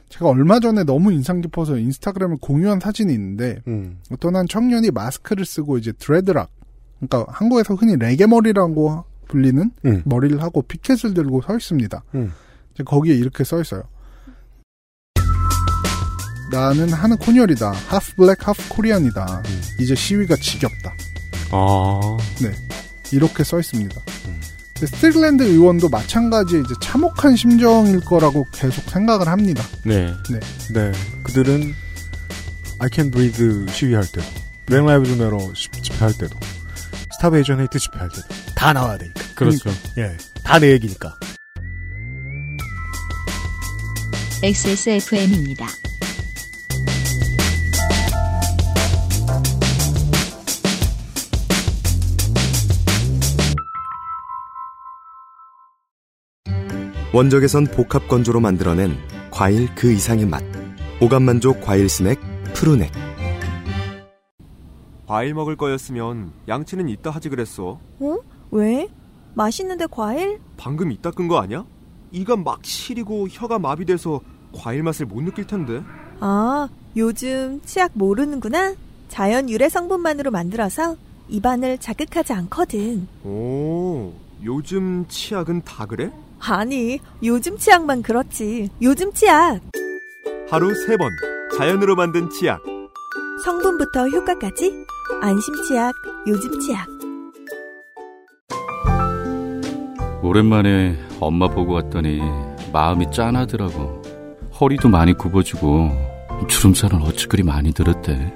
제가 0.09 0.28
얼마 0.28 0.61
전에 0.61 0.84
너무 0.84 1.12
인상 1.12 1.41
깊어서 1.41 1.78
인스타그램에 1.78 2.37
공유한 2.41 2.78
사진이 2.78 3.12
있는데 3.12 3.59
음. 3.66 3.99
어떤 4.11 4.37
한 4.37 4.47
청년이 4.47 4.91
마스크를 4.93 5.45
쓰고 5.45 5.78
이제 5.78 5.93
dreadlock 5.92 6.50
그러니까 7.01 7.30
한국에서 7.32 7.74
흔히 7.74 7.97
레게 7.97 8.26
머리라고 8.26 9.05
불리는 9.28 9.70
음. 9.84 10.03
머리를 10.05 10.41
하고 10.43 10.62
피켓을 10.62 11.14
들고 11.14 11.43
서 11.43 11.57
있습니다. 11.57 12.03
음. 12.14 12.32
이제 12.74 12.84
거기에 12.84 13.14
이렇게 13.14 13.45
써 13.45 13.61
있어요. 13.61 13.82
나는 16.53 16.93
한흑 16.92 17.16
혼혈이다. 17.16 17.72
half 17.72 18.14
black 18.16 18.46
half 18.46 18.68
Korean이다. 18.68 19.42
음. 19.45 19.61
이제 19.80 19.95
시위가 19.95 20.37
지겹다. 20.37 20.93
아. 21.51 22.16
이렇게 23.12 23.45
써 23.45 23.59
있습니다. 23.59 24.01
근데 24.78 24.86
스트릭랜드 24.86 25.42
의원도 25.42 25.88
마찬가지 25.88 26.60
이제 26.60 26.74
참혹한 26.82 27.34
심정일 27.34 28.00
거라고 28.00 28.46
계속 28.52 28.88
생각을 28.90 29.26
합니다. 29.26 29.64
네. 29.84 30.12
네. 30.74 30.92
그들은 31.22 31.74
I 32.78 32.90
Can 32.92 33.10
Breathe 33.10 33.72
시위할 33.72 34.04
때도, 34.06 34.26
Black 34.66 34.84
Lives 34.84 35.12
Matter 35.12 35.38
집회할 35.54 36.12
때도, 36.18 36.38
Stop 37.14 37.35
Asian 37.35 37.61
Hate 37.61 37.78
집회할 37.78 38.10
때도 38.10 38.26
다 38.54 38.74
나와야 38.74 38.98
되니까. 38.98 39.22
그렇죠. 39.34 39.70
예. 39.96 40.14
다 40.44 40.58
내 40.58 40.72
얘기니까. 40.72 41.16
XSFM입니다. 44.42 45.66
원적에선 57.16 57.68
복합 57.68 58.08
건조로 58.08 58.40
만들어낸 58.40 58.94
과일 59.30 59.74
그 59.74 59.90
이상의 59.90 60.26
맛. 60.26 60.42
오감 61.00 61.22
만족 61.22 61.62
과일 61.62 61.88
스낵 61.88 62.18
푸르넥. 62.52 62.92
과일 65.06 65.32
먹을 65.32 65.56
거였으면 65.56 66.32
양치는 66.46 66.90
이따 66.90 67.08
하지 67.08 67.30
그랬어. 67.30 67.80
어? 68.00 68.16
왜? 68.50 68.88
맛있는데 69.32 69.86
과일? 69.90 70.40
방금 70.58 70.92
이따 70.92 71.10
끈 71.10 71.26
거 71.26 71.38
아니야? 71.38 71.64
이가 72.12 72.36
막 72.36 72.62
시리고 72.62 73.28
혀가 73.30 73.60
마비돼서 73.60 74.20
과일 74.52 74.82
맛을 74.82 75.06
못 75.06 75.22
느낄 75.22 75.46
텐데. 75.46 75.82
아, 76.20 76.68
요즘 76.98 77.62
치약 77.64 77.92
모르는구나. 77.94 78.74
자연 79.08 79.48
유래 79.48 79.70
성분만으로 79.70 80.30
만들어서 80.32 80.96
입안을 81.30 81.78
자극하지 81.78 82.34
않거든. 82.34 83.08
오, 83.24 84.12
요즘 84.44 85.06
치약은 85.08 85.62
다 85.62 85.86
그래? 85.86 86.12
아니, 86.41 86.99
요즘 87.22 87.57
치약만 87.57 88.03
그렇지. 88.03 88.68
요즘 88.82 89.12
치약. 89.12 89.61
하루 90.51 90.72
세 90.87 90.97
번 90.97 91.11
자연으로 91.59 91.97
만든 91.97 92.28
치약. 92.30 92.62
성분부터 93.45 94.09
효과까지 94.09 94.72
안심 95.22 95.55
치약, 95.66 95.93
요즘 96.26 96.59
치약. 96.61 96.87
오랜만에 100.22 100.97
엄마 101.20 101.49
보고 101.49 101.74
왔더니 101.74 102.20
마음이 102.72 103.11
짠하더라고. 103.11 104.03
허리도 104.61 104.89
많이 104.89 105.12
굽어지고 105.14 105.91
주름살은 106.49 107.03
어찌 107.03 107.26
그리 107.26 107.43
많이 107.43 107.72
들었대. 107.72 108.32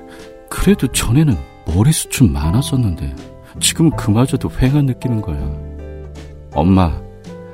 그래도 0.49 0.87
전에는 0.89 1.37
머리숱 1.67 2.11
좀 2.11 2.33
많았었는데 2.33 3.15
지금은 3.61 3.97
그마저도 3.97 4.49
휑한 4.49 4.85
느끼는 4.87 5.21
거야. 5.21 5.39
엄마, 6.55 7.01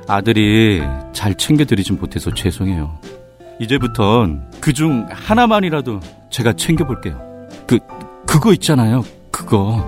아들이 0.08 0.82
잘 1.12 1.34
챙겨드리진 1.34 1.98
못해서 1.98 2.32
죄송해요. 2.32 2.98
이제부턴 3.58 4.50
그중 4.60 5.06
하나만이라도 5.10 6.00
제가 6.30 6.52
챙겨볼게요. 6.52 7.20
그, 7.66 7.78
그거 8.26 8.52
있잖아요. 8.52 9.04
그거. 9.30 9.84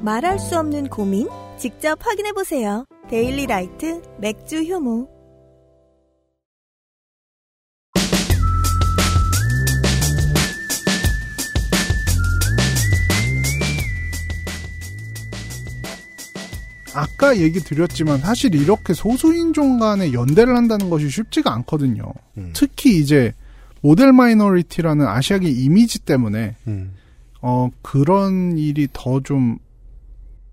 말할 0.00 0.38
수 0.38 0.58
없는 0.58 0.88
고민? 0.88 1.28
직접 1.58 1.98
확인해보세요. 2.04 2.84
데일리 3.08 3.46
라이트 3.46 4.02
맥주 4.18 4.62
효모. 4.62 5.15
아까 16.96 17.36
얘기 17.38 17.60
드렸지만 17.60 18.18
사실 18.18 18.54
이렇게 18.54 18.94
소수인종 18.94 19.78
간에 19.78 20.12
연대를 20.12 20.56
한다는 20.56 20.90
것이 20.90 21.08
쉽지가 21.10 21.52
않거든요. 21.54 22.04
음. 22.38 22.50
특히 22.54 22.98
이제 22.98 23.32
model 23.82 24.12
minority라는 24.12 25.06
아시아계 25.06 25.48
이미지 25.48 26.00
때문에 26.00 26.56
음. 26.66 26.94
어 27.42 27.68
그런 27.82 28.58
일이 28.58 28.88
더 28.92 29.20
좀 29.20 29.58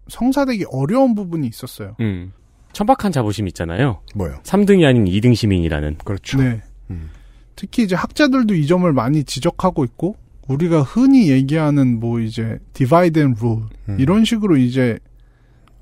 성사되기 0.07 0.65
어려운 0.71 1.15
부분이 1.15 1.47
있었어요. 1.47 1.95
음. 1.99 2.33
천박한 2.73 3.11
자부심 3.11 3.47
있잖아요. 3.49 4.01
뭐요? 4.15 4.39
3등이 4.43 4.85
아닌 4.85 5.05
2등 5.05 5.35
시민이라는. 5.35 5.97
그렇죠. 6.03 6.37
네. 6.39 6.61
음. 6.89 7.09
특히 7.55 7.83
이제 7.83 7.95
학자들도 7.95 8.55
이 8.55 8.65
점을 8.65 8.91
많이 8.91 9.23
지적하고 9.23 9.83
있고 9.85 10.15
우리가 10.47 10.81
흔히 10.81 11.29
얘기하는 11.29 11.99
뭐 11.99 12.19
이제 12.19 12.57
divide 12.73 13.19
and 13.19 13.38
rule 13.38 13.63
음. 13.89 13.97
이런 13.99 14.25
식으로 14.25 14.57
이제 14.57 14.99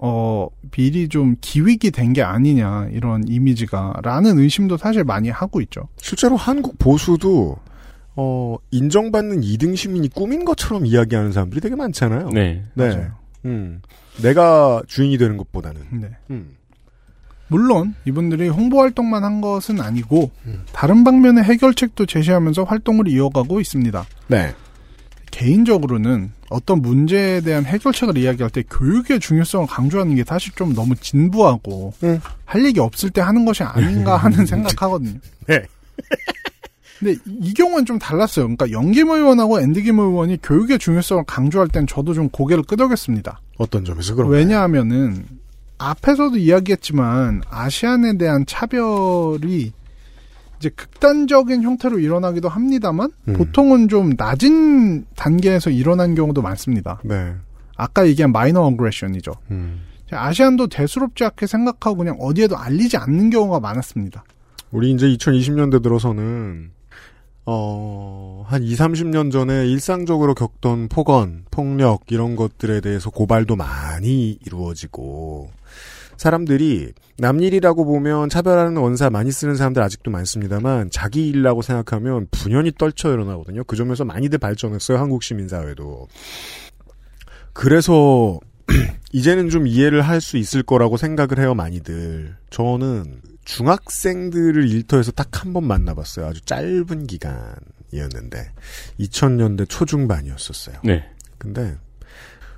어 0.03 0.47
비리 0.71 1.07
좀 1.09 1.35
기획이 1.41 1.91
된 1.91 2.13
게 2.13 2.23
아니냐 2.23 2.89
이런 2.91 3.23
이미지가 3.27 4.01
라는 4.03 4.39
의심도 4.39 4.77
사실 4.77 5.03
많이 5.03 5.29
하고 5.29 5.61
있죠. 5.61 5.87
실제로 5.97 6.35
한국 6.35 6.77
보수도 6.79 7.57
어, 8.15 8.57
인정받는 8.71 9.39
2등 9.41 9.75
시민이 9.77 10.09
꿈인 10.09 10.43
것처럼 10.43 10.85
이야기하는 10.85 11.31
사람들이 11.31 11.61
되게 11.61 11.75
많잖아요. 11.75 12.29
네. 12.31 12.65
네. 12.73 12.89
맞아요. 12.89 13.11
음. 13.45 13.81
내가 14.21 14.81
주인이 14.87 15.17
되는 15.17 15.37
것보다는. 15.37 15.81
네. 16.01 16.09
음. 16.31 16.55
물론 17.47 17.95
이분들이 18.05 18.49
홍보 18.49 18.79
활동만 18.81 19.23
한 19.23 19.39
것은 19.39 19.79
아니고 19.79 20.31
음. 20.45 20.63
다른 20.73 21.03
방면의 21.03 21.43
해결책도 21.43 22.05
제시하면서 22.05 22.63
활동을 22.65 23.07
이어가고 23.07 23.61
있습니다. 23.61 24.05
네. 24.27 24.53
개인적으로는 25.31 26.31
어떤 26.51 26.81
문제에 26.81 27.41
대한 27.41 27.65
해결책을 27.65 28.17
이야기할 28.17 28.51
때 28.51 28.63
교육의 28.69 29.19
중요성을 29.19 29.67
강조하는 29.67 30.15
게 30.15 30.23
사실 30.25 30.51
좀 30.53 30.73
너무 30.73 30.95
진부하고 30.95 31.93
음. 32.03 32.19
할 32.45 32.65
얘기 32.65 32.79
없을 32.79 33.09
때 33.09 33.21
하는 33.21 33.45
것이 33.45 33.63
아닌가 33.63 34.17
하는 34.17 34.45
생각하거든요. 34.45 35.19
네. 35.47 35.63
근데 36.99 37.15
이 37.25 37.53
경우는 37.53 37.85
좀 37.85 37.97
달랐어요. 37.97 38.45
그러니까 38.45 38.69
영김 38.69 39.09
의원하고 39.09 39.61
앤드김 39.61 39.97
의원이 39.97 40.39
교육의 40.43 40.77
중요성을 40.77 41.23
강조할 41.25 41.67
땐 41.69 41.87
저도 41.87 42.13
좀 42.13 42.29
고개를 42.29 42.63
끄덕였습니다. 42.63 43.39
어떤 43.57 43.85
점에서 43.85 44.13
그런 44.13 44.29
왜냐하면은 44.29 45.25
앞에서도 45.79 46.37
이야기했지만 46.37 47.41
아시안에 47.49 48.17
대한 48.17 48.45
차별이 48.45 49.71
이제 50.61 50.69
극단적인 50.69 51.63
형태로 51.63 51.97
일어나기도 51.99 52.47
합니다만 52.47 53.11
음. 53.27 53.33
보통은 53.33 53.89
좀 53.89 54.13
낮은 54.15 55.05
단계에서 55.15 55.71
일어난 55.71 56.13
경우도 56.13 56.43
많습니다. 56.43 57.01
네. 57.03 57.33
아까 57.75 58.07
얘기한 58.07 58.31
마이너 58.31 58.61
어그레션이죠. 58.61 59.31
음. 59.49 59.81
아시안도 60.11 60.67
대수롭지 60.67 61.23
않게 61.23 61.47
생각하고 61.47 61.97
그냥 61.97 62.17
어디에도 62.19 62.57
알리지 62.57 62.97
않는 62.97 63.31
경우가 63.31 63.59
많았습니다. 63.59 64.23
우리 64.71 64.91
이제 64.91 65.07
2020년대 65.07 65.81
들어서는 65.81 66.71
어, 67.45 68.45
한 68.47 68.61
2, 68.61 68.75
30년 68.75 69.31
전에 69.31 69.67
일상적으로 69.67 70.35
겪던 70.35 70.89
폭언, 70.89 71.45
폭력 71.49 72.03
이런 72.09 72.35
것들에 72.35 72.81
대해서 72.81 73.09
고발도 73.09 73.55
많이 73.55 74.37
이루어지고 74.45 75.49
사람들이 76.21 76.93
남 77.17 77.41
일이라고 77.41 77.83
보면 77.83 78.29
차별하는 78.29 78.77
원사 78.77 79.09
많이 79.09 79.31
쓰는 79.31 79.55
사람들 79.55 79.81
아직도 79.81 80.11
많습니다만 80.11 80.91
자기 80.91 81.27
일이라고 81.27 81.63
생각하면 81.63 82.27
분연히 82.29 82.71
떨쳐 82.77 83.11
일어나거든요. 83.11 83.63
그 83.63 83.75
점에서 83.75 84.05
많이들 84.05 84.37
발전했어요. 84.37 84.99
한국 84.99 85.23
시민사회도. 85.23 86.07
그래서 87.53 88.39
이제는 89.11 89.49
좀 89.49 89.65
이해를 89.65 90.03
할 90.03 90.21
수 90.21 90.37
있을 90.37 90.61
거라고 90.61 90.95
생각을 90.95 91.39
해요, 91.39 91.55
많이들. 91.55 92.35
저는 92.51 93.21
중학생들을 93.43 94.69
일터에서 94.69 95.11
딱 95.11 95.43
한 95.43 95.53
번 95.53 95.65
만나봤어요. 95.65 96.27
아주 96.27 96.39
짧은 96.41 97.07
기간이었는데 97.07 98.51
2000년대 98.99 99.67
초중반이었었어요. 99.67 100.77
네. 100.83 101.03
근데 101.39 101.75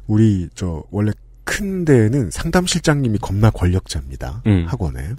우리 0.05 0.49
저 0.53 0.84
원래 0.91 1.14
큰 1.44 1.86
데에는 1.86 2.32
상담실장님이 2.32 3.18
겁나 3.20 3.50
권력자입니다. 3.50 4.44
음. 4.48 4.66
학원에. 4.68 5.16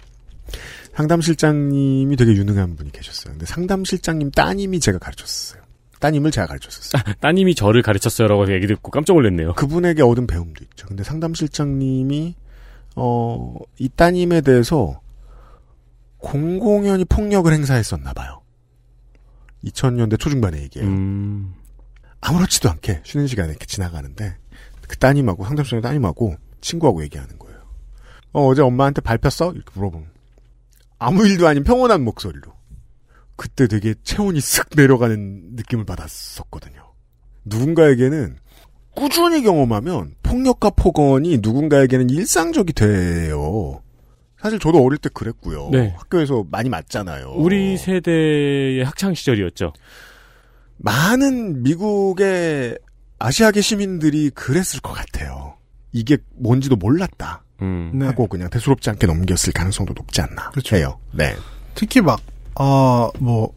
상담실장님이 0.94 2.16
되게 2.16 2.32
유능한 2.32 2.76
분이 2.76 2.92
계셨어요. 2.92 3.32
근데 3.34 3.46
상담실장님 3.46 4.30
따님이 4.30 4.80
제가 4.80 4.98
가르쳤어요. 4.98 5.62
따님을 6.00 6.30
제가 6.30 6.46
가르쳤었어요. 6.46 7.02
따님이 7.20 7.54
저를 7.54 7.82
가르쳤어요라고 7.82 8.52
얘기 8.52 8.66
듣고 8.66 8.90
깜짝 8.90 9.14
놀랐네요. 9.14 9.54
그분에게 9.54 10.02
얻은 10.02 10.26
배움도 10.26 10.64
있죠. 10.64 10.86
근데 10.86 11.02
상담실장님이 11.02 12.34
어, 12.96 13.54
이 13.78 13.88
따님에 13.88 14.42
대해서 14.42 15.00
공공연히 16.18 17.04
폭력을 17.04 17.52
행사했었나 17.52 18.12
봐요. 18.12 18.42
2000년대 19.64 20.18
초중반의 20.18 20.62
얘기예요. 20.62 20.88
음. 20.88 21.54
아무렇지도 22.20 22.70
않게 22.70 23.02
쉬는 23.04 23.26
시간에 23.26 23.50
이렇게 23.50 23.66
지나가는데 23.66 24.36
그 24.94 24.98
따님하고 24.98 25.44
상담실장 25.44 25.80
따님하고 25.80 26.36
친구하고 26.60 27.02
얘기하는 27.02 27.38
거예요. 27.38 27.58
어, 28.32 28.46
어제 28.46 28.62
엄마한테 28.62 29.00
밟혔어? 29.00 29.52
이렇게 29.52 29.70
물어보면 29.74 30.08
아무 30.98 31.26
일도 31.26 31.46
아닌 31.46 31.64
평온한 31.64 32.02
목소리로 32.02 32.52
그때 33.36 33.66
되게 33.66 33.94
체온이 34.02 34.38
쓱 34.38 34.76
내려가는 34.76 35.56
느낌을 35.56 35.84
받았었거든요. 35.84 36.92
누군가에게는 37.44 38.36
꾸준히 38.94 39.42
경험하면 39.42 40.14
폭력과 40.22 40.70
폭언이 40.70 41.38
누군가에게는 41.42 42.10
일상적이 42.10 42.72
돼요. 42.72 43.82
사실 44.40 44.58
저도 44.58 44.84
어릴 44.84 44.98
때 44.98 45.08
그랬고요. 45.12 45.70
네. 45.72 45.94
학교에서 45.96 46.44
많이 46.50 46.68
맞잖아요. 46.68 47.32
우리 47.36 47.76
세대의 47.76 48.84
학창 48.84 49.14
시절이었죠. 49.14 49.72
많은 50.76 51.62
미국의 51.62 52.78
아시아계 53.18 53.60
시민들이 53.60 54.30
그랬을 54.30 54.80
것 54.80 54.92
같아요. 54.92 55.54
이게 55.92 56.18
뭔지도 56.36 56.76
몰랐다. 56.76 57.44
음. 57.62 57.92
네. 57.94 58.06
하고 58.06 58.26
그냥 58.26 58.50
대수롭지 58.50 58.90
않게 58.90 59.06
넘겼을 59.06 59.52
가능성도 59.52 59.94
높지 59.94 60.20
않나 60.20 60.50
그렇죠. 60.50 60.76
해요. 60.76 60.98
네. 61.12 61.34
특히 61.74 62.00
막 62.00 62.20
아, 62.56 63.10
뭐, 63.18 63.52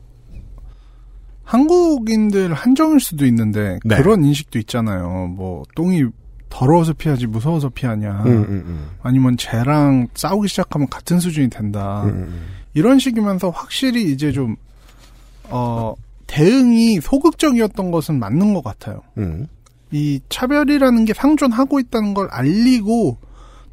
한국인들 1.43 2.53
한정일 2.53 2.99
수도 2.99 3.25
있는데, 3.25 3.79
네. 3.85 3.97
그런 3.97 4.23
인식도 4.23 4.59
있잖아요. 4.59 5.27
뭐, 5.27 5.63
똥이 5.75 6.05
더러워서 6.49 6.93
피하지 6.93 7.27
무서워서 7.27 7.69
피하냐. 7.69 8.23
음, 8.23 8.27
음, 8.27 8.49
음. 8.49 8.89
아니면 9.03 9.37
쟤랑 9.37 10.07
싸우기 10.15 10.47
시작하면 10.47 10.87
같은 10.89 11.19
수준이 11.19 11.49
된다. 11.49 12.03
음, 12.05 12.09
음. 12.09 12.47
이런 12.73 12.99
식이면서 12.99 13.49
확실히 13.49 14.11
이제 14.11 14.31
좀, 14.31 14.55
어, 15.43 15.93
대응이 16.27 16.99
소극적이었던 17.01 17.91
것은 17.91 18.19
맞는 18.19 18.53
것 18.53 18.63
같아요. 18.63 19.01
음. 19.17 19.47
이 19.91 20.19
차별이라는 20.29 21.05
게 21.05 21.13
상존하고 21.13 21.79
있다는 21.79 22.13
걸 22.13 22.27
알리고 22.29 23.17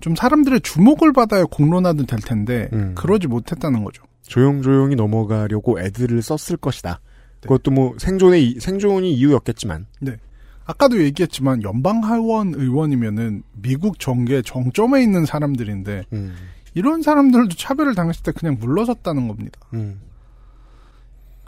좀 0.01 0.15
사람들의 0.15 0.61
주목을 0.61 1.13
받아야 1.13 1.45
공론화도 1.45 2.07
될 2.07 2.21
텐데 2.21 2.69
음. 2.73 2.93
그러지 2.95 3.27
못했다는 3.27 3.83
거죠. 3.85 4.03
조용조용히 4.23 4.95
넘어가려고 4.97 5.81
애들을 5.81 6.23
썼을 6.23 6.57
것이다. 6.59 7.01
네. 7.01 7.41
그것도 7.43 7.71
뭐 7.73 7.95
생존의 7.99 8.45
이- 8.49 8.61
생존이 8.61 9.13
이유였겠지만. 9.15 9.87
아까도 10.67 11.03
얘기했지만 11.03 11.63
연방하원 11.63 12.55
의원이면은 12.55 13.43
미국 13.53 13.99
정계 13.99 14.41
정점에 14.43 15.03
있는 15.03 15.27
사람들인데 15.27 16.05
음. 16.15 16.35
이런 16.73 17.03
사람들도 17.03 17.55
차별을 17.57 17.95
당했을 17.95 18.23
때 18.23 18.33
그냥 18.33 18.57
물러섰다는 18.59 19.29
겁니다. 19.29 19.61
음. 19.75 20.01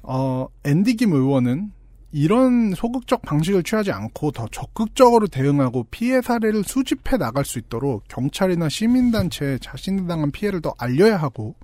어, 0.07 0.47
앤디 0.65 0.97
김 0.97 1.13
의원은 1.13 1.73
이런 2.13 2.73
소극적 2.75 3.23
방식을 3.23 3.63
취하지 3.63 3.93
않고 3.93 4.31
더 4.31 4.47
적극적으로 4.51 5.27
대응하고 5.27 5.87
피해 5.91 6.23
사례를 6.23 6.63
수집해 6.65 7.19
나갈 7.19 7.45
수 7.45 7.59
있도록 7.59 8.05
경찰이나 8.09 8.69
시민단체에 8.69 9.59
자신이 9.59 10.07
당한 10.07 10.31
피해를 10.31 10.63
더 10.63 10.75
알려야 10.79 11.17
하고 11.17 11.57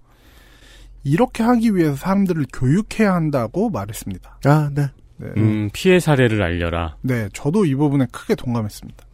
이렇게 1.04 1.42
하기 1.42 1.74
위해서 1.74 1.96
사람들을 1.96 2.46
교육해야 2.52 3.14
한다고 3.14 3.70
말했습니다. 3.70 4.40
아, 4.44 4.70
네. 4.74 4.88
네, 5.16 5.28
음, 5.36 5.70
피해 5.72 6.00
사례를 6.00 6.42
알려라. 6.42 6.96
네, 7.00 7.28
저도 7.32 7.64
이 7.64 7.74
부분에 7.74 8.06
크게 8.10 8.34
동감했습니다. 8.34 9.04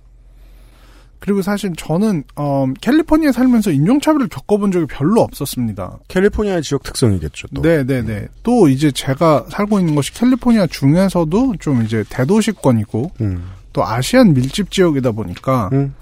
그리고 1.19 1.43
사실 1.43 1.73
저는 1.77 2.25
어, 2.37 2.67
캘리포니아에 2.81 3.33
살면서 3.33 3.73
인종차별을 3.73 4.29
겪어본 4.29 4.71
적이 4.71 4.87
별로 4.87 5.21
없었습니다. 5.23 5.99
캘리포니아 6.09 6.61
지역 6.61 6.83
특성이겠죠. 6.85 7.49
또. 7.55 7.63
네네네. 7.63 8.29
또 8.43 8.69
이제 8.69 8.91
제가 8.91 9.47
살고 9.51 9.81
있는 9.81 9.95
것이 9.95 10.13
캘리포니아 10.15 10.67
중에서도 10.67 11.55
좀 11.59 11.83
이제 11.83 12.05
대도시권이고 12.09 13.13
음. 13.21 13.51
또 13.73 13.85
아시안 13.85 14.33
밀집 14.33 14.71
지역이다 14.71 15.13
보니까 15.13 15.71
음. 15.73 15.95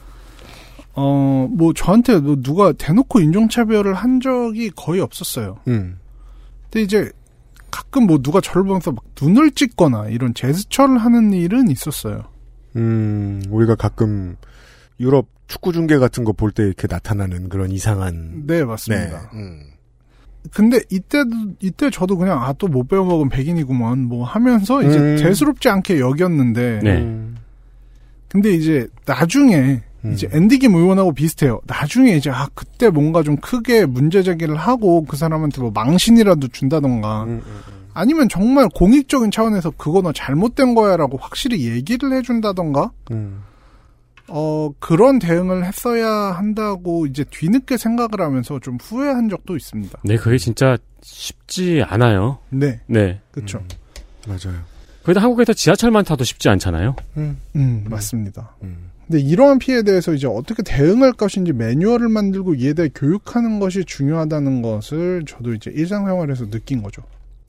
어뭐 0.95 1.73
저한테 1.75 2.19
뭐 2.19 2.37
누가 2.43 2.73
대놓고 2.73 3.21
인종차별을 3.21 3.95
한 3.95 4.21
적이 4.21 4.71
거의 4.71 5.01
없었어요. 5.01 5.59
음. 5.69 5.99
근데 6.65 6.83
이제 6.83 7.11
가끔 7.71 8.07
뭐 8.07 8.19
누가 8.19 8.41
저를 8.41 8.65
보면서 8.65 8.93
막 8.93 9.05
눈을 9.21 9.51
찍거나 9.53 10.09
이런 10.09 10.35
제스처를 10.35 10.99
하는 10.99 11.33
일은 11.33 11.69
있었어요. 11.71 12.25
음, 12.77 13.43
우리가 13.51 13.75
가끔 13.75 14.37
유럽 15.01 15.29
축구 15.47 15.73
중계 15.73 15.99
같은 15.99 16.25
거 16.25 16.33
볼 16.33 16.51
때 16.53 16.65
이렇게 16.65 16.87
나타나는 16.91 17.49
그런 17.49 17.71
이상한. 17.71 18.45
네 18.47 18.65
맞습니다. 18.65 19.31
네. 19.33 19.39
음. 19.39 19.61
근데 20.53 20.79
이때도 20.91 21.31
이때 21.61 21.91
저도 21.91 22.17
그냥 22.17 22.43
아 22.43 22.53
또 22.53 22.69
못 22.69 22.87
배워먹은 22.89 23.29
백인이구먼 23.29 24.05
뭐 24.07 24.25
하면서 24.25 24.83
이제 24.83 24.99
음. 24.99 25.17
대수롭지 25.19 25.69
않게 25.69 25.99
여겼는데 26.01 26.81
네. 26.83 26.97
음. 26.99 27.37
근데 28.29 28.51
이제 28.53 28.87
나중에 29.07 29.83
음. 30.05 30.13
이제 30.13 30.29
앤디 30.33 30.59
김 30.61 30.75
의원하고 30.75 31.13
비슷해요. 31.13 31.61
나중에 31.67 32.17
이제 32.17 32.31
아 32.31 32.49
그때 32.55 32.91
뭔가 32.91 33.23
좀 33.23 33.37
크게 33.37 33.87
문제 33.87 34.23
제기를 34.23 34.57
하고 34.57 35.05
그 35.05 35.17
사람한테 35.17 35.61
뭐 35.61 35.71
망신이라도 35.73 36.49
준다던가 36.49 37.25
음, 37.25 37.43
음, 37.45 37.61
아니면 37.95 38.29
정말 38.29 38.69
공익적인 38.69 39.31
차원에서 39.31 39.71
그거는 39.73 40.13
잘못된 40.15 40.75
거야라고 40.75 41.17
확실히 41.19 41.67
얘기를 41.69 42.13
해준다던가 42.13 42.91
음. 43.11 43.43
어 44.29 44.71
그런 44.79 45.19
대응을 45.19 45.65
했어야 45.65 46.09
한다고 46.09 47.07
이제 47.07 47.25
뒤늦게 47.31 47.77
생각을 47.77 48.21
하면서 48.21 48.59
좀 48.61 48.79
후회한 48.81 49.29
적도 49.29 49.57
있습니다. 49.57 50.01
네, 50.05 50.17
그게 50.17 50.39
진짜 50.39 50.77
쉽지 51.03 51.83
않아요. 51.87 52.39
네, 52.51 52.81
네. 52.87 53.21
그렇죠. 53.31 53.63
맞아요. 54.27 54.59
그래도 55.03 55.21
한국에서 55.21 55.53
지하철만 55.53 56.05
타도 56.05 56.25
쉽지 56.25 56.49
않잖아요. 56.49 56.97
음. 57.17 57.39
음 57.55 57.85
맞습니다. 57.89 58.57
음. 58.63 58.91
근데 59.07 59.21
이러한 59.21 59.61
피해에 59.61 59.83
대해서 59.83 60.13
이제 60.13 60.27
어떻게 60.27 60.65
대응할 60.65 61.13
것인지 61.13 61.53
매뉴얼을 61.53 62.09
만들고 62.09 62.57
이에 62.57 62.73
대해 62.73 62.89
교육하는 62.93 63.61
것이 63.61 63.85
중요하다는 63.85 64.63
것을 64.63 65.25
저도 65.27 65.55
이제 65.55 65.71
일상생활에서 65.73 66.51
느낀 66.51 66.83
거죠. 66.83 67.03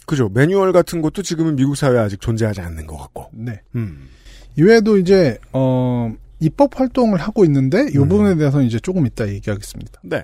그죠. 0.05 0.30
매뉴얼 0.30 0.71
같은 0.71 1.01
것도 1.01 1.23
지금은 1.23 1.55
미국 1.55 1.75
사회에 1.75 1.97
아직 1.97 2.21
존재하지 2.21 2.61
않는 2.61 2.86
것 2.86 2.97
같고. 2.97 3.32
네. 3.34 3.59
음. 3.75 4.07
이외에도 4.55 4.97
이제 4.97 5.39
어 5.51 6.13
입법 6.39 6.79
활동을 6.79 7.19
하고 7.19 7.45
있는데 7.45 7.88
이 7.93 7.97
음. 7.97 8.07
부분에 8.07 8.35
대해서는 8.35 8.65
이제 8.65 8.79
조금 8.79 9.05
이따 9.05 9.27
얘기하겠습니다. 9.27 10.01
네. 10.03 10.23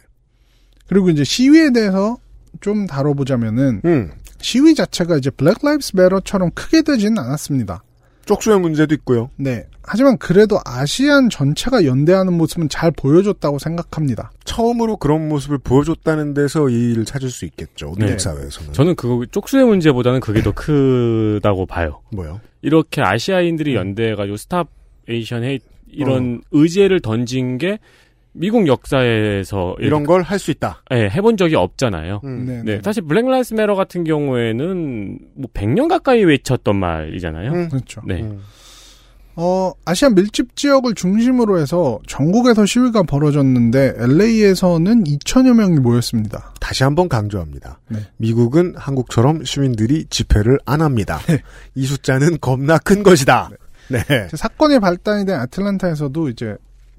그리고 0.87 1.09
이제 1.09 1.23
시위에 1.23 1.71
대해서 1.71 2.17
좀 2.61 2.85
다뤄보자면은 2.85 3.81
음. 3.85 4.11
시위 4.39 4.75
자체가 4.75 5.17
이제 5.17 5.29
Black 5.29 5.57
Lives 5.63 5.95
Matter처럼 5.95 6.51
크게 6.51 6.81
되지는 6.81 7.17
않았습니다. 7.17 7.83
쪽수의 8.25 8.59
문제도 8.59 8.93
있고요. 8.95 9.29
네. 9.37 9.65
하지만 9.81 10.17
그래도 10.17 10.59
Asian 10.63 11.29
전체가 11.29 11.83
연대하는 11.83 12.33
모습은 12.33 12.69
잘 12.69 12.89
보여줬다고 12.91 13.59
생각합니다. 13.59 14.31
처음으로 14.45 14.95
그런 14.95 15.27
모습을 15.27 15.57
보여줬다는 15.57 16.33
데서 16.33 16.69
의의를 16.69 17.03
찾을 17.03 17.29
수 17.29 17.43
있겠죠. 17.45 17.87
미국 17.97 18.11
네. 18.11 18.17
사회에서는. 18.17 18.73
저는 18.73 18.95
그거 18.95 19.25
쪽수의 19.29 19.65
문제보다는 19.65 20.21
그게 20.21 20.41
더 20.41 20.53
크다고 20.53 21.65
봐요. 21.65 22.01
뭐요? 22.13 22.39
이렇게 22.61 23.01
아시아인들이 23.01 23.75
연대해가지고 23.75 24.37
Stop 24.37 24.69
Asian 25.09 25.43
Hate 25.43 25.59
이런 25.93 26.41
의제를 26.51 26.99
던진 27.01 27.57
게 27.57 27.79
미국 28.35 28.65
역사에서 28.67 29.75
이런 29.79 30.05
걸 30.05 30.21
할 30.23 30.39
수 30.39 30.49
있다. 30.51 30.81
예, 30.91 31.07
해본 31.09 31.37
적이 31.37 31.55
없잖아요. 31.55 32.21
음. 32.23 32.45
네. 32.47 32.61
네, 32.63 32.81
사실 32.83 33.03
Black 33.03 33.27
Lives 33.29 33.53
Matter 33.53 33.75
같은 33.75 34.03
경우에는 34.03 35.19
뭐 35.35 35.49
100년 35.53 35.87
가까이 35.87 36.23
외쳤던 36.23 36.75
말이잖아요. 36.75 37.51
음. 37.51 37.69
그렇죠. 37.69 38.01
네. 38.05 38.21
음. 38.21 38.41
어, 39.35 39.71
Asian 39.85 40.13
밀집 40.13 40.55
지역을 40.55 40.93
중심으로 40.93 41.57
해서 41.59 41.99
전국에서 42.07 42.67
시위가 42.67 43.01
벌어졌는데 43.03 43.95
LA에서는 43.97 45.03
2천여 45.05 45.55
명이 45.55 45.79
모였습니다. 45.79 46.53
다시 46.59 46.83
한번 46.83 47.09
강조합니다. 47.09 47.79
네. 47.89 47.99
미국은 48.17 48.75
한국처럼 48.77 49.43
시민들이 49.43 50.05
집회를 50.09 50.59
안 50.67 50.81
합니다. 50.81 51.19
네. 51.27 51.41
이 51.73 51.83
숫자는 51.85 52.37
겁나 52.41 52.77
큰 52.77 53.01
것이다. 53.01 53.49
네. 53.49 53.57
사건이 54.35 54.79
발단이 54.79 55.25
된 55.25 55.39
아틀란타에서도 55.39 56.29
이제 56.29 56.55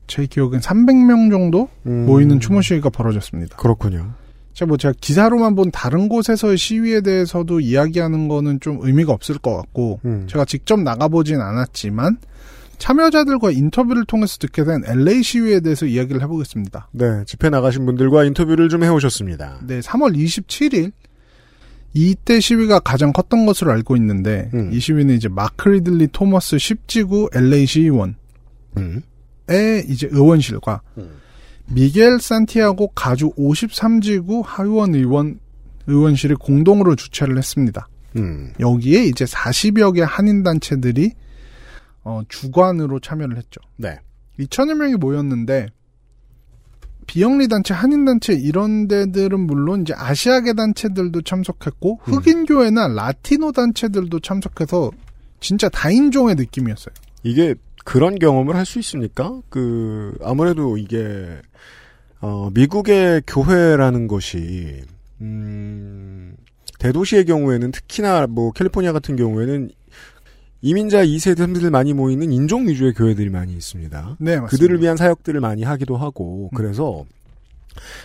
제 0.06 0.26
기억엔 0.26 0.60
300명 0.60 1.30
정도 1.30 1.68
음. 1.86 2.06
모이는 2.06 2.40
추모 2.40 2.60
시위가 2.60 2.90
벌어졌습니다. 2.90 3.56
그렇군요. 3.56 4.12
제가 4.52 4.68
뭐 4.68 4.76
제가 4.76 4.94
기사로만 5.00 5.56
본 5.56 5.70
다른 5.70 6.08
곳에서의 6.08 6.56
시위에 6.56 7.00
대해서도 7.00 7.60
이야기하는 7.60 8.28
거는 8.28 8.60
좀 8.60 8.78
의미가 8.80 9.12
없을 9.12 9.38
것 9.38 9.56
같고 9.56 10.00
음. 10.04 10.26
제가 10.28 10.44
직접 10.44 10.80
나가보진 10.80 11.40
않았지만 11.40 12.18
참여자들과 12.78 13.50
인터뷰를 13.50 14.04
통해서 14.04 14.36
듣게 14.38 14.64
된 14.64 14.82
LA 14.86 15.22
시위에 15.22 15.60
대해서 15.60 15.86
이야기를 15.86 16.22
해보겠습니다. 16.22 16.88
네, 16.92 17.24
집회 17.26 17.48
나가신 17.48 17.86
분들과 17.86 18.24
인터뷰를 18.24 18.68
좀 18.68 18.84
해오셨습니다. 18.84 19.60
네, 19.62 19.80
3월 19.80 20.16
27일 20.16 20.92
이때 21.94 22.40
시위가 22.40 22.80
가장 22.80 23.12
컸던 23.12 23.46
것으로 23.46 23.70
알고 23.70 23.96
있는데 23.96 24.50
음. 24.52 24.72
이 24.72 24.80
시위는 24.80 25.14
이제 25.14 25.28
마크 25.28 25.68
리들리 25.68 26.08
토머스 26.08 26.56
10지구 26.56 27.34
LA 27.34 27.66
시의원의 27.66 28.14
음. 28.78 29.02
이제 29.88 30.08
의원실과 30.10 30.82
음. 30.98 31.20
미겔 31.66 32.20
산티아고 32.20 32.88
가주 32.88 33.30
53지구 33.38 34.42
하의원 34.44 34.94
의원 34.94 35.38
의원실이 35.86 36.34
공동으로 36.34 36.96
주최를 36.96 37.38
했습니다. 37.38 37.88
음. 38.16 38.52
여기에 38.58 39.04
이제 39.04 39.24
40여 39.24 39.94
개 39.94 40.02
한인 40.02 40.42
단체들이 40.42 41.12
어, 42.02 42.22
주관으로 42.28 43.00
참여를 43.00 43.36
했죠. 43.36 43.60
네. 43.76 43.98
2천여 44.38 44.74
명이 44.74 44.94
모였는데 44.96 45.68
비영리 47.06 47.48
단체, 47.48 47.74
한인 47.74 48.04
단체 48.04 48.32
이런 48.34 48.88
데들은 48.88 49.40
물론 49.40 49.82
이제 49.82 49.94
아시아계 49.96 50.54
단체들도 50.54 51.22
참석했고 51.22 52.00
흑인 52.02 52.46
교회나 52.46 52.88
라티노 52.88 53.52
단체들도 53.52 54.20
참석해서 54.20 54.90
진짜 55.40 55.68
다인종의 55.68 56.34
느낌이었어요. 56.36 56.94
이게 57.22 57.54
그런 57.84 58.18
경험을 58.18 58.56
할 58.56 58.64
수 58.64 58.78
있습니까? 58.78 59.40
그 59.50 60.16
아무래도 60.22 60.76
이게 60.78 61.26
어 62.20 62.50
미국의 62.54 63.22
교회라는 63.26 64.06
것이 64.08 64.82
음 65.20 66.34
대도시의 66.78 67.24
경우에는 67.26 67.70
특히나 67.72 68.26
뭐 68.26 68.52
캘리포니아 68.52 68.92
같은 68.92 69.16
경우에는 69.16 69.70
이민자 70.64 71.04
2세대 71.04 71.40
3세들 71.40 71.68
많이 71.68 71.92
모이는 71.92 72.32
인종 72.32 72.66
위주의 72.66 72.94
교회들이 72.94 73.28
많이 73.28 73.52
있습니다. 73.52 74.16
네, 74.18 74.40
맞습니다. 74.40 74.46
그들을 74.46 74.80
위한 74.80 74.96
사역들을 74.96 75.38
많이 75.40 75.62
하기도 75.62 75.98
하고 75.98 76.50
그래서 76.56 77.04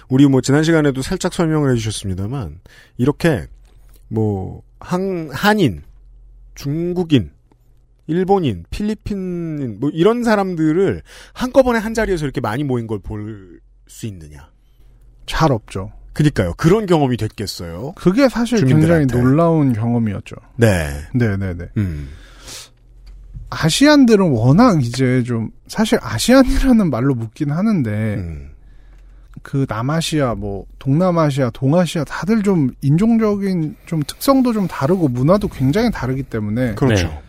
우리 0.09 0.27
뭐 0.27 0.41
지난 0.41 0.63
시간에도 0.63 1.01
살짝 1.01 1.33
설명을 1.33 1.71
해주셨습니다만 1.71 2.59
이렇게 2.97 3.47
뭐, 4.09 4.61
한, 4.81 5.29
한인, 5.31 5.83
중국인, 6.55 7.31
일본인, 8.07 8.65
필리핀인, 8.71 9.79
뭐, 9.79 9.89
이런 9.93 10.23
사람들을 10.25 11.01
한꺼번에 11.31 11.79
한 11.79 11.93
자리에서 11.93 12.25
이렇게 12.25 12.41
많이 12.41 12.63
모인 12.65 12.87
걸 12.87 12.99
볼 12.99 13.61
수 13.87 14.05
있느냐. 14.05 14.49
잘 15.25 15.51
없죠. 15.51 15.91
그니까요. 16.13 16.53
그런 16.57 16.85
경험이 16.85 17.17
됐겠어요. 17.17 17.93
그게 17.95 18.27
사실 18.29 18.57
주민들한테. 18.59 18.99
굉장히 19.13 19.23
놀라운 19.23 19.73
경험이었죠. 19.73 20.35
네. 20.57 20.89
네네네. 21.15 21.69
음. 21.77 22.09
아시안들은 23.49 24.31
워낙 24.31 24.83
이제 24.83 25.23
좀 25.23 25.49
사실 25.67 25.97
아시안이라는 26.01 26.89
말로 26.89 27.15
묻긴 27.15 27.51
하는데 27.51 27.89
음. 28.15 28.49
그 29.41 29.65
남아시아 29.67 30.35
뭐 30.35 30.65
동남아시아 30.79 31.49
동아시아 31.51 32.03
다들 32.03 32.43
좀 32.43 32.71
인종적인 32.81 33.75
좀 33.85 34.03
특성도 34.05 34.53
좀 34.53 34.67
다르고 34.67 35.07
문화도 35.07 35.47
굉장히 35.47 35.89
다르기 35.91 36.23
때문에 36.23 36.75
그렇죠. 36.75 37.07
네. 37.07 37.21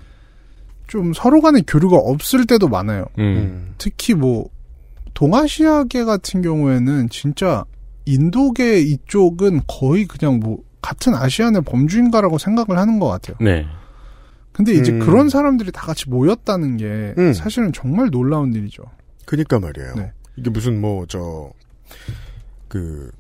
좀 0.87 1.13
서로 1.13 1.41
간의 1.41 1.65
교류가 1.67 1.97
없을 1.97 2.47
때도 2.47 2.69
많아요. 2.69 3.05
음. 3.19 3.25
음. 3.25 3.75
특히 3.79 4.15
뭐 4.15 4.49
동아시아계 5.15 6.05
같은 6.05 6.43
경우에는 6.43 7.09
진짜 7.11 7.65
인도계 8.07 8.81
이쪽은 8.81 9.63
거의 9.69 10.07
그냥 10.07 10.41
뭐 10.41 10.59
같은 10.83 11.15
아시안의 11.15 11.63
범주인가라고 11.63 12.39
생각을 12.39 12.79
하는 12.79 12.99
것 12.99 13.07
같아요. 13.09 13.37
네. 13.41 13.67
근데 14.61 14.75
이제 14.75 14.93
음. 14.93 14.99
그런 14.99 15.31
사람들이 15.31 15.73
다 15.73 15.87
같이 15.87 16.11
모였다는 16.11 16.77
게 16.77 17.15
음. 17.17 17.33
사실은 17.33 17.73
정말 17.73 18.11
놀라운 18.11 18.53
일이죠. 18.53 18.83
그니까 19.25 19.59
말이에요. 19.59 19.95
네. 19.95 20.13
이게 20.37 20.51
무슨 20.51 20.79
뭐, 20.79 21.07
저, 21.07 21.51
그, 22.69 23.11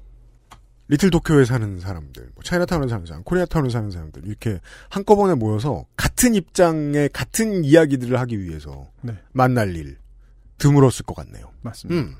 리틀 0.88 1.08
도쿄에 1.08 1.46
사는 1.46 1.80
사람들, 1.80 2.32
뭐 2.34 2.44
차이나타운에 2.44 2.88
사는 2.88 3.06
사람, 3.06 3.22
코리아타운에 3.22 3.70
사는 3.70 3.90
사람들, 3.90 4.26
이렇게 4.26 4.60
한꺼번에 4.90 5.34
모여서 5.34 5.86
같은 5.96 6.34
입장의 6.34 7.08
같은 7.10 7.64
이야기들을 7.64 8.18
하기 8.20 8.38
위해서 8.42 8.88
네. 9.00 9.16
만날 9.32 9.74
일 9.76 9.96
드물었을 10.58 11.06
것 11.06 11.14
같네요. 11.14 11.46
맞습니다. 11.62 12.02
음. 12.02 12.16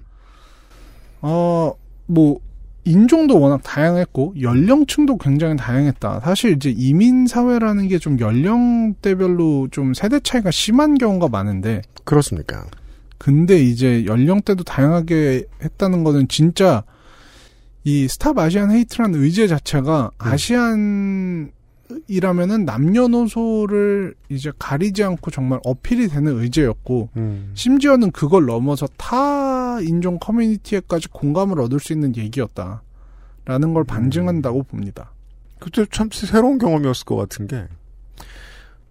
어, 1.20 1.74
뭐, 2.06 2.40
인종도 2.84 3.38
워낙 3.40 3.60
다양했고, 3.62 4.34
연령층도 4.40 5.18
굉장히 5.18 5.56
다양했다. 5.56 6.20
사실 6.20 6.52
이제 6.52 6.70
이민 6.76 7.26
사회라는 7.26 7.88
게 7.88 7.98
좀 7.98 8.18
연령대별로 8.18 9.68
좀 9.70 9.92
세대 9.94 10.18
차이가 10.20 10.50
심한 10.50 10.96
경우가 10.96 11.28
많은데, 11.28 11.82
그렇습니까? 12.04 12.64
근데 13.18 13.62
이제 13.62 14.06
연령대도 14.06 14.64
다양하게 14.64 15.44
했다는 15.62 16.04
거는 16.04 16.28
진짜 16.28 16.84
이 17.84 18.08
Stop 18.08 18.38
Asian 18.38 18.70
Hate라는 18.70 19.22
의제 19.22 19.46
자체가 19.46 20.10
Asian이라면은 20.18 22.64
남녀노소를 22.64 24.14
이제 24.28 24.52
가리지 24.58 25.02
않고 25.04 25.30
정말 25.30 25.60
어필이 25.64 26.08
되는 26.08 26.38
의제였고, 26.38 27.10
음. 27.16 27.50
심지어는 27.54 28.10
그걸 28.12 28.46
넘어서 28.46 28.86
타 28.96 29.80
인종 29.80 30.18
커뮤니티에까지 30.18 31.08
공감을 31.08 31.60
얻을 31.60 31.80
수 31.80 31.92
있는 31.92 32.16
얘기였다. 32.16 32.82
라는 33.44 33.74
걸 33.74 33.84
반증한다고 33.84 34.62
봅니다. 34.64 35.12
그때 35.58 35.84
참 35.90 36.08
새로운 36.12 36.58
경험이었을 36.58 37.04
것 37.04 37.16
같은 37.16 37.46
게, 37.46 37.66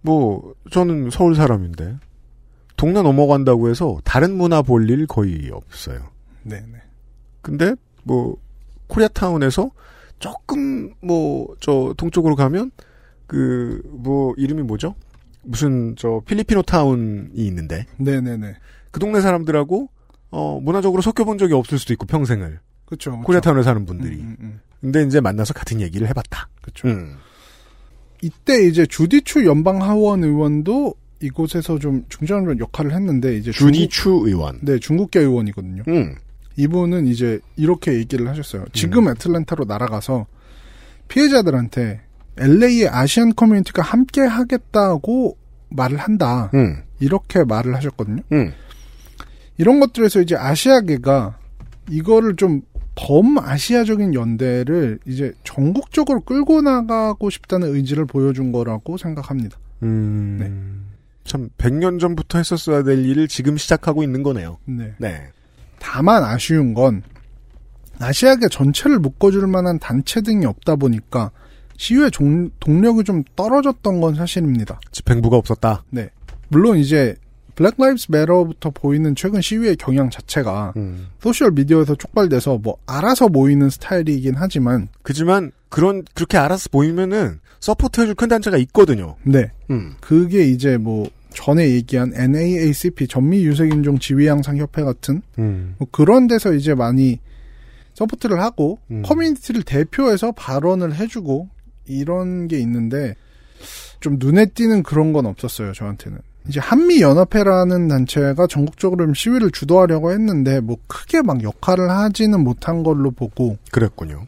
뭐, 0.02 0.54
저는 0.70 1.10
서울 1.10 1.34
사람인데, 1.34 1.98
동네 2.76 3.02
넘어간다고 3.02 3.68
해서 3.68 3.98
다른 4.04 4.36
문화 4.36 4.62
볼 4.62 4.88
일 4.88 5.06
거의 5.06 5.50
없어요. 5.52 6.00
네네. 6.42 6.78
근데, 7.42 7.74
뭐, 8.04 8.36
코리아타운에서 8.88 9.70
조금, 10.18 10.92
뭐, 11.00 11.54
저, 11.60 11.94
동쪽으로 11.96 12.36
가면, 12.36 12.70
그, 13.30 13.80
뭐, 13.88 14.34
이름이 14.36 14.62
뭐죠? 14.62 14.96
무슨, 15.44 15.94
저, 15.96 16.20
필리피노 16.26 16.62
타운이 16.62 17.28
있는데, 17.34 17.86
네네네. 17.98 18.56
그 18.90 18.98
동네 18.98 19.20
사람들하고, 19.20 19.88
어, 20.32 20.58
문화적으로 20.60 21.00
섞여본 21.00 21.38
적이 21.38 21.54
없을 21.54 21.78
수도 21.78 21.92
있고, 21.92 22.06
평생을. 22.06 22.58
그쵸. 22.86 23.20
코리아타운에 23.20 23.62
사는 23.62 23.86
분들이. 23.86 24.16
음, 24.16 24.20
음, 24.30 24.36
음. 24.40 24.60
근데 24.80 25.04
이제 25.04 25.20
만나서 25.20 25.54
같은 25.54 25.80
얘기를 25.80 26.08
해봤다. 26.08 26.48
그쵸. 26.60 26.88
음. 26.88 27.14
이때 28.20 28.66
이제 28.66 28.84
주디추 28.84 29.44
연방 29.46 29.80
하원 29.80 30.24
의원도 30.24 30.94
이곳에서 31.22 31.78
좀 31.78 32.04
중요한 32.08 32.58
역할을 32.58 32.92
했는데, 32.92 33.36
이제 33.36 33.52
주디 33.52 33.88
중국- 33.88 33.90
추 33.90 34.10
의원. 34.28 34.58
네, 34.62 34.80
중국계 34.80 35.20
의원이거든요. 35.20 35.84
음. 35.86 36.16
이분은 36.56 37.06
이제 37.06 37.38
이렇게 37.54 37.94
얘기를 37.94 38.26
하셨어요. 38.28 38.64
지금 38.72 39.06
애틀랜타로 39.08 39.66
날아가서 39.66 40.26
피해자들한테 41.06 42.00
LA의 42.38 42.88
아시안 42.88 43.34
커뮤니티가 43.34 43.82
함께 43.82 44.22
하겠다고 44.22 45.36
말을 45.70 45.98
한다. 45.98 46.50
음. 46.54 46.82
이렇게 46.98 47.44
말을 47.44 47.74
하셨거든요. 47.76 48.22
음. 48.32 48.52
이런 49.58 49.80
것들에서 49.80 50.20
이제 50.20 50.36
아시아계가 50.36 51.38
이거를 51.90 52.36
좀 52.36 52.62
범아시아적인 52.94 54.14
연대를 54.14 54.98
이제 55.06 55.32
전국적으로 55.44 56.20
끌고 56.20 56.60
나가고 56.62 57.30
싶다는 57.30 57.74
의지를 57.74 58.04
보여준 58.06 58.52
거라고 58.52 58.96
생각합니다. 58.96 59.58
음. 59.82 60.86
참, 61.24 61.48
100년 61.58 62.00
전부터 62.00 62.38
했었어야 62.38 62.82
될 62.82 63.04
일을 63.04 63.28
지금 63.28 63.56
시작하고 63.56 64.02
있는 64.02 64.22
거네요. 64.22 64.58
네. 64.64 64.94
네. 64.98 65.28
다만 65.78 66.24
아쉬운 66.24 66.74
건 66.74 67.02
아시아계 67.98 68.48
전체를 68.48 68.98
묶어줄 68.98 69.46
만한 69.46 69.78
단체 69.78 70.20
등이 70.20 70.46
없다 70.46 70.76
보니까 70.76 71.30
시위의 71.80 72.10
종- 72.10 72.50
동력이 72.60 73.04
좀 73.04 73.24
떨어졌던 73.36 74.02
건 74.02 74.14
사실입니다. 74.14 74.78
집행부가 74.92 75.38
없었다. 75.38 75.82
네. 75.88 76.10
물론 76.48 76.76
이제 76.76 77.16
Black 77.54 77.74
Lives 77.78 78.08
Matter부터 78.10 78.68
보이는 78.70 79.14
최근 79.14 79.40
시위의 79.40 79.76
경향 79.76 80.10
자체가 80.10 80.74
음. 80.76 81.06
소셜 81.20 81.52
미디어에서 81.52 81.94
촉발돼서 81.94 82.58
뭐 82.58 82.76
알아서 82.86 83.28
모이는 83.28 83.70
스타일이긴 83.70 84.34
하지만 84.36 84.88
그지만, 85.02 85.52
그런, 85.70 86.04
그렇게 86.14 86.36
알아서 86.36 86.68
모이면은, 86.70 87.40
support해줄 87.60 88.14
큰 88.14 88.28
단체가 88.28 88.58
있거든요. 88.58 89.16
네. 89.22 89.50
음. 89.70 89.94
그게 90.00 90.44
이제 90.44 90.76
뭐 90.76 91.08
전에 91.32 91.66
얘기한 91.70 92.12
NAACP 92.14 93.06
전미 93.08 93.42
유색인종 93.46 94.00
지위 94.00 94.26
향상 94.26 94.58
협회 94.58 94.82
같은 94.82 95.22
음. 95.38 95.76
뭐 95.78 95.88
그런 95.90 96.26
데서 96.26 96.52
이제 96.52 96.74
많이 96.74 97.20
support를 97.94 98.40
하고 98.40 98.78
음. 98.90 99.00
커뮤니티를 99.02 99.62
대표해서 99.62 100.32
발언을 100.32 100.94
해주고 100.96 101.48
이런 101.90 102.48
게 102.48 102.58
있는데 102.58 103.14
좀 104.00 104.16
눈에 104.18 104.46
띄는 104.46 104.82
그런 104.82 105.12
건 105.12 105.26
없었어요 105.26 105.72
저한테는 105.72 106.18
이제 106.48 106.58
한미 106.58 107.00
연합회라는 107.00 107.88
단체가 107.88 108.46
전국적으로 108.46 109.04
좀 109.04 109.14
시위를 109.14 109.50
주도하려고 109.50 110.12
했는데 110.12 110.60
뭐 110.60 110.78
크게 110.86 111.22
막 111.22 111.42
역할을 111.42 111.90
하지는 111.90 112.42
못한 112.42 112.82
걸로 112.82 113.10
보고 113.10 113.58
그랬군요. 113.70 114.24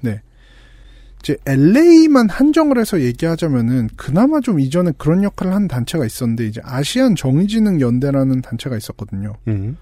이제 1.23 1.37
LA만 1.47 2.29
한정을 2.29 2.79
해서 2.79 3.01
얘기하자면은 3.01 3.91
그나마 3.97 4.41
좀 4.41 4.59
이전에 4.59 4.91
그런 4.99 5.23
역할을 5.23 5.55
한 5.55 5.69
단체가 5.69 6.05
있었는데 6.05 6.47
이제 6.47 6.61
아시안 6.65 7.15
정의진흥 7.15 7.81
연대라는 7.81 8.43
단체가 8.43 8.77
있었거든요. 8.77 9.35
음. 9.47 9.77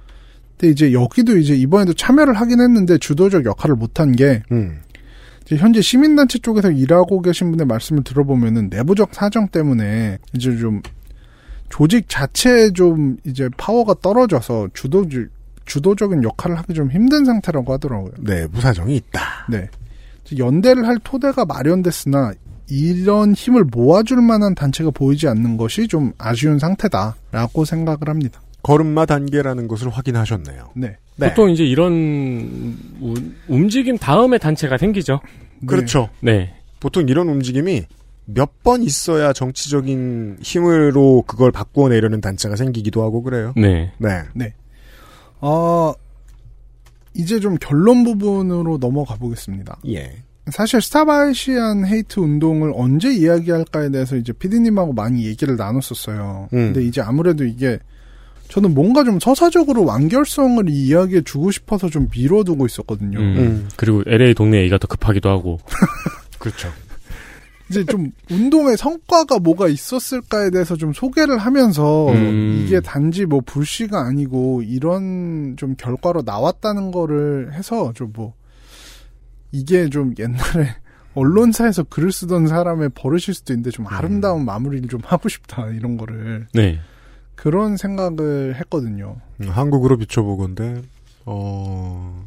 근데 0.57 0.73
이제 0.73 0.93
여기도 0.93 1.39
이제 1.39 1.55
이번에도 1.55 1.95
참여를 1.95 2.35
하긴 2.35 2.61
했는데 2.61 2.99
주도적 2.99 3.47
역할을 3.47 3.75
못한 3.75 4.13
게 4.13 4.43
음. 4.53 4.81
현재 5.57 5.81
시민단체 5.81 6.39
쪽에서 6.39 6.71
일하고 6.71 7.23
계신 7.23 7.51
분의 7.51 7.67
말씀을 7.67 8.05
들어보면은 8.05 8.69
내부적 8.71 9.15
사정 9.15 9.49
때문에 9.49 10.19
이제 10.35 10.57
좀 10.57 10.83
조직 11.69 12.09
자체에 12.09 12.73
좀 12.73 13.17
이제 13.25 13.49
파워가 13.57 13.95
떨어져서 14.03 14.69
주도 14.75 15.05
주도적인 15.65 16.25
역할을 16.25 16.59
하기 16.59 16.75
좀 16.75 16.91
힘든 16.91 17.25
상태라고 17.25 17.73
하더라고요. 17.75 18.13
내부 18.19 18.61
사정이 18.61 18.97
있다. 18.97 19.47
네. 19.49 19.69
연대를 20.37 20.87
할 20.87 20.99
토대가 21.03 21.45
마련됐으나 21.45 22.33
이런 22.69 23.35
힘을 23.35 23.65
모아줄 23.65 24.21
만한 24.23 24.55
단체가 24.55 24.91
보이지 24.91 25.27
않는 25.29 25.57
것이 25.57 25.89
좀 25.89 26.13
아쉬운 26.19 26.59
상태다라고 26.59 27.65
생각을 27.65 28.09
합니다. 28.09 28.41
걸음마 28.63 29.07
단계라는 29.07 29.69
것을 29.69 29.89
확인하셨네요. 29.91 30.71
네. 30.77 30.97
네. 31.17 31.29
보통 31.29 31.51
이제 31.51 31.65
이런 31.65 32.77
우- 33.01 33.15
움직임 33.49 33.99
다음에 33.99 34.39
단체가 34.39 34.79
생기죠. 34.79 35.21
그렇죠. 35.67 36.09
네. 36.21 36.55
보통 36.81 37.09
이런 37.09 37.29
움직임이 37.29 37.85
몇 38.27 38.51
번 38.63 38.83
있어야 38.83 39.33
정치적인 39.33 40.39
힘으로 40.43 41.25
그걸 41.27 41.51
바꾸어 41.51 41.89
내려는 41.89 42.21
단체가 42.21 42.57
생기기도 42.57 43.03
하고 43.03 43.23
그래요. 43.23 43.53
네. 43.57 43.91
네. 43.99 44.55
어, 45.41 45.93
이제 47.15 47.41
좀 47.41 47.57
결론 47.61 48.05
부분으로 48.05 48.79
넘어가 48.79 49.17
보겠습니다. 49.17 49.79
예. 49.89 50.13
사실 50.51 50.81
스타바이시안 50.81 51.87
헤이트 51.87 52.21
운동을 52.21 52.73
언제 52.75 53.13
이야기할까에 53.13 53.91
대해서 53.91 54.17
이제 54.17 54.33
피디님하고 54.33 54.93
많이 54.93 55.25
얘기를 55.27 55.57
나눴었어요. 55.57 56.49
음. 56.53 56.73
근데 56.73 56.83
이제 56.85 57.01
아무래도 57.01 57.45
이게 57.45 57.79
저는 58.51 58.75
뭔가 58.75 59.05
좀 59.05 59.21
서사적으로 59.21 59.85
완결성을 59.85 60.69
이 60.69 60.87
이야기에 60.87 61.23
주고 61.25 61.51
싶어서 61.51 61.89
좀 61.89 62.09
미뤄두고 62.13 62.67
있었거든요. 62.67 63.19
음. 63.19 63.37
음. 63.37 63.69
그리고 63.77 64.03
LA 64.07 64.35
동네 64.35 64.59
얘기가 64.59 64.79
더 64.79 64.87
급하기도 64.89 65.29
하고. 65.29 65.59
그렇죠. 66.39 66.69
이제 67.71 67.85
좀 67.85 68.11
운동의 68.29 68.77
성과가 68.77 69.39
뭐가 69.39 69.69
있었을까에 69.69 70.51
대해서 70.51 70.75
좀 70.75 70.93
소개를 70.93 71.39
하면서 71.39 72.09
음. 72.11 72.65
이게 72.65 72.81
단지 72.81 73.27
뭐 73.27 73.41
불씨가 73.41 74.01
아니고 74.07 74.63
이런 74.63 75.55
좀 75.57 75.77
결과로 75.77 76.23
나왔다는 76.23 76.91
거를 76.91 77.53
해서 77.55 77.93
좀 77.95 78.11
뭐 78.13 78.35
이게 79.53 79.89
좀 79.89 80.15
옛날에 80.19 80.75
언론사에서 81.15 81.85
글을 81.85 82.13
쓰던 82.13 82.47
사람의 82.47 82.91
버릇일 82.95 83.35
수도 83.35 83.53
있는데 83.53 83.71
좀 83.71 83.87
아름다운 83.89 84.45
마무리를 84.45 84.89
좀 84.89 85.01
하고 85.05 85.29
싶다 85.29 85.67
이런 85.69 85.97
거를 85.97 86.47
네. 86.55 86.79
그런 87.41 87.79
생각을 87.79 88.57
했거든요. 88.57 89.17
음, 89.41 89.49
한국으로 89.49 89.97
비춰보건데 89.97 90.83
어 91.25 92.27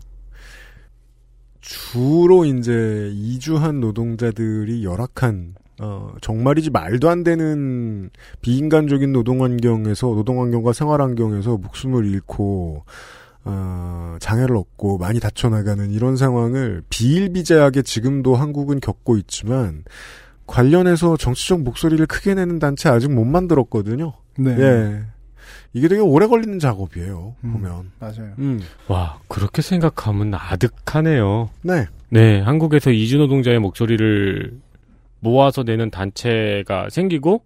주로 1.62 2.46
이제 2.46 3.12
이주한 3.14 3.80
노동자들이 3.80 4.84
열악한 4.84 5.54
어 5.82 6.16
정말이지 6.20 6.72
말도 6.72 7.10
안 7.10 7.24
되는 7.24 8.10
비인간적인 8.42 9.14
노동 9.14 9.44
환경에서 9.44 10.08
노동 10.08 10.42
환경과 10.42 10.74
생활 10.74 11.00
환경에서 11.00 11.58
목숨을 11.58 12.08
잃고 12.08 12.84
어 13.46 14.18
장애를 14.20 14.58
얻고 14.58 14.98
많이 14.98 15.20
다쳐나가는 15.20 15.92
이런 15.92 16.18
상황을 16.18 16.82
비일비재하게 16.90 17.84
지금도 17.84 18.34
한국은 18.36 18.80
겪고 18.80 19.18
있지만 19.18 19.84
관련해서 20.48 21.18
정치적 21.18 21.62
목소리를 21.62 22.04
크게 22.08 22.34
내는 22.34 22.58
단체 22.58 22.90
아직 22.90 23.12
못 23.12 23.26
만들었거든요. 23.26 24.14
네. 24.38 24.56
예. 24.58 25.02
이게 25.74 25.88
되게 25.88 26.02
오래 26.02 26.28
걸리는 26.28 26.60
작업이에요. 26.60 27.36
음. 27.44 27.54
보면. 27.54 27.92
맞아요. 28.00 28.34
음. 28.40 28.62
와, 28.88 29.20
그렇게 29.28 29.62
생각하면 29.62 30.34
아득하네요. 30.36 31.50
네. 31.64 31.88
네, 32.10 32.40
한국에서 32.42 32.92
이주 32.92 33.18
노동자의 33.18 33.60
목소리를 33.60 34.54
모아서 35.20 35.64
내는 35.64 35.90
단체가 35.90 36.90
생기고 36.90 37.42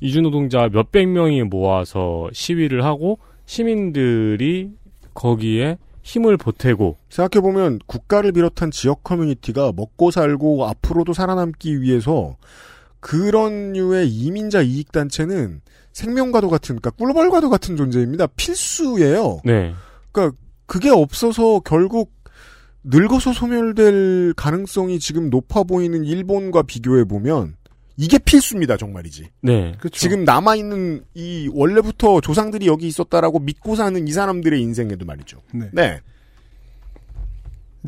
이주 0.00 0.20
노동자 0.20 0.68
몇백 0.68 1.08
명이 1.08 1.44
모아서 1.44 2.28
시위를 2.32 2.84
하고 2.84 3.18
시민들이 3.46 4.70
거기에 5.14 5.78
힘을 6.02 6.36
보태고 6.36 6.96
생각해보면 7.08 7.80
국가를 7.86 8.32
비롯한 8.32 8.70
지역 8.70 9.02
커뮤니티가 9.04 9.72
먹고 9.74 10.10
살고 10.10 10.66
앞으로도 10.66 11.12
살아남기 11.12 11.80
위해서 11.80 12.36
그런 13.00 13.72
류의 13.72 14.08
이민자 14.08 14.62
이익단체는 14.62 15.60
생명과도 15.98 16.48
같은, 16.48 16.76
그러니까 16.76 16.90
꿀벌과도 16.90 17.50
같은 17.50 17.76
존재입니다. 17.76 18.28
필수예요. 18.28 19.40
네. 19.44 19.74
그러니까 20.12 20.36
그게 20.66 20.90
없어서 20.90 21.58
결국 21.60 22.12
늙어서 22.84 23.32
소멸될 23.32 24.34
가능성이 24.36 25.00
지금 25.00 25.28
높아 25.28 25.64
보이는 25.64 26.04
일본과 26.04 26.62
비교해 26.62 27.04
보면 27.04 27.56
이게 27.96 28.16
필수입니다, 28.18 28.76
정말이지. 28.76 29.26
네. 29.40 29.74
그렇죠. 29.80 29.98
지금 29.98 30.24
남아 30.24 30.54
있는 30.54 31.02
이 31.14 31.50
원래부터 31.52 32.20
조상들이 32.20 32.68
여기 32.68 32.86
있었다라고 32.86 33.40
믿고 33.40 33.74
사는 33.74 34.06
이 34.06 34.12
사람들의 34.12 34.60
인생에도 34.62 35.04
말이죠. 35.04 35.38
네. 35.52 35.68
네. 35.72 36.00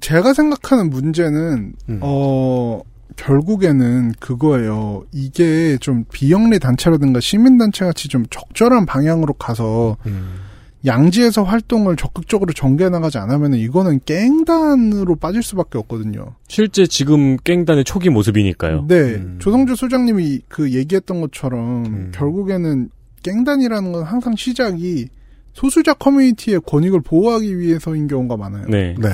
제가 0.00 0.34
생각하는 0.34 0.90
문제는 0.90 1.74
음. 1.88 2.00
어 2.02 2.82
결국에는 3.16 4.12
그거예요. 4.18 5.04
이게 5.12 5.76
좀 5.78 6.04
비영리 6.12 6.58
단체라든가 6.58 7.20
시민 7.20 7.58
단체 7.58 7.84
같이 7.84 8.08
좀 8.08 8.24
적절한 8.30 8.86
방향으로 8.86 9.34
가서 9.34 9.96
음. 10.06 10.40
양지에서 10.86 11.42
활동을 11.42 11.96
적극적으로 11.96 12.52
전개해 12.52 12.88
나가지 12.88 13.18
않으면 13.18 13.54
이거는 13.54 14.00
깽단으로 14.06 15.16
빠질 15.16 15.42
수밖에 15.42 15.76
없거든요. 15.78 16.34
실제 16.48 16.86
지금 16.86 17.36
깽단의 17.36 17.84
초기 17.84 18.08
모습이니까요. 18.08 18.86
네, 18.88 19.16
음. 19.16 19.36
조성주 19.40 19.76
소장님이 19.76 20.40
그 20.48 20.72
얘기했던 20.72 21.20
것처럼 21.20 21.86
음. 21.86 22.12
결국에는 22.14 22.88
깽단이라는 23.22 23.92
건 23.92 24.02
항상 24.04 24.34
시작이 24.36 25.08
소수자 25.52 25.92
커뮤니티의 25.92 26.60
권익을 26.60 27.00
보호하기 27.00 27.58
위해서인 27.58 28.08
경우가 28.08 28.38
많아요. 28.38 28.66
네. 28.68 28.94
네. 28.98 29.08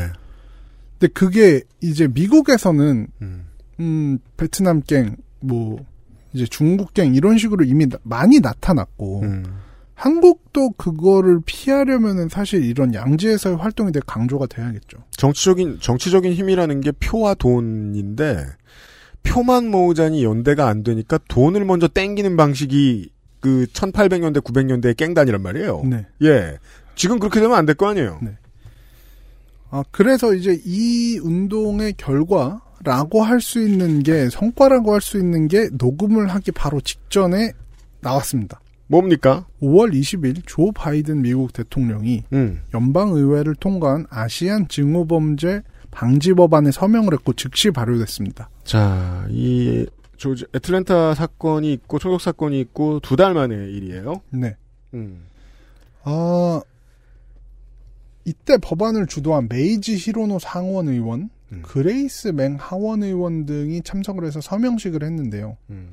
근데 0.99 1.13
그게 1.13 1.63
이제 1.83 2.07
미국에서는 2.07 3.09
음. 3.23 3.46
음, 3.81 4.19
베트남 4.37 4.81
갱, 4.83 5.17
뭐, 5.41 5.79
이제 6.33 6.47
중국 6.47 6.95
갱, 6.95 7.15
이런 7.15 7.39
식으로 7.39 7.65
이미 7.65 7.89
나- 7.89 7.99
많이 8.03 8.41
나타났고, 8.41 9.21
음. 9.23 9.45
한국도 9.95 10.71
그거를 10.73 11.41
피하려면은 11.47 12.29
사실 12.29 12.63
이런 12.65 12.93
양지에서의 12.93 13.57
활동이 13.57 13.93
되게 13.93 14.05
강조가 14.07 14.47
돼야겠죠. 14.47 14.99
정치적인 15.13 15.79
정치적인 15.81 16.33
힘이라는 16.35 16.83
게 16.83 16.93
표와 16.93 17.33
돈인데 17.35 18.45
표만 19.23 19.71
모으자니 19.71 20.23
연대가 20.23 20.69
안 20.69 20.83
되니까 20.83 21.19
돈을 21.29 21.65
먼저 21.65 21.89
땡기는 21.89 22.37
방식이 22.37 23.11
그 23.41 23.67
1800년대 23.73 24.43
900년대의 24.43 24.97
깽단이란 24.99 25.41
말이에요. 25.43 25.83
네. 25.87 26.07
예. 26.23 26.59
지금 26.95 27.19
그렇게 27.19 27.41
되면 27.41 27.57
안 27.57 27.65
될 27.65 27.75
거 27.75 27.89
아니에요. 27.89 28.19
네. 28.23 28.37
아, 29.71 29.83
그래서 29.91 30.35
이제 30.35 30.61
이 30.65 31.19
운동의 31.23 31.95
결과 31.97 32.61
라고 32.85 33.23
할 33.23 33.41
수 33.41 33.61
있는 33.67 34.03
게, 34.03 34.29
성과라고 34.31 34.93
할 34.95 35.01
수 35.01 35.19
있는 35.19 35.49
게 35.49 35.69
녹음을 35.73 36.29
하기 36.29 36.53
바로 36.53 36.81
직전에 36.81 37.53
나왔습니다. 38.01 38.61
뭡니까? 38.89 39.47
5월 39.61 39.93
20일 39.93 40.43
조 40.47 40.71
바이든 40.73 41.23
미국 41.23 41.53
대통령이 41.53 42.23
음. 42.33 42.63
연방의회를 42.73 43.57
통과한 43.57 44.07
아시안 44.11 44.69
증오범죄 44.69 45.63
방지 45.91 46.35
법안에 46.35 46.71
서명을 46.71 47.13
했고 47.15 47.33
즉시 47.33 47.71
발효됐습니다. 47.71 48.49
자, 48.65 49.27
이 49.31 49.87
조지아 50.17 50.45
애틀랜타 50.55 51.15
사건이 51.15 51.73
있고 51.73 51.99
총격 51.99 52.21
사건이 52.21 52.61
있고 52.61 53.01
두 53.01 53.17
달 53.17 53.35
만의 53.35 53.73
일이에요. 53.73 54.15
네. 54.31 54.57
음. 54.95 55.25
아, 56.05 56.61
이때 58.25 58.57
법안을 58.59 59.07
주도한 59.07 59.49
메이지 59.49 59.97
히로노 59.97 60.39
상원 60.39 60.89
의원, 60.89 61.31
음. 61.53 61.63
그레이스 61.63 62.29
맹 62.29 62.57
하원 62.59 63.03
의원 63.03 63.47
등이 63.47 63.83
참석을 63.83 64.25
해서 64.25 64.41
서명식을 64.41 65.03
했는데요. 65.03 65.57
음. 65.71 65.89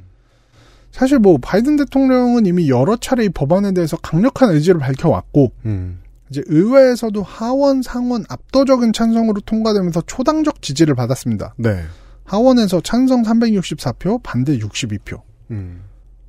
사실 0.91 1.19
뭐 1.19 1.37
바이든 1.39 1.75
대통령은 1.77 2.45
이미 2.45 2.69
여러 2.69 2.95
차례 2.95 3.25
이 3.25 3.29
법안에 3.29 3.73
대해서 3.73 3.97
강력한 3.97 4.51
의지를 4.51 4.79
밝혀왔고 4.79 5.51
음. 5.65 5.99
이제 6.29 6.41
의회에서도 6.45 7.21
하원 7.23 7.81
상원 7.81 8.25
압도적인 8.29 8.93
찬성으로 8.93 9.41
통과되면서 9.41 10.01
초당적 10.05 10.61
지지를 10.61 10.95
받았습니다. 10.95 11.55
네. 11.57 11.83
하원에서 12.25 12.81
찬성 12.81 13.23
364표, 13.23 14.21
반대 14.23 14.57
62표. 14.57 15.21
음. 15.51 15.81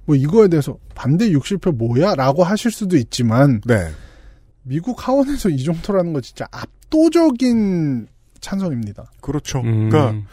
뭐 0.07 0.17
이거에 0.17 0.49
대해서 0.49 0.77
반대 0.95 1.31
60표 1.31 1.75
뭐야? 1.77 2.15
라고 2.15 2.45
하실 2.45 2.71
수도 2.71 2.97
있지만 2.97 3.61
네. 3.65 3.91
미국 4.63 5.07
하원에서 5.07 5.51
이 5.51 5.63
정도라는 5.63 6.13
거 6.13 6.21
진짜 6.21 6.47
압도적인 6.51 8.09
찬성입니다. 8.45 9.11
그렇죠. 9.21 9.61
음. 9.61 9.89
그러니까 9.89 10.27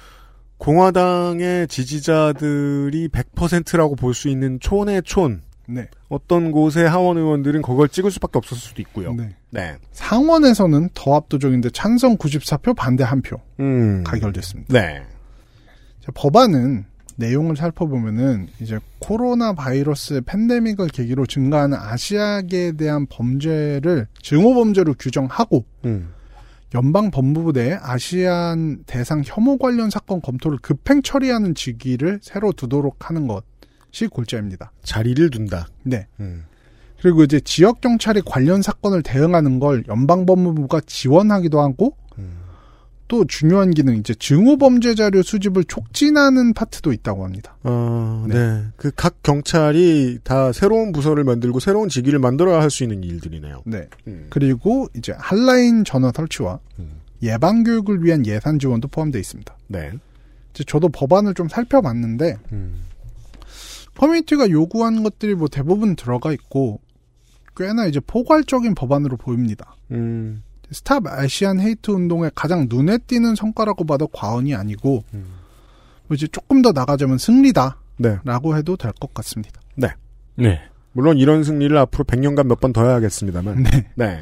공화당의 0.57 1.67
지지자들이 1.67 3.07
100%라고 3.09 3.95
볼 3.95 4.13
수 4.13 4.29
있는 4.29 4.59
촌의 4.59 5.01
촌. 5.03 5.41
네. 5.67 5.87
어떤 6.09 6.51
곳의 6.51 6.87
하원 6.87 7.17
의원들은 7.17 7.61
그걸 7.61 7.87
찍을 7.87 8.11
수밖에 8.11 8.37
없었을 8.37 8.57
수도 8.61 8.81
있고요. 8.81 9.13
네. 9.13 9.35
네. 9.51 9.75
상원에서는 9.93 10.89
더 10.93 11.15
압도적인데 11.15 11.69
찬성 11.69 12.17
94표, 12.17 12.75
반대 12.75 13.05
1표 13.05 13.39
음. 13.61 14.03
가결됐습니다. 14.03 14.73
네. 14.73 15.01
자, 16.01 16.11
법안은 16.13 16.85
내용을 17.15 17.55
살펴보면은 17.55 18.47
이제 18.59 18.79
코로나 18.99 19.53
바이러스 19.53 20.21
팬데믹을 20.25 20.87
계기로 20.89 21.25
증가하는 21.25 21.77
아시아계에 21.77 22.73
대한 22.73 23.05
범죄를 23.07 24.07
증오 24.21 24.53
범죄로 24.55 24.93
규정하고 24.99 25.63
음. 25.85 26.09
연방 26.73 27.11
법무부 27.11 27.53
내 27.53 27.77
아시안 27.81 28.83
대상 28.85 29.23
혐오 29.25 29.57
관련 29.57 29.89
사건 29.89 30.21
검토를 30.21 30.57
급행 30.59 31.01
처리하는 31.01 31.53
직위를 31.53 32.19
새로 32.21 32.53
두도록 32.53 33.09
하는 33.09 33.27
것이 33.27 34.07
골자입니다. 34.09 34.71
자리를 34.83 35.29
둔다. 35.29 35.67
네. 35.83 36.07
음. 36.19 36.45
그리고 37.01 37.23
이제 37.23 37.39
지역 37.39 37.81
경찰이 37.81 38.21
관련 38.25 38.61
사건을 38.61 39.01
대응하는 39.01 39.59
걸 39.59 39.83
연방 39.87 40.25
법무부가 40.25 40.81
지원하기도 40.85 41.59
하고 41.59 41.95
음. 41.97 42.00
또 43.11 43.25
중요한 43.25 43.71
기능 43.71 43.97
이제 43.97 44.13
증오 44.13 44.55
범죄 44.55 44.95
자료 44.95 45.21
수집을 45.21 45.65
촉진하는 45.65 46.53
파트도 46.53 46.93
있다고 46.93 47.25
합니다. 47.25 47.57
어, 47.61 48.25
네. 48.29 48.35
네. 48.35 48.63
그 48.77 48.89
각 48.95 49.21
경찰이 49.21 50.19
다 50.23 50.53
새로운 50.53 50.93
부서를 50.93 51.25
만들고 51.25 51.59
새로운 51.59 51.89
직위를 51.89 52.19
만들어야 52.19 52.61
할 52.61 52.69
수 52.69 52.83
있는 52.83 53.03
일들이네요. 53.03 53.63
네. 53.65 53.89
음. 54.07 54.27
그리고 54.29 54.87
이제 54.95 55.13
한라인 55.17 55.83
전화 55.83 56.09
설치와 56.15 56.59
음. 56.79 57.01
예방 57.21 57.65
교육을 57.65 58.01
위한 58.01 58.25
예산 58.25 58.59
지원도 58.59 58.87
포함되어 58.87 59.19
있습니다. 59.19 59.57
네. 59.67 59.91
이제 60.53 60.63
저도 60.63 60.87
법안을 60.87 61.33
좀 61.33 61.49
살펴봤는데 61.49 62.37
음. 62.53 62.85
커뮤니티가 63.97 64.49
요구한 64.51 65.03
것들이 65.03 65.35
뭐 65.35 65.49
대부분 65.49 65.97
들어가 65.97 66.31
있고 66.31 66.79
꽤나 67.57 67.87
이제 67.87 67.99
포괄적인 67.99 68.73
법안으로 68.73 69.17
보입니다. 69.17 69.75
음. 69.91 70.43
Stop 70.71 71.05
Asian 71.07 71.59
Hate 71.59 71.91
운동의 71.91 72.31
가장 72.35 72.67
눈에 72.69 72.97
띄는 72.99 73.35
성과라고 73.35 73.85
봐도 73.85 74.07
과언이 74.07 74.55
아니고 74.55 75.03
음. 75.13 75.25
이제 76.11 76.27
조금 76.27 76.61
더 76.61 76.71
나가자면 76.71 77.17
승리다라고 77.17 77.75
네. 77.97 78.57
해도 78.57 78.75
될 78.77 78.91
것 78.99 79.13
같습니다. 79.13 79.59
네. 80.35 80.59
물론 80.93 81.17
이런 81.17 81.43
승리를 81.43 81.77
앞으로 81.77 82.03
100년간 82.05 82.47
몇 82.47 82.59
번 82.59 82.73
더 82.73 82.85
해야겠습니다만. 82.85 83.63
네. 83.63 83.89
네. 83.95 84.19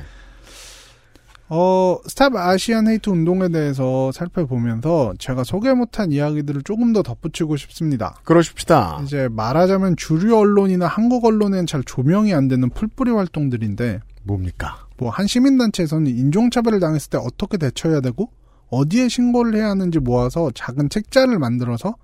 어, 1.52 1.98
Stop 2.06 2.36
Asian 2.36 2.88
Hate 2.88 3.10
운동에 3.10 3.50
대해서 3.50 4.12
살펴보면서 4.12 5.14
제가 5.18 5.44
소개 5.44 5.74
못한 5.74 6.12
이야기들을 6.12 6.62
조금 6.64 6.94
더 6.94 7.02
덧붙이고 7.02 7.58
싶습니다. 7.58 8.16
그러십시다. 8.24 9.00
이제 9.04 9.28
말하자면 9.32 9.96
주류 9.98 10.38
언론이나 10.38 10.86
한국 10.86 11.26
언론엔 11.26 11.66
잘 11.66 11.84
조명이 11.84 12.34
안 12.36 12.48
되는 12.50 12.70
풀뿌리 12.70 13.10
활동들인데 13.12 14.02
뭡니까? 14.24 14.86
뭐 15.00 15.10
한 15.10 15.28
시민단체에서는 15.28 16.08
인종차별을 16.08 16.80
당했을 16.80 17.10
때 17.10 17.18
어떻게 17.18 17.58
대처해야 17.58 18.02
되고 18.02 18.32
어디에 18.70 19.08
신고를 19.08 19.56
해야 19.56 19.70
하는지 19.70 20.00
모아서 20.00 20.52
작은 20.54 20.90
책자를 20.90 21.40
만들어서 21.40 21.96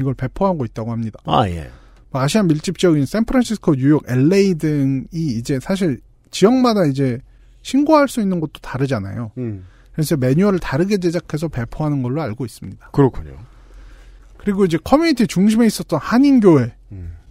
이걸 0.00 0.14
배포하고 0.14 0.64
있다고 0.64 0.92
합니다. 0.92 1.18
아, 1.24 1.48
예. 1.48 1.70
뭐 2.10 2.20
아시안 2.20 2.46
밀집 2.46 2.78
지역인 2.78 3.06
샌프란시스코, 3.06 3.74
뉴욕, 3.76 4.04
LA 4.06 4.54
등이 4.54 5.06
이제 5.12 5.58
사실 5.60 6.00
지역마다 6.30 6.84
이제 6.84 7.18
신고할 7.62 8.08
수 8.08 8.20
있는 8.20 8.38
것도 8.40 8.52
다르잖아요. 8.60 9.32
음. 9.38 9.64
그래서 9.92 10.16
매뉴얼을 10.16 10.58
다르게 10.58 10.98
제작해서 10.98 11.48
배포하는 11.48 12.02
걸로 12.02 12.22
알고 12.22 12.44
있습니다. 12.44 12.90
그렇군요. 12.92 13.36
그리고 14.38 14.64
이제 14.64 14.78
커뮤니티 14.82 15.26
중심에 15.26 15.66
있었던 15.66 15.98
한인교회 16.00 16.74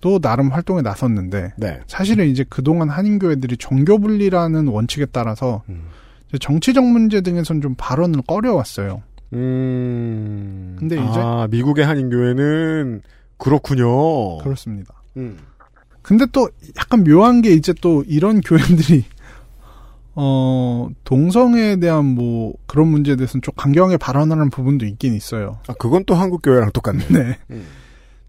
도 0.02 0.16
음. 0.16 0.22
나름 0.22 0.50
활동에 0.50 0.82
나섰는데 0.82 1.54
네. 1.58 1.80
사실은 1.88 2.28
이제 2.28 2.44
그동안 2.50 2.90
한인교회들이 2.90 3.58
정교분리라는 3.58 4.68
원칙에 4.68 5.06
따라서 5.12 5.62
음. 5.70 5.84
정치적 6.40 6.84
문제 6.84 7.22
등에선 7.22 7.62
좀 7.62 7.76
발언을 7.78 8.22
꺼려왔어요. 8.28 9.04
음. 9.34 10.76
근데 10.80 10.96
이제- 10.96 11.20
아, 11.20 11.48
미국의 11.50 11.86
한인교회는 11.86 13.02
그렇군요. 13.38 14.40
그렇습니다. 14.40 14.94
음. 15.18 15.38
근데 16.02 16.26
또 16.32 16.50
약간 16.78 17.04
묘한 17.04 17.42
게 17.42 17.52
이제 17.54 17.74
또 17.80 18.04
이런 18.08 18.42
교회들이 18.90 19.06
어 20.16 20.90
동성애에 21.04 21.78
대한 21.78 22.06
뭐 22.06 22.54
그런 22.66 22.88
문제에 22.88 23.16
대해서는 23.16 23.42
좀 23.42 23.54
강경하게 23.56 23.98
발언하는 23.98 24.50
부분도 24.50 24.86
있긴 24.86 25.14
있어요. 25.14 25.60
아, 25.68 25.74
그건 25.74 26.04
또 26.06 26.16
한국 26.16 26.42
교회랑 26.42 26.72
똑같네. 26.74 27.06
네. 27.10 27.38
음. 27.52 27.66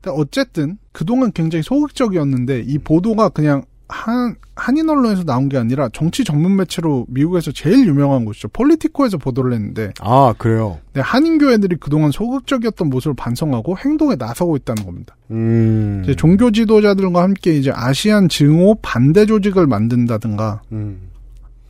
근데 0.02 0.16
어쨌든 0.18 0.78
그동안 0.90 1.32
굉장히 1.32 1.62
소극적이었는데 1.62 2.64
이 2.66 2.78
보도가 2.78 3.28
그냥 3.30 3.62
한 3.88 4.36
한인 4.54 4.88
언론에서 4.88 5.22
나온 5.24 5.48
게 5.48 5.58
아니라 5.58 5.88
정치 5.92 6.24
전문 6.24 6.56
매체로 6.56 7.06
미국에서 7.08 7.52
제일 7.52 7.86
유명한 7.86 8.24
곳이죠. 8.24 8.48
폴리티코에서 8.48 9.18
보도를 9.18 9.52
했는데 9.52 9.92
아, 10.00 10.34
그래요. 10.36 10.78
네, 10.94 11.00
한인 11.00 11.38
교회들이 11.38 11.76
그동안 11.76 12.10
소극적이었던 12.10 12.90
모습을 12.90 13.14
반성하고 13.14 13.78
행동에 13.78 14.16
나서고 14.16 14.56
있다는 14.56 14.84
겁니다. 14.84 15.16
음. 15.30 16.00
이제 16.04 16.14
종교 16.14 16.50
지도자들과 16.50 17.22
함께 17.22 17.56
이제 17.56 17.70
아시안 17.72 18.28
증오 18.28 18.76
반대 18.76 19.24
조직을 19.26 19.66
만든다든가 19.66 20.62
음. 20.72 21.10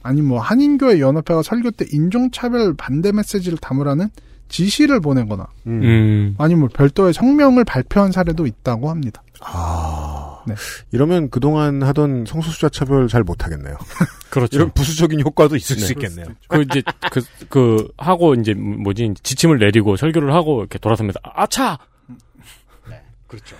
아니 0.03 0.23
뭐 0.23 0.41
한인교회 0.41 1.01
연합회가 1.01 1.43
설교 1.43 1.73
때 1.73 1.87
인종차별 1.91 2.75
반대 2.75 3.13
메시지를 3.13 3.59
담으라는 3.59 4.09
지시를 4.53 5.01
보내거나 5.01 5.47
음. 5.67 5.83
음. 5.83 6.35
아니 6.39 6.55
뭐 6.55 6.69
별도의 6.73 7.15
성명을 7.15 7.65
발표한 7.65 8.13
사례도 8.13 8.47
있다고 8.47 8.91
합니다. 8.91 9.23
아. 9.41 10.43
네. 10.47 10.55
이러면 10.91 11.31
그동안 11.31 11.83
하던 11.83 12.27
성소수자 12.27 12.69
차별 12.69 13.09
잘 13.09 13.23
못하겠네요. 13.23 13.77
그렇죠. 14.31 14.57
이런 14.57 14.71
부수적인 14.73 15.21
효과도 15.23 15.57
있을 15.57 15.77
네. 15.77 15.83
수 15.83 15.93
있겠네요. 15.93 16.27
그 16.49 16.63
이제 16.63 16.83
그, 17.11 17.23
그 17.49 17.89
하고 17.97 18.35
이제 18.35 18.53
뭐지 18.55 19.15
지침을 19.23 19.59
내리고 19.59 19.97
설교를 19.97 20.35
하고 20.35 20.61
이렇게 20.61 20.79
돌아서면서 20.79 21.19
아차 21.23 21.79
그렇죠. 23.27 23.57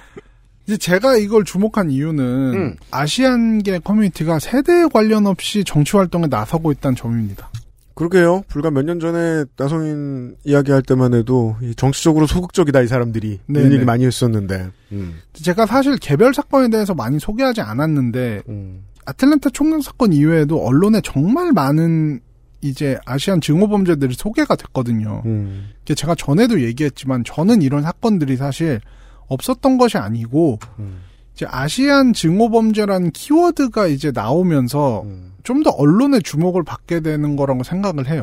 이제 0.67 0.77
제가 0.77 1.17
이걸 1.17 1.45
주목한 1.45 1.91
이유는 1.91 2.25
음. 2.55 2.77
아시안계 2.91 3.79
커뮤니티가 3.79 4.39
세대 4.39 4.87
관련 4.93 5.27
없이 5.27 5.65
정치 5.65 5.97
활동에 5.97 6.27
나서고 6.27 6.73
있다는 6.73 6.97
점입니다. 6.97 7.51
그러게요. 7.95 8.43
불과 8.49 8.71
몇 8.71 8.83
년 8.83 8.99
전에 9.01 9.45
나성인 9.57 10.37
이야기할 10.45 10.83
때만 10.83 11.15
해도 11.15 11.57
이 11.63 11.75
정치적으로 11.75 12.27
소극적이다 12.27 12.81
이 12.83 12.87
사람들이 12.87 13.41
이런 13.49 13.63
네네. 13.63 13.75
얘기 13.75 13.85
많이 13.85 14.05
했었는데. 14.07 14.71
음. 14.93 15.19
제가 15.33 15.67
사실 15.67 15.97
개별 15.99 16.35
사건에 16.35 16.69
대해서 16.69 16.95
많이 16.95 17.19
소개하지 17.19 17.61
않았는데 17.61 18.43
음. 18.49 18.85
아틀란타 19.05 19.51
총격 19.51 19.83
사건 19.83 20.13
이외에도 20.13 20.65
언론에 20.65 21.01
정말 21.03 21.53
많은 21.53 22.21
이제 22.61 22.97
아시안 23.05 23.41
증오 23.41 23.67
범죄들이 23.69 24.15
소개가 24.15 24.55
됐거든요. 24.55 25.23
음. 25.27 25.71
제가 25.85 26.15
전에도 26.15 26.61
얘기했지만 26.63 27.25
저는 27.25 27.61
이런 27.63 27.83
사건들이 27.83 28.37
사실 28.37 28.81
없었던 29.27 29.79
것이 29.79 29.99
아니고 29.99 30.61
음. 30.79 31.01
이제 31.35 31.47
아시안 31.49 32.13
증오 32.13 32.51
범죄라는 32.51 33.11
키워드가 33.11 33.89
이제 33.89 34.13
나오면서 34.13 35.03
음. 35.03 35.32
좀 35.43 35.63
더 35.63 35.71
언론의 35.71 36.23
주목을 36.23 36.65
받게 36.65 37.01
되는 37.01 37.37
거라고 37.37 37.63
생각을 37.63 38.09
해요. 38.09 38.23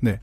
네. 0.00 0.18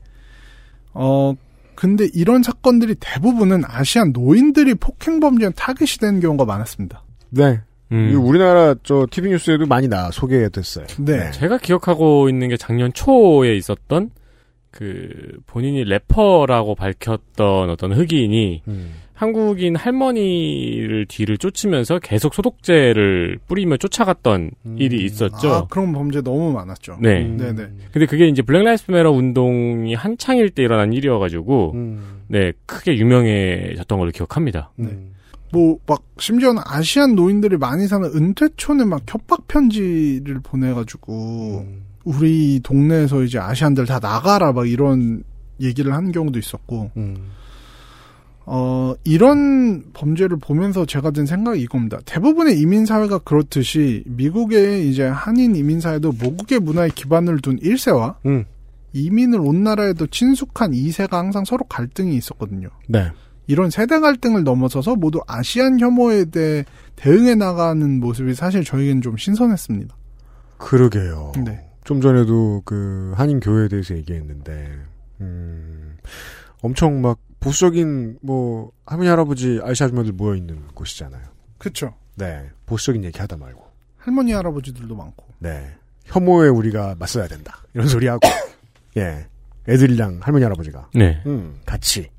어 0.92 1.34
근데 1.74 2.08
이런 2.12 2.42
사건들이 2.42 2.96
대부분은 2.98 3.62
아시안 3.66 4.12
노인들이 4.12 4.74
폭행 4.74 5.20
범죄에 5.20 5.50
타겟이 5.56 5.98
되는 6.00 6.20
경우가 6.20 6.44
많았습니다. 6.44 7.04
네. 7.30 7.60
음. 7.92 8.10
이 8.10 8.14
우리나라 8.14 8.74
저 8.82 9.06
TV 9.10 9.30
뉴스에도 9.30 9.66
많이 9.66 9.88
나 9.88 10.10
소개됐어요. 10.10 10.86
네. 10.98 11.30
제가 11.32 11.58
기억하고 11.58 12.28
있는 12.28 12.48
게 12.48 12.56
작년 12.56 12.92
초에 12.92 13.56
있었던 13.56 14.10
그 14.70 15.38
본인이 15.46 15.82
래퍼라고 15.84 16.74
밝혔던 16.74 17.70
어떤 17.70 17.92
흑인이 17.92 18.62
음. 18.68 18.92
한국인 19.20 19.76
할머니를 19.76 21.04
뒤를 21.06 21.36
쫓으면서 21.36 21.98
계속 21.98 22.32
소독제를 22.32 23.38
뿌리며 23.46 23.76
쫓아갔던 23.76 24.50
일이 24.78 25.04
있었죠. 25.04 25.52
아, 25.52 25.66
그런 25.68 25.92
범죄 25.92 26.22
너무 26.22 26.50
많았죠. 26.52 26.96
네. 27.02 27.20
음. 27.20 27.36
네네. 27.36 27.68
근데 27.92 28.06
그게 28.06 28.28
이제 28.28 28.40
Black 28.40 28.62
Lives 28.62 28.90
Matter 28.90 29.10
운동이 29.10 29.92
한창일 29.92 30.48
때 30.48 30.62
일어난 30.62 30.94
일이어가지고 30.94 31.72
음. 31.74 32.22
네 32.28 32.52
크게 32.64 32.96
유명해졌던 32.96 33.98
걸로 33.98 34.10
기억합니다. 34.10 34.72
네. 34.76 34.88
뭐, 35.52 35.78
막, 35.84 36.02
심지어는 36.16 36.62
Asian 36.64 37.16
노인들이 37.16 37.56
많이 37.56 37.88
사는 37.88 38.08
은퇴촌에 38.08 38.84
막 38.84 39.02
협박 39.04 39.48
편지를 39.48 40.38
보내가지고, 40.44 41.66
음. 41.66 41.82
우리 42.04 42.60
동네에서 42.62 43.24
이제 43.24 43.40
Asian들 43.40 43.84
다 43.84 43.98
나가라, 43.98 44.52
막 44.52 44.70
이런 44.70 45.24
얘기를 45.60 45.92
하는 45.92 46.12
경우도 46.12 46.38
있었고, 46.38 46.92
음. 46.96 47.16
어, 48.52 48.94
이런 49.04 49.92
범죄를 49.92 50.36
보면서 50.38 50.84
제가 50.84 51.12
든 51.12 51.24
생각이 51.24 51.60
이겁니다. 51.60 52.00
대부분의 52.04 52.58
이민사회가 52.58 53.18
그렇듯이, 53.18 54.02
미국의 54.06 54.90
이제 54.90 55.06
한인 55.06 55.54
이민사회도 55.54 56.14
모국의 56.20 56.58
문화에 56.58 56.88
기반을 56.92 57.42
둔 57.42 57.60
1세와, 57.60 58.16
음. 58.26 58.44
이민을 58.92 59.38
온 59.40 59.62
나라에도 59.62 60.08
친숙한 60.08 60.72
2세가 60.72 61.12
항상 61.12 61.44
서로 61.44 61.64
갈등이 61.66 62.16
있었거든요. 62.16 62.70
네. 62.88 63.12
이런 63.46 63.70
세대 63.70 64.00
갈등을 64.00 64.42
넘어서서 64.42 64.96
모두 64.96 65.20
아시안 65.28 65.78
혐오에 65.78 66.24
대해 66.24 66.64
대응해 66.96 67.36
나가는 67.36 68.00
모습이 68.00 68.34
사실 68.34 68.64
저에겐 68.64 69.00
좀 69.00 69.16
신선했습니다. 69.16 69.94
그러게요. 70.58 71.34
네. 71.44 71.68
좀 71.84 72.00
전에도 72.00 72.62
그 72.64 73.12
한인 73.14 73.38
교회에 73.38 73.68
대해서 73.68 73.96
얘기했는데, 73.96 74.72
음, 75.20 75.94
엄청 76.62 77.00
막 77.00 77.20
보수적인 77.40 78.18
뭐 78.22 78.70
할머니 78.86 79.08
할아버지 79.08 79.60
아이씨 79.62 79.82
아줌마들 79.82 80.12
모여 80.12 80.34
있는 80.36 80.66
곳이잖아요. 80.74 81.22
그쵸. 81.58 81.94
네, 82.16 82.50
보수적인 82.66 83.02
얘기 83.04 83.18
하다 83.18 83.36
말고, 83.38 83.64
할머니, 83.96 84.32
할아버지들도 84.32 84.94
많고. 84.94 85.26
네, 85.38 85.74
혐오에 86.04 86.48
우리가 86.48 86.96
맞서야 86.98 87.28
된다 87.28 87.62
이런 87.72 87.88
소리 87.88 88.06
하고, 88.08 88.20
예, 88.98 89.26
애들이랑 89.68 90.20
할머니 90.22 90.44
할아버지가, 90.44 90.90
네. 90.94 91.22
음, 91.26 91.58
같이, 91.64 92.10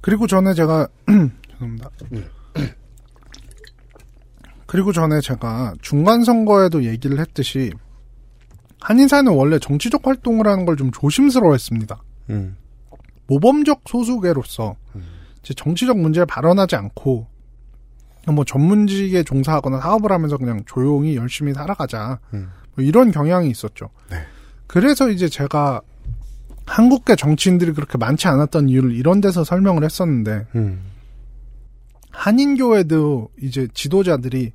그리고 0.00 0.26
전에 0.26 0.54
제가, 0.54 0.88
죄송합니다. 1.50 1.90
그리고 4.66 4.92
전에 4.92 5.20
제가 5.20 5.74
중간 5.82 6.24
선거에도 6.24 6.84
얘기를 6.84 7.18
했듯이, 7.20 7.70
한인사회는 8.80 9.32
원래 9.34 9.58
정치적 9.58 10.06
활동을 10.06 10.46
하는 10.46 10.64
걸 10.64 10.76
좀 10.76 10.90
조심스러워 10.90 11.52
했습니다. 11.52 12.02
음, 12.30 12.56
모범적 13.26 13.82
소수계로서, 13.86 14.76
이제 15.42 15.54
정치적 15.54 15.98
문제에 15.98 16.24
발언하지 16.24 16.76
않고, 16.76 17.26
뭐 18.32 18.44
전문직에 18.44 19.22
종사하거나 19.22 19.80
사업을 19.80 20.10
하면서 20.10 20.36
그냥 20.36 20.62
조용히 20.66 21.16
열심히 21.16 21.54
살아가자. 21.54 22.18
음. 22.34 22.50
뭐 22.74 22.84
이런 22.84 23.10
경향이 23.10 23.48
있었죠. 23.50 23.90
네. 24.10 24.18
그래서 24.66 25.10
이제 25.10 25.28
제가 25.28 25.80
한국계 26.66 27.16
정치인들이 27.16 27.72
그렇게 27.72 27.96
많지 27.96 28.26
않았던 28.28 28.68
이유를 28.68 28.92
이런 28.92 29.20
데서 29.20 29.44
설명을 29.44 29.84
했었는데 29.84 30.46
음, 30.56 30.82
한인교회도 32.10 33.30
이제 33.40 33.68
지도자들이 33.72 34.52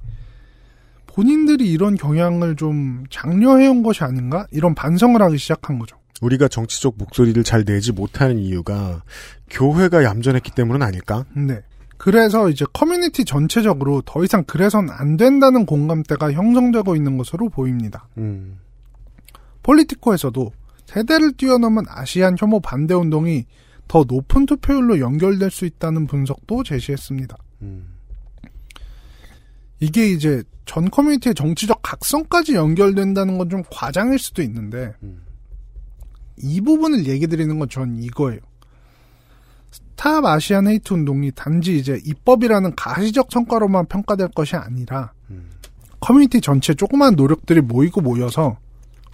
본인들이 1.07 1.69
이런 1.71 1.95
경향을 1.95 2.57
좀 2.57 3.05
장려해온 3.09 3.83
것이 3.83 4.03
아닌가 4.03 4.45
이런 4.51 4.75
반성을 4.75 5.21
하기 5.21 5.37
시작한 5.37 5.79
거죠. 5.79 5.97
우리가 6.21 6.47
정치적 6.47 6.95
목소리를 6.97 7.43
잘 7.43 7.65
내지 7.65 7.91
못하는 7.91 8.37
이유가 8.39 9.03
교회가 9.49 10.03
얌전했기 10.03 10.51
때문은 10.51 10.81
아닐까? 10.81 11.25
네. 11.35 11.61
그래서 11.97 12.49
이제 12.49 12.65
커뮤니티 12.73 13.25
전체적으로 13.25 14.01
더 14.05 14.23
이상 14.23 14.43
그래선 14.45 14.89
안 14.89 15.17
된다는 15.17 15.65
공감대가 15.65 16.31
형성되고 16.31 16.95
있는 16.95 17.17
것으로 17.17 17.49
보입니다. 17.49 18.07
음. 18.17 18.59
폴리티코에서도 19.61 20.51
세대를 20.85 21.33
뛰어넘은 21.33 21.83
Asian 21.87 22.35
혐오 22.39 22.59
반대 22.59 22.93
운동이 22.95 23.45
더 23.87 24.03
높은 24.07 24.45
투표율로 24.45 24.99
연결될 24.99 25.51
수 25.51 25.65
있다는 25.65 26.07
분석도 26.07 26.63
제시했습니다. 26.63 27.37
음. 27.61 27.93
이게 29.79 30.09
이제 30.09 30.43
전 30.65 30.89
커뮤니티의 30.89 31.35
정치적 31.35 31.81
각성까지 31.81 32.55
연결된다는 32.55 33.37
건 33.37 33.49
좀 33.49 33.63
과장일 33.71 34.17
수도 34.17 34.41
있는데 34.41 34.93
음. 35.03 35.21
이 36.41 36.61
부분을 36.61 37.07
얘기 37.07 37.27
드리는 37.27 37.57
건 37.59 37.67
전 37.69 37.95
이거예요. 37.97 38.39
Stop 39.71 40.25
Asian 40.25 40.67
Hate 40.67 40.93
운동이 40.93 41.31
단지 41.33 41.77
이제 41.77 41.99
입법이라는 42.03 42.75
가시적 42.75 43.27
성과로만 43.31 43.85
평가될 43.85 44.29
것이 44.29 44.55
아니라 44.55 45.13
음. 45.29 45.49
커뮤니티 45.99 46.41
전체 46.41 46.73
조그마한 46.73 47.15
노력들이 47.15 47.61
모이고 47.61 48.01
모여서 48.01 48.57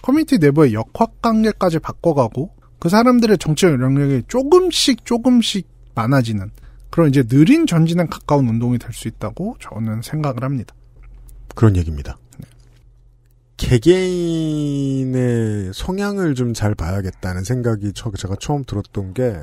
커뮤니티 0.02 0.38
내부의 0.38 0.72
역학 0.74 1.20
관계까지 1.22 1.78
바꿔가고 1.80 2.50
그 2.78 2.88
사람들의 2.88 3.38
정치적 3.38 3.72
영향력이 3.72 4.24
조금씩 4.28 5.04
조금씩 5.04 5.68
많아지는 5.94 6.50
그런 6.90 7.08
이제 7.10 7.22
느린 7.22 7.66
전진에 7.66 8.06
가까운 8.06 8.48
운동이 8.48 8.78
될 8.78 8.92
수 8.92 9.08
있다고 9.08 9.56
저는 9.60 10.00
생각을 10.02 10.42
합니다. 10.42 10.74
그런 11.54 11.76
얘기입니다. 11.76 12.16
개개인의 13.58 15.72
성향을 15.74 16.34
좀 16.34 16.54
잘 16.54 16.74
봐야겠다는 16.74 17.44
생각이 17.44 17.92
저- 17.94 18.10
제가 18.16 18.36
처음 18.40 18.64
들었던 18.64 19.12
게, 19.14 19.36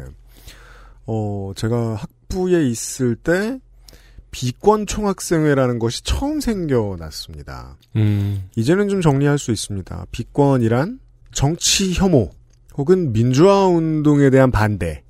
어, 1.06 1.52
제가 1.56 1.96
학부에 1.96 2.68
있을 2.68 3.16
때 3.16 3.60
비권 4.32 4.86
총학생회라는 4.88 5.80
것이 5.80 6.04
처음 6.04 6.40
생겨났습니다. 6.42 7.78
음. 7.96 8.50
이제는 8.56 8.90
좀 8.90 9.02
정리할 9.02 9.38
수 9.38 9.52
있습니다. 9.52 10.08
비권이란 10.12 11.00
정치 11.32 11.94
혐오 11.94 12.32
혹은 12.78 13.14
민주화 13.14 13.68
운동에 13.68 14.30
대한 14.30 14.52
반대 14.52 15.04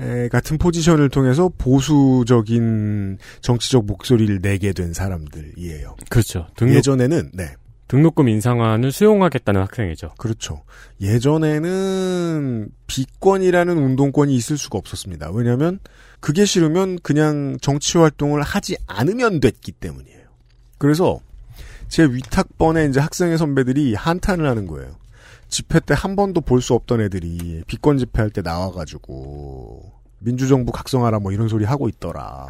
에, 0.00 0.28
같은 0.28 0.58
포지션을 0.58 1.08
통해서 1.10 1.48
보수적인 1.56 3.18
정치적 3.42 3.86
목소리를 3.86 4.40
내게 4.40 4.72
된 4.72 4.92
사람들이에요. 4.92 5.94
그렇죠. 6.10 6.48
등록, 6.56 6.74
예전에는 6.74 7.30
네 7.34 7.54
등록금 7.88 8.28
인상안을 8.28 8.92
수용하겠다는 8.92 9.60
학생이죠. 9.60 10.12
그렇죠. 10.18 10.62
예전에는 11.00 12.68
비권이라는 12.86 13.76
운동권이 13.76 14.34
있을 14.34 14.56
수가 14.56 14.78
없었습니다. 14.78 15.30
왜냐하면 15.32 15.78
그게 16.20 16.44
싫으면 16.44 16.98
그냥 17.02 17.58
정치 17.60 17.98
활동을 17.98 18.42
하지 18.42 18.76
않으면 18.86 19.40
됐기 19.40 19.72
때문이에요. 19.72 20.24
그래서 20.78 21.20
제 21.88 22.04
위탁번에 22.04 22.86
이제 22.86 23.00
학생회 23.00 23.36
선배들이 23.36 23.94
한탄을 23.94 24.46
하는 24.48 24.66
거예요. 24.66 24.96
집회 25.48 25.78
때 25.80 25.94
한 25.94 26.16
번도 26.16 26.40
볼 26.40 26.60
수 26.62 26.74
없던 26.74 27.00
애들이 27.02 27.62
비권 27.66 27.98
집회할 27.98 28.30
때 28.30 28.40
나와가지고 28.42 29.92
민주정부 30.20 30.72
각성하라 30.72 31.18
뭐 31.20 31.32
이런 31.32 31.48
소리 31.48 31.64
하고 31.66 31.88
있더라. 31.88 32.48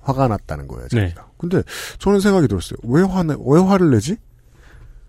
화가 0.00 0.28
났다는 0.28 0.68
거예요. 0.68 0.86
네. 0.88 1.00
자기가. 1.08 1.30
근데 1.38 1.62
저는 1.98 2.20
생각이 2.20 2.46
들었어요. 2.46 2.78
왜 2.84 3.02
화내? 3.02 3.34
왜 3.44 3.60
화를 3.60 3.90
내지? 3.90 4.16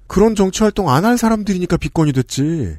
그런 0.08 0.36
정치 0.36 0.64
활동 0.64 0.90
안 0.90 1.06
할 1.06 1.18
사람들이니까 1.18 1.78
비권이 1.78 2.14
됐지. 2.14 2.78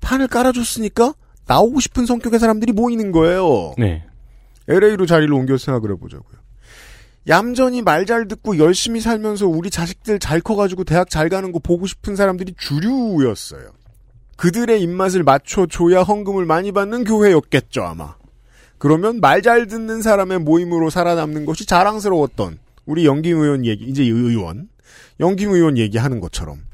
판을 0.00 0.28
깔아줬으니까 0.28 1.14
나오고 1.46 1.80
싶은 1.80 2.06
성격의 2.06 2.38
사람들이 2.38 2.72
모이는 2.72 3.12
거예요. 3.12 3.74
네. 3.78 4.04
LA로 4.68 5.06
자리를 5.06 5.32
옮겨 5.32 5.56
생각을 5.56 5.90
해보자고요. 5.92 6.38
얌전히 7.28 7.80
말 7.82 8.04
잘 8.06 8.28
듣고 8.28 8.58
열심히 8.58 9.00
살면서 9.00 9.46
우리 9.46 9.70
자식들 9.70 10.18
잘 10.18 10.40
커가지고 10.40 10.84
대학 10.84 11.08
잘 11.08 11.28
가는 11.30 11.52
거 11.52 11.58
보고 11.58 11.86
싶은 11.86 12.16
사람들이 12.16 12.54
주류였어요. 12.58 13.70
그들의 14.36 14.82
입맛을 14.82 15.22
맞춰줘야 15.22 16.02
헌금을 16.02 16.44
많이 16.44 16.72
받는 16.72 17.04
교회였겠죠, 17.04 17.82
아마. 17.82 18.16
그러면 18.78 19.20
말 19.20 19.40
잘 19.40 19.66
듣는 19.68 20.02
사람의 20.02 20.40
모임으로 20.40 20.90
살아남는 20.90 21.46
것이 21.46 21.64
자랑스러웠던 21.66 22.58
우리 22.84 23.06
영김 23.06 23.38
의원 23.38 23.64
얘기, 23.64 23.84
이제 23.84 24.02
의원, 24.02 24.68
영김 25.20 25.50
의원 25.50 25.78
얘기하는 25.78 26.20
것처럼 26.20 26.64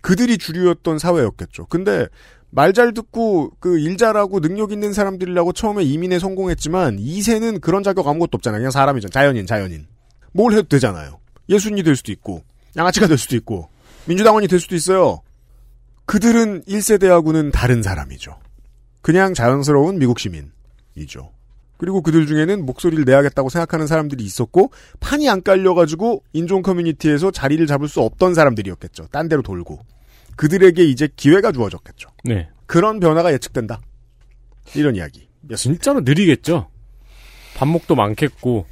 그들이 0.00 0.38
주류였던 0.38 0.98
사회였겠죠. 0.98 1.66
근데 1.66 2.06
말 2.52 2.72
잘 2.72 2.92
듣고 2.94 3.52
그 3.60 3.78
일 3.78 3.96
잘하고 3.96 4.40
능력 4.40 4.72
있는 4.72 4.92
사람들이라고 4.92 5.52
처음에 5.52 5.84
이민에 5.84 6.18
성공했지만 6.18 6.96
2세는 6.98 7.60
그런 7.60 7.82
자격 7.82 8.08
아무것도 8.08 8.30
없잖아요. 8.36 8.58
그냥 8.60 8.70
사람이죠. 8.70 9.08
자연인, 9.08 9.46
자연인. 9.46 9.86
뭘 10.32 10.52
해도 10.52 10.62
되잖아요. 10.64 11.20
예수님이 11.48 11.82
될 11.82 11.94
수도 11.96 12.10
있고 12.12 12.42
양아치가 12.76 13.06
될 13.06 13.18
수도 13.18 13.36
있고 13.36 13.68
민주당원이 14.06 14.48
될 14.48 14.58
수도 14.60 14.74
있어요. 14.74 15.20
그들은 16.06 16.62
1세대하고는 16.62 17.52
다른 17.52 17.82
사람이죠. 17.82 18.36
그냥 19.00 19.32
자연스러운 19.34 19.98
미국 19.98 20.18
시민이죠. 20.18 21.30
그리고 21.80 22.02
그들 22.02 22.26
중에는 22.26 22.66
목소리를 22.66 23.06
내야겠다고 23.06 23.48
생각하는 23.48 23.86
사람들이 23.86 24.22
있었고 24.22 24.70
판이 25.00 25.30
안 25.30 25.42
깔려가지고 25.42 26.22
인종 26.34 26.60
커뮤니티에서 26.60 27.30
자리를 27.30 27.66
잡을 27.66 27.88
수 27.88 28.02
없던 28.02 28.34
사람들이었겠죠. 28.34 29.06
딴 29.10 29.30
데로 29.30 29.40
돌고 29.40 29.78
그들에게 30.36 30.84
이제 30.84 31.08
기회가 31.16 31.52
주어졌겠죠. 31.52 32.10
네. 32.24 32.50
그런 32.66 33.00
변화가 33.00 33.32
예측된다. 33.32 33.80
이런 34.74 34.94
이야기. 34.94 35.26
진짜로 35.56 36.02
느리겠죠. 36.02 36.68
반목도 37.56 37.94
많겠고. 37.94 38.66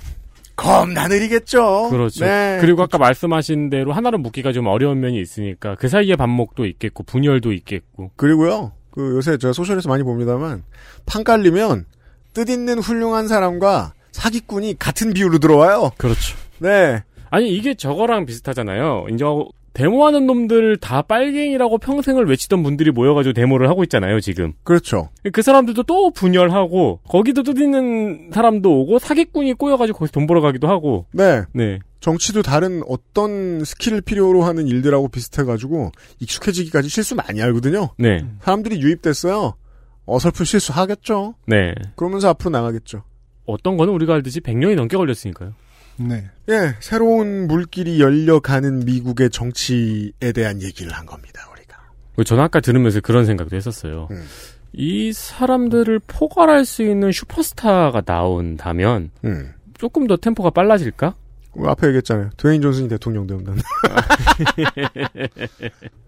겁나 0.55 1.09
느리겠죠. 1.09 1.89
그렇죠. 1.89 2.27
네. 2.27 2.59
그리고 2.61 2.83
아까 2.83 2.99
말씀하신 2.99 3.71
대로 3.71 3.95
하나로 3.95 4.19
묶기가 4.19 4.53
좀 4.53 4.67
어려운 4.67 5.01
면이 5.01 5.19
있으니까 5.19 5.77
그 5.77 5.89
사이에 5.89 6.15
반목도 6.15 6.67
있겠고 6.67 7.05
분열도 7.05 7.53
있겠고. 7.55 8.11
그리고요. 8.17 8.73
그 8.91 9.17
요새 9.17 9.39
제가 9.39 9.55
social에서 9.55 9.89
많이 9.89 10.03
봅니다만 10.03 10.63
판 11.07 11.25
깔리면 11.25 11.87
뜻 12.39 12.49
있는 12.51 12.79
훌륭한 12.79 13.27
사람과 13.27 13.95
사기꾼이 14.13 14.79
같은 14.79 15.13
비율로 15.13 15.39
들어와요. 15.39 15.91
그렇죠. 15.97 16.37
네. 16.59 17.03
아니 17.31 17.51
이게 17.51 17.75
저거랑 17.75 18.27
비슷하잖아요. 18.27 19.07
이제 19.13 19.25
데모하는 19.73 20.27
놈들 20.27 20.77
다 20.77 21.03
빨갱이라고 21.03 21.79
평생을 21.79 22.29
외치던 22.29 22.63
분들이 22.63 22.93
모여가지고 22.93 23.33
데모를 23.33 23.69
하고 23.69 23.83
있잖아요, 23.83 24.21
지금. 24.21 24.53
그렇죠. 24.63 25.09
그 25.33 25.43
사람들도 25.43 25.83
또 25.85 26.11
분열하고, 26.11 27.01
거기도 27.09 27.43
뜻 27.43 27.59
있는 27.59 28.31
사람도 28.33 28.81
오고, 28.81 28.99
사기꾼이 28.99 29.55
꼬여가지고 29.55 29.99
거기서 29.99 30.13
돈 30.13 30.27
벌어가기도 30.27 30.69
하고. 30.69 31.07
네. 31.13 31.43
네. 31.53 31.79
정치도 32.01 32.43
다른 32.43 32.83
어떤 32.89 33.65
skill을 33.65 34.01
필요로 34.01 34.43
하는 34.43 34.67
일들하고 34.67 35.09
비슷해가지고 35.09 35.93
익숙해지기까지 36.21 36.89
실수 36.89 37.15
많이 37.15 37.41
하거든요. 37.41 37.91
네. 37.99 38.25
사람들이 38.43 38.81
유입됐어요. 38.81 39.55
어설픈 40.09 40.45
실수 40.45 40.73
하겠죠. 40.73 41.35
네. 41.47 41.75
그러면서 41.97 42.29
앞으로 42.31 42.51
나가겠죠. 42.51 43.03
어떤 43.47 43.77
거는 43.77 43.93
우리가 43.93 44.15
알듯이 44.15 44.41
100년이 44.41 44.75
넘게 44.75 44.97
걸렸으니까요. 44.97 45.53
네. 45.97 46.31
예, 46.49 46.75
새로운 46.81 47.47
물길이 47.47 48.01
열려가는 48.01 48.85
미국의 48.85 49.31
정치에 49.31 50.33
대한 50.35 50.63
얘기를 50.63 50.93
한 50.93 51.07
겁니다, 51.07 51.43
우리가. 51.53 51.77
저는 52.25 52.45
아까 52.45 52.61
들으면서 52.61 53.01
그런 53.01 53.27
생각도 53.27 53.57
했었어요. 53.57 54.09
음. 54.11 54.25
이 54.73 55.13
사람들을 55.13 56.01
포괄할 56.07 56.65
수 56.65 56.83
있는 56.83 57.11
슈퍼스타가 57.11 58.03
나온다면 58.05 59.11
음. 59.25 59.55
조금 59.77 60.07
더 60.07 60.17
템포가 60.17 60.51
빨라질까? 60.51 61.15
앞에 61.67 61.89
얘기했잖아요. 61.89 62.31
드웨인 62.37 62.63
존슨이 62.63 62.89
대통령 62.89 63.27
되면 63.27 63.45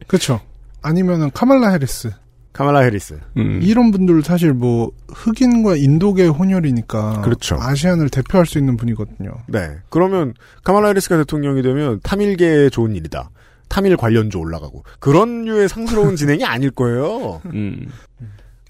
그렇죠. 0.06 0.40
아니면은 0.82 1.30
카말라 1.32 1.70
해리스. 1.70 2.12
카말라 2.52 2.80
해리스. 2.80 3.18
음. 3.36 3.60
이런 3.62 3.90
분들 3.90 4.22
사실 4.22 4.52
뭐 4.52 4.90
흑인과 5.08 5.76
인도계 5.76 6.26
혼혈이니까 6.26 7.20
그렇죠. 7.22 7.56
Asian을 7.60 8.08
대표할 8.10 8.46
수 8.46 8.58
있는 8.58 8.76
분이거든요. 8.76 9.30
네. 9.46 9.76
그러면 9.88 10.34
카말라 10.64 10.88
해리스가 10.88 11.16
대통령이 11.18 11.62
되면 11.62 12.00
타밀계에 12.02 12.70
좋은 12.70 12.94
일이다. 12.94 13.30
타밀 13.68 13.96
관련주 13.96 14.36
올라가고 14.38 14.82
그런 14.98 15.44
류의 15.44 15.68
상스러운 15.68 16.14
진행이 16.16 16.44
아닐 16.44 16.70
거예요. 16.70 17.40
음. 17.46 17.86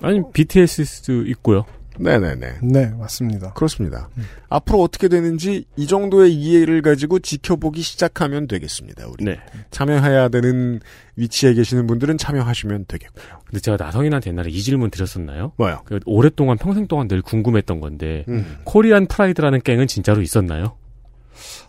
아니 0.03 0.21
BTS도 0.33 1.23
있고요. 1.29 1.65
네네네. 1.99 2.59
네, 2.63 2.87
맞습니다. 2.99 3.53
그렇습니다. 3.53 4.09
앞으로 4.49 4.81
어떻게 4.81 5.09
되는지 5.09 5.67
이 5.77 5.87
정도의 5.87 6.33
이해를 6.33 6.81
가지고 6.81 7.19
지켜보기 7.19 7.83
시작하면 7.83 8.47
되겠습니다. 8.47 9.07
우리 9.09 9.25
네. 9.25 9.39
참여해야 9.71 10.29
되는 10.29 10.81
위치에 11.17 11.53
계시는 11.53 11.87
분들은 11.87 12.17
참여하시면 12.17 12.87
되겠고요. 12.89 13.40
근데 13.51 13.61
제가 13.61 13.77
나성인한테 13.77 14.31
옛날에 14.31 14.49
이 14.49 14.63
질문 14.63 14.91
드렸었나요? 14.91 15.53
뭐요? 15.57 15.83
그 15.85 15.99
오랫동안 16.07 16.57
평생 16.57 16.87
동안 16.87 17.09
늘 17.09 17.21
궁금했던 17.21 17.81
건데 17.81 18.25
음. 18.29 18.59
코리안 18.65 19.07
프라이드라는 19.07 19.61
갱은 19.63 19.89
진짜로 19.89 20.23
있었나요? 20.23 20.77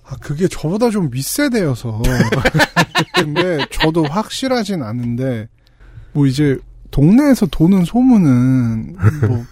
아, 0.06 0.16
그게 0.22 0.48
저보다 0.48 0.90
좀 0.91 1.10
윗세대여서. 1.12 2.02
근데 3.16 3.66
저도 3.72 4.03
확실하진 4.03 4.84
않은데, 4.84 5.48
뭐 6.12 6.28
이제 6.28 6.58
동네에서 6.91 7.48
도는 7.48 7.86
소문은 7.86 8.95
뭐. 9.28 9.45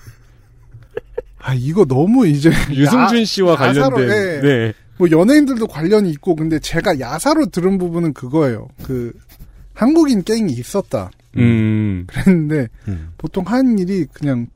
아 1.41 1.53
이거 1.53 1.85
너무 1.85 2.27
이제 2.27 2.51
유승준 2.69 3.23
씨와 3.23 3.55
관련된 3.55 4.09
예. 4.09 4.41
네. 4.41 4.73
뭐 4.97 5.09
연예인들도 5.09 5.67
관련이 5.67 6.09
있고 6.11 6.35
근데 6.35 6.59
제가 6.59 6.99
야사로 6.99 7.45
들은 7.47 7.77
부분은 7.77 8.13
그거예요. 8.13 8.67
그 8.83 9.13
한국인 9.73 10.23
갱이 10.23 10.51
있었다. 10.51 11.09
음. 11.37 12.05
그랬는데 12.07 12.67
음. 12.87 13.09
보통 13.17 13.43
하는 13.45 13.77
일이 13.79 14.05
그냥 14.13 14.47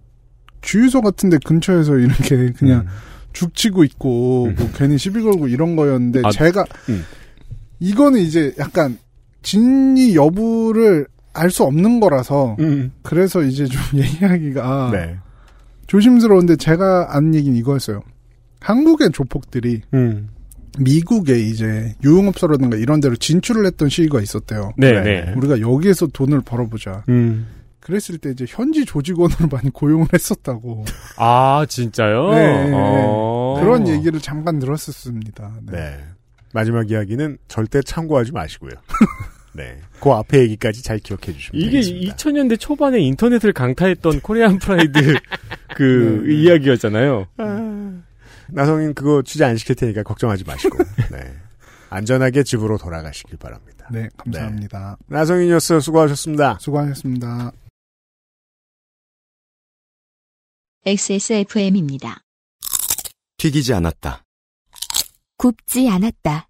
주유소 0.62 1.02
같은데 1.02 1.38
근처에서 1.46 1.98
이렇게 1.98 2.52
그냥 2.52 2.82
음. 2.82 2.88
죽치고 3.34 3.84
있고 3.84 4.52
뭐 4.58 4.70
괜히 4.76 4.98
시비 4.98 5.22
걸고 5.22 5.48
이런 5.48 5.76
거였는데 5.76 6.22
아, 6.24 6.32
제가 6.32 6.64
음. 6.90 7.04
이거는 7.80 8.20
이제 8.20 8.54
약간 8.60 8.98
진위 9.42 10.16
여부를 10.16 11.08
알 11.34 11.50
수 11.50 11.64
없는 11.64 12.00
거라서 12.00 12.56
음. 12.60 12.92
그래서 13.02 13.42
이제 13.42 13.66
좀 13.66 13.82
얘기하기가 14.00 14.92
네. 14.94 15.18
조심스러운데 15.88 16.56
제가 16.56 17.16
아는 17.16 17.36
얘기는 17.36 17.58
이거였어요. 17.58 18.02
한국의 18.60 19.12
조폭들이 19.12 19.82
음. 19.94 20.30
미국에 20.80 21.40
이제 21.40 21.96
유흥업소라든가 22.04 22.78
이런 22.78 23.00
데로 23.00 23.16
진출을 23.16 23.66
했던 23.66 23.90
시기가 23.90 24.22
있었대요. 24.22 24.74
네, 24.78 24.92
네. 24.92 25.26
네. 25.26 25.34
우리가 25.36 25.60
여기에서 25.62 26.08
돈을 26.08 26.42
벌어보자. 26.42 27.04
음. 27.10 27.48
그랬을 27.80 28.18
때 28.18 28.30
이제 28.30 28.46
현지 28.48 28.86
조직원으로 28.86 29.50
많이 29.52 29.70
고용을 29.70 30.08
했었다고 30.14 30.86
아, 31.18 31.66
진짜요? 31.68 32.32
네, 32.32 32.70
네. 32.70 32.72
어. 32.74 33.60
그런 33.60 33.88
얘기를 33.90 34.22
잠깐 34.22 34.58
들었었습니다. 34.60 35.60
네. 35.70 35.78
네. 35.78 36.00
마지막 36.54 36.90
이야기는 36.90 37.40
절대 37.50 37.82
참고하지 37.82 38.32
마시고요. 38.32 38.72
네. 39.54 39.78
그 40.00 40.12
앞에 40.12 40.40
얘기까지 40.44 40.82
잘 40.82 40.98
기억해 40.98 41.34
주시면 41.34 41.62
이게 41.62 41.82
되겠습니다. 41.82 42.16
2000년대 42.16 42.60
초반에 42.60 43.00
인터넷을 43.00 43.52
강타했던 43.54 44.22
코리안 44.22 44.60
프라이드 44.60 45.16
그 45.76 46.24
네, 46.26 46.28
네. 46.30 46.42
이야기였잖아요. 46.42 47.28
나성인 48.50 48.94
그거 48.94 49.22
취재 49.24 49.46
안 49.46 49.58
시킬 49.58 49.76
테니까 49.76 50.04
걱정하지 50.04 50.44
마시고. 50.44 50.78
네. 51.12 51.38
안전하게 51.90 52.44
집으로 52.44 52.78
돌아가시길 52.78 53.38
바랍니다. 53.38 53.88
네, 53.92 54.10
감사합니다. 54.18 54.98
나성인이었어요. 55.06 55.80
수고하셨습니다. 55.80 56.58
수고하셨습니다. 56.60 57.52
XSFM입니다. 60.86 62.24
튀기지 63.38 63.74
않았다. 63.74 64.24
굽지 65.38 65.88
않았다. 65.90 66.50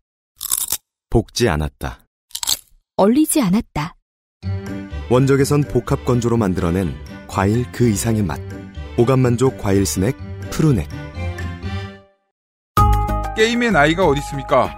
볶지 1.09 1.49
않았다. 1.49 2.07
얼리지 2.95 3.41
않았다. 3.41 3.95
원적에선 5.09 5.63
복합 5.63 6.05
건조로 6.05 6.37
만들어낸 6.37 6.95
과일 7.27 7.69
그 7.71 7.89
이상의 7.89 8.23
맛. 8.23 8.39
오감만족 8.97 9.57
과일 9.57 9.85
스낵 9.85 10.15
푸르넥. 10.51 11.02
게임의 13.35 13.71
나이가 13.71 14.05
어디 14.05 14.19
있습니까? 14.19 14.77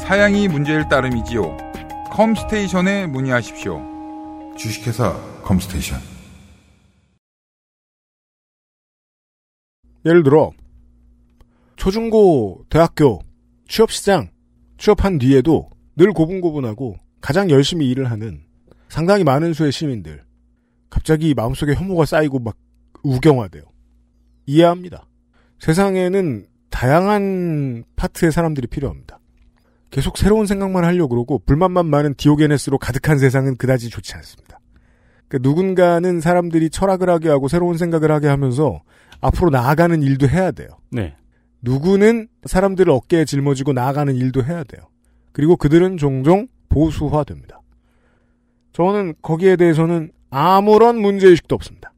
사양이 0.00 0.48
문제일 0.48 0.88
따름이지요. 0.88 1.58
컴스테이션에 2.10 3.06
문의하십시오. 3.06 4.54
주식회사 4.56 5.12
컴스테이션. 5.42 6.00
예를 10.06 10.22
들어 10.22 10.52
초중고 11.76 12.64
대학교 12.70 13.20
취업시장 13.68 14.30
취업한 14.78 15.18
뒤에도 15.18 15.68
늘 15.94 16.12
고분고분하고 16.12 16.96
가장 17.20 17.50
열심히 17.50 17.90
일을 17.90 18.10
하는 18.10 18.42
상당히 18.88 19.22
많은 19.22 19.52
수의 19.52 19.70
시민들 19.70 20.24
갑자기 20.88 21.34
마음속에 21.34 21.74
혐오가 21.74 22.06
쌓이고 22.06 22.38
막 22.38 22.56
우경화돼요. 23.02 23.64
이해합니다. 24.46 25.06
세상에는 25.58 26.51
다양한 26.72 27.84
파트의 27.94 28.32
사람들이 28.32 28.66
필요합니다. 28.66 29.20
계속 29.90 30.16
새로운 30.16 30.46
생각만 30.46 30.84
하려고 30.84 31.10
그러고 31.10 31.38
불만만 31.44 31.86
많은 31.86 32.14
디오게네스로 32.14 32.78
가득한 32.78 33.18
세상은 33.18 33.56
그다지 33.56 33.90
좋지 33.90 34.14
않습니다. 34.14 34.58
그러니까 35.28 35.48
누군가는 35.48 36.20
사람들이 36.20 36.70
철학을 36.70 37.08
하게 37.08 37.28
하고 37.28 37.46
새로운 37.46 37.76
생각을 37.76 38.10
하게 38.10 38.26
하면서 38.26 38.80
앞으로 39.20 39.50
나아가는 39.50 40.02
일도 40.02 40.28
해야 40.28 40.50
돼요. 40.50 40.68
네. 40.90 41.14
누구는 41.60 42.28
사람들을 42.44 42.90
어깨에 42.90 43.26
짊어지고 43.26 43.74
나아가는 43.74 44.12
일도 44.16 44.42
해야 44.44 44.64
돼요. 44.64 44.88
그리고 45.32 45.56
그들은 45.56 45.98
종종 45.98 46.48
보수화됩니다. 46.68 47.60
저는 48.72 49.14
거기에 49.20 49.56
대해서는 49.56 50.10
아무런 50.30 51.00
문제의식도 51.00 51.54
없습니다. 51.54 51.92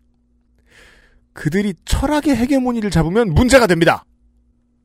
그들이 1.33 1.75
철학의 1.85 2.37
헤게모니를 2.37 2.91
잡으면 2.91 3.33
문제가 3.35 3.67
됩니다. 3.67 4.05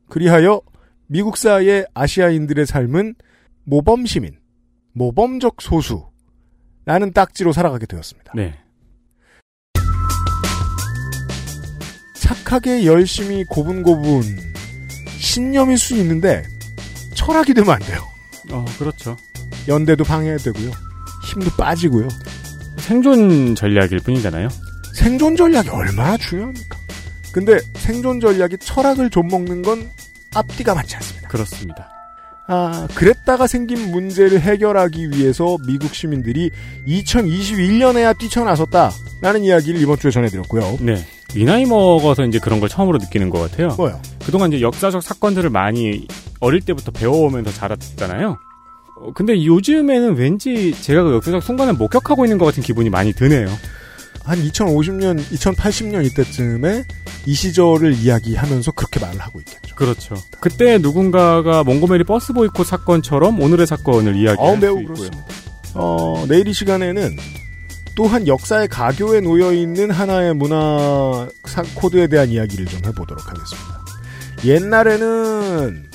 그리하여 0.10 0.62
미국사의 1.08 1.86
아시아인들의 1.94 2.66
삶은 2.66 3.16
모범 3.64 4.06
시민, 4.06 4.38
모범적 4.94 5.62
소수 5.62 6.08
라는 6.86 7.14
딱지로 7.14 7.54
살아가게 7.54 7.86
되었습니다. 7.86 8.34
네. 8.36 8.60
착하게 12.16 12.86
열심히 12.86 13.44
고분고분 13.46 14.24
신념일 15.20 15.78
수 15.78 15.96
있는데 15.98 16.44
철학이 17.16 17.54
되면 17.54 17.70
안 17.70 17.80
돼요. 17.80 18.00
어, 18.52 18.66
그렇죠. 18.78 19.16
연대도 19.68 20.04
방해되고요. 20.04 20.72
힘도 21.26 21.50
빠지고요. 21.58 22.08
생존 22.80 23.54
전략일 23.56 24.00
뿐이잖아요. 24.00 24.48
생존 24.96 25.36
전략이 25.36 25.70
얼마나 25.70 26.18
중요합니까? 26.18 26.78
근데 27.32 27.60
생존 27.76 28.20
전략이 28.20 28.58
철학을 28.60 29.10
좀 29.10 29.28
먹는 29.28 29.62
건 29.62 29.90
앞뒤가 30.34 30.74
맞지 30.76 30.96
않습니다. 30.96 31.28
그렇습니다. 31.28 31.90
아, 32.52 32.88
그랬다가 32.96 33.46
생긴 33.46 33.92
문제를 33.92 34.42
해결하기 34.42 35.12
위해서 35.12 35.58
미국 35.68 35.94
시민들이 35.94 36.50
2021년에야 36.88 38.18
뛰쳐나섰다 38.18 38.92
라는 39.22 39.44
이야기를 39.44 39.80
이번 39.80 40.00
주에 40.00 40.10
전해드렸고요. 40.10 40.80
네. 40.82 41.06
이 41.36 41.46
나이 41.46 41.66
먹어서 41.66 42.26
이제 42.26 42.40
그런 42.40 42.60
걸 42.60 42.68
처음으로 42.68 42.98
느끼는 42.98 43.30
것 43.30 43.40
같아요. 43.40 43.76
뭐요? 43.78 44.02
그동안 44.26 44.52
이제 44.52 44.64
역사적 44.64 45.04
사건들을 45.04 45.52
많이 45.52 46.08
어릴 46.40 46.62
때부터 46.62 46.92
배워오면서 46.92 47.52
자랐잖아요. 47.52 48.38
어, 49.00 49.14
근데 49.14 49.46
요즘에는 49.46 50.16
왠지 50.16 50.74
제가 50.82 51.04
그 51.04 51.14
역사적 51.14 51.44
순간을 51.44 51.74
목격하고 51.74 52.26
있는 52.26 52.40
것 52.40 52.46
같은 52.46 52.64
기분이 52.64 52.90
많이 52.90 53.14
드네요. 53.14 53.48
한 54.30 54.40
2050년, 54.44 55.20
2080년 55.32 56.06
이때쯤에 56.06 56.86
이 57.26 57.34
시절을 57.34 57.94
이야기하면서 57.96 58.72
그렇게 58.74 59.00
말을 59.00 59.20
하고 59.20 59.40
있겠죠. 59.40 59.76
그렇죠. 59.76 60.16
그때 60.40 60.78
누군가가 60.78 61.64
몽고메리 61.64 62.04
버스 62.04 62.32
보이콧 62.34 62.66
사건처럼 62.68 63.40
오늘의 63.42 63.66
사건을 63.66 64.14
어, 64.14 64.16
이야기할 64.16 64.56
수 64.56 64.62
매우 64.62 64.80
있고요. 64.82 64.96
그렇습니다. 64.96 65.26
어, 65.74 66.26
내일 66.28 66.48
이 66.48 66.54
시간에는 66.54 67.18
또한 67.96 68.28
역사의 68.28 68.68
가교에 68.68 69.20
놓여 69.22 69.52
있는 69.52 69.92
하나의 69.92 70.34
문화 70.36 71.28
사- 71.46 71.64
코드에 71.74 72.08
대한 72.08 72.30
이야기를 72.30 72.66
좀 72.68 72.80
해보도록 72.86 73.28
하겠습니다. 73.28 73.80
옛날에는 74.46 75.90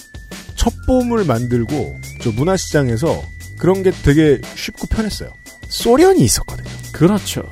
첩보물 0.56 1.24
만들고 1.24 1.98
저 2.20 2.30
문화시장에서 2.32 3.22
그런 3.58 3.82
게 3.82 3.90
되게 4.02 4.40
쉽고 4.56 4.86
편했어요. 4.88 5.32
소련이 5.68 6.20
있었거든요. 6.22 6.68
그렇죠. 6.92 7.42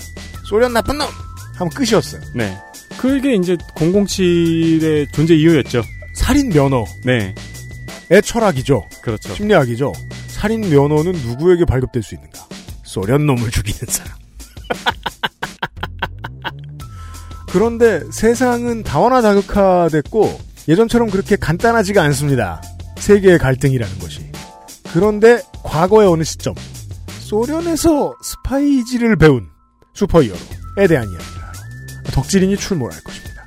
소련 0.44 0.72
나쁜 0.72 0.98
놈! 0.98 1.08
하면 1.56 1.70
끝이었어요. 1.70 2.20
네. 2.34 2.58
그게 2.98 3.34
이제 3.34 3.56
007의 3.74 5.12
존재 5.12 5.34
이유였죠. 5.34 5.82
살인 6.14 6.50
면허. 6.50 6.84
네. 7.04 7.34
의 8.10 8.22
철학이죠. 8.22 8.86
그렇죠. 9.00 9.34
심리학이죠. 9.34 9.92
살인 10.28 10.68
면허는 10.68 11.12
누구에게 11.12 11.64
발급될 11.64 12.02
수 12.02 12.14
있는가? 12.14 12.46
소련 12.84 13.26
놈을 13.26 13.50
죽이는 13.50 13.80
사람. 13.88 14.12
그런데 17.48 18.02
세상은 18.10 18.82
다원화다극화됐고 18.82 20.40
예전처럼 20.68 21.10
그렇게 21.10 21.36
간단하지가 21.36 22.02
않습니다. 22.02 22.62
세계의 22.96 23.38
갈등이라는 23.38 23.98
것이. 23.98 24.30
그런데 24.92 25.42
과거의 25.62 26.08
어느 26.08 26.22
시점 26.22 26.54
소련에서 27.20 28.14
스파이지를 28.22 29.16
배운 29.16 29.51
슈퍼히어로에 29.94 30.86
대한 30.88 31.08
이야기를 31.10 31.42
하러 31.42 31.52
덕질인이 32.12 32.56
출몰할 32.56 33.00
것입니다. 33.02 33.46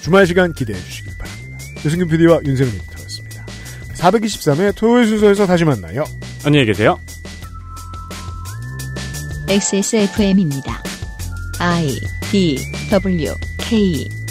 주말 0.00 0.26
시간 0.26 0.52
기대해 0.52 0.78
주시길 0.78 1.18
바랍니다. 1.18 1.58
유승균 1.84 2.08
PD와 2.08 2.40
윤세민 2.44 2.74
에디터였습니다. 2.74 3.46
423회 3.94 4.74
토요일 4.76 5.06
순서에서 5.06 5.46
다시 5.46 5.64
만나요. 5.64 6.04
안녕히 6.44 6.66
계세요. 6.66 6.98
XSFM입니다. 9.48 10.82
I 11.58 12.00
D 12.30 12.58
W 12.90 13.34
K 13.58 14.25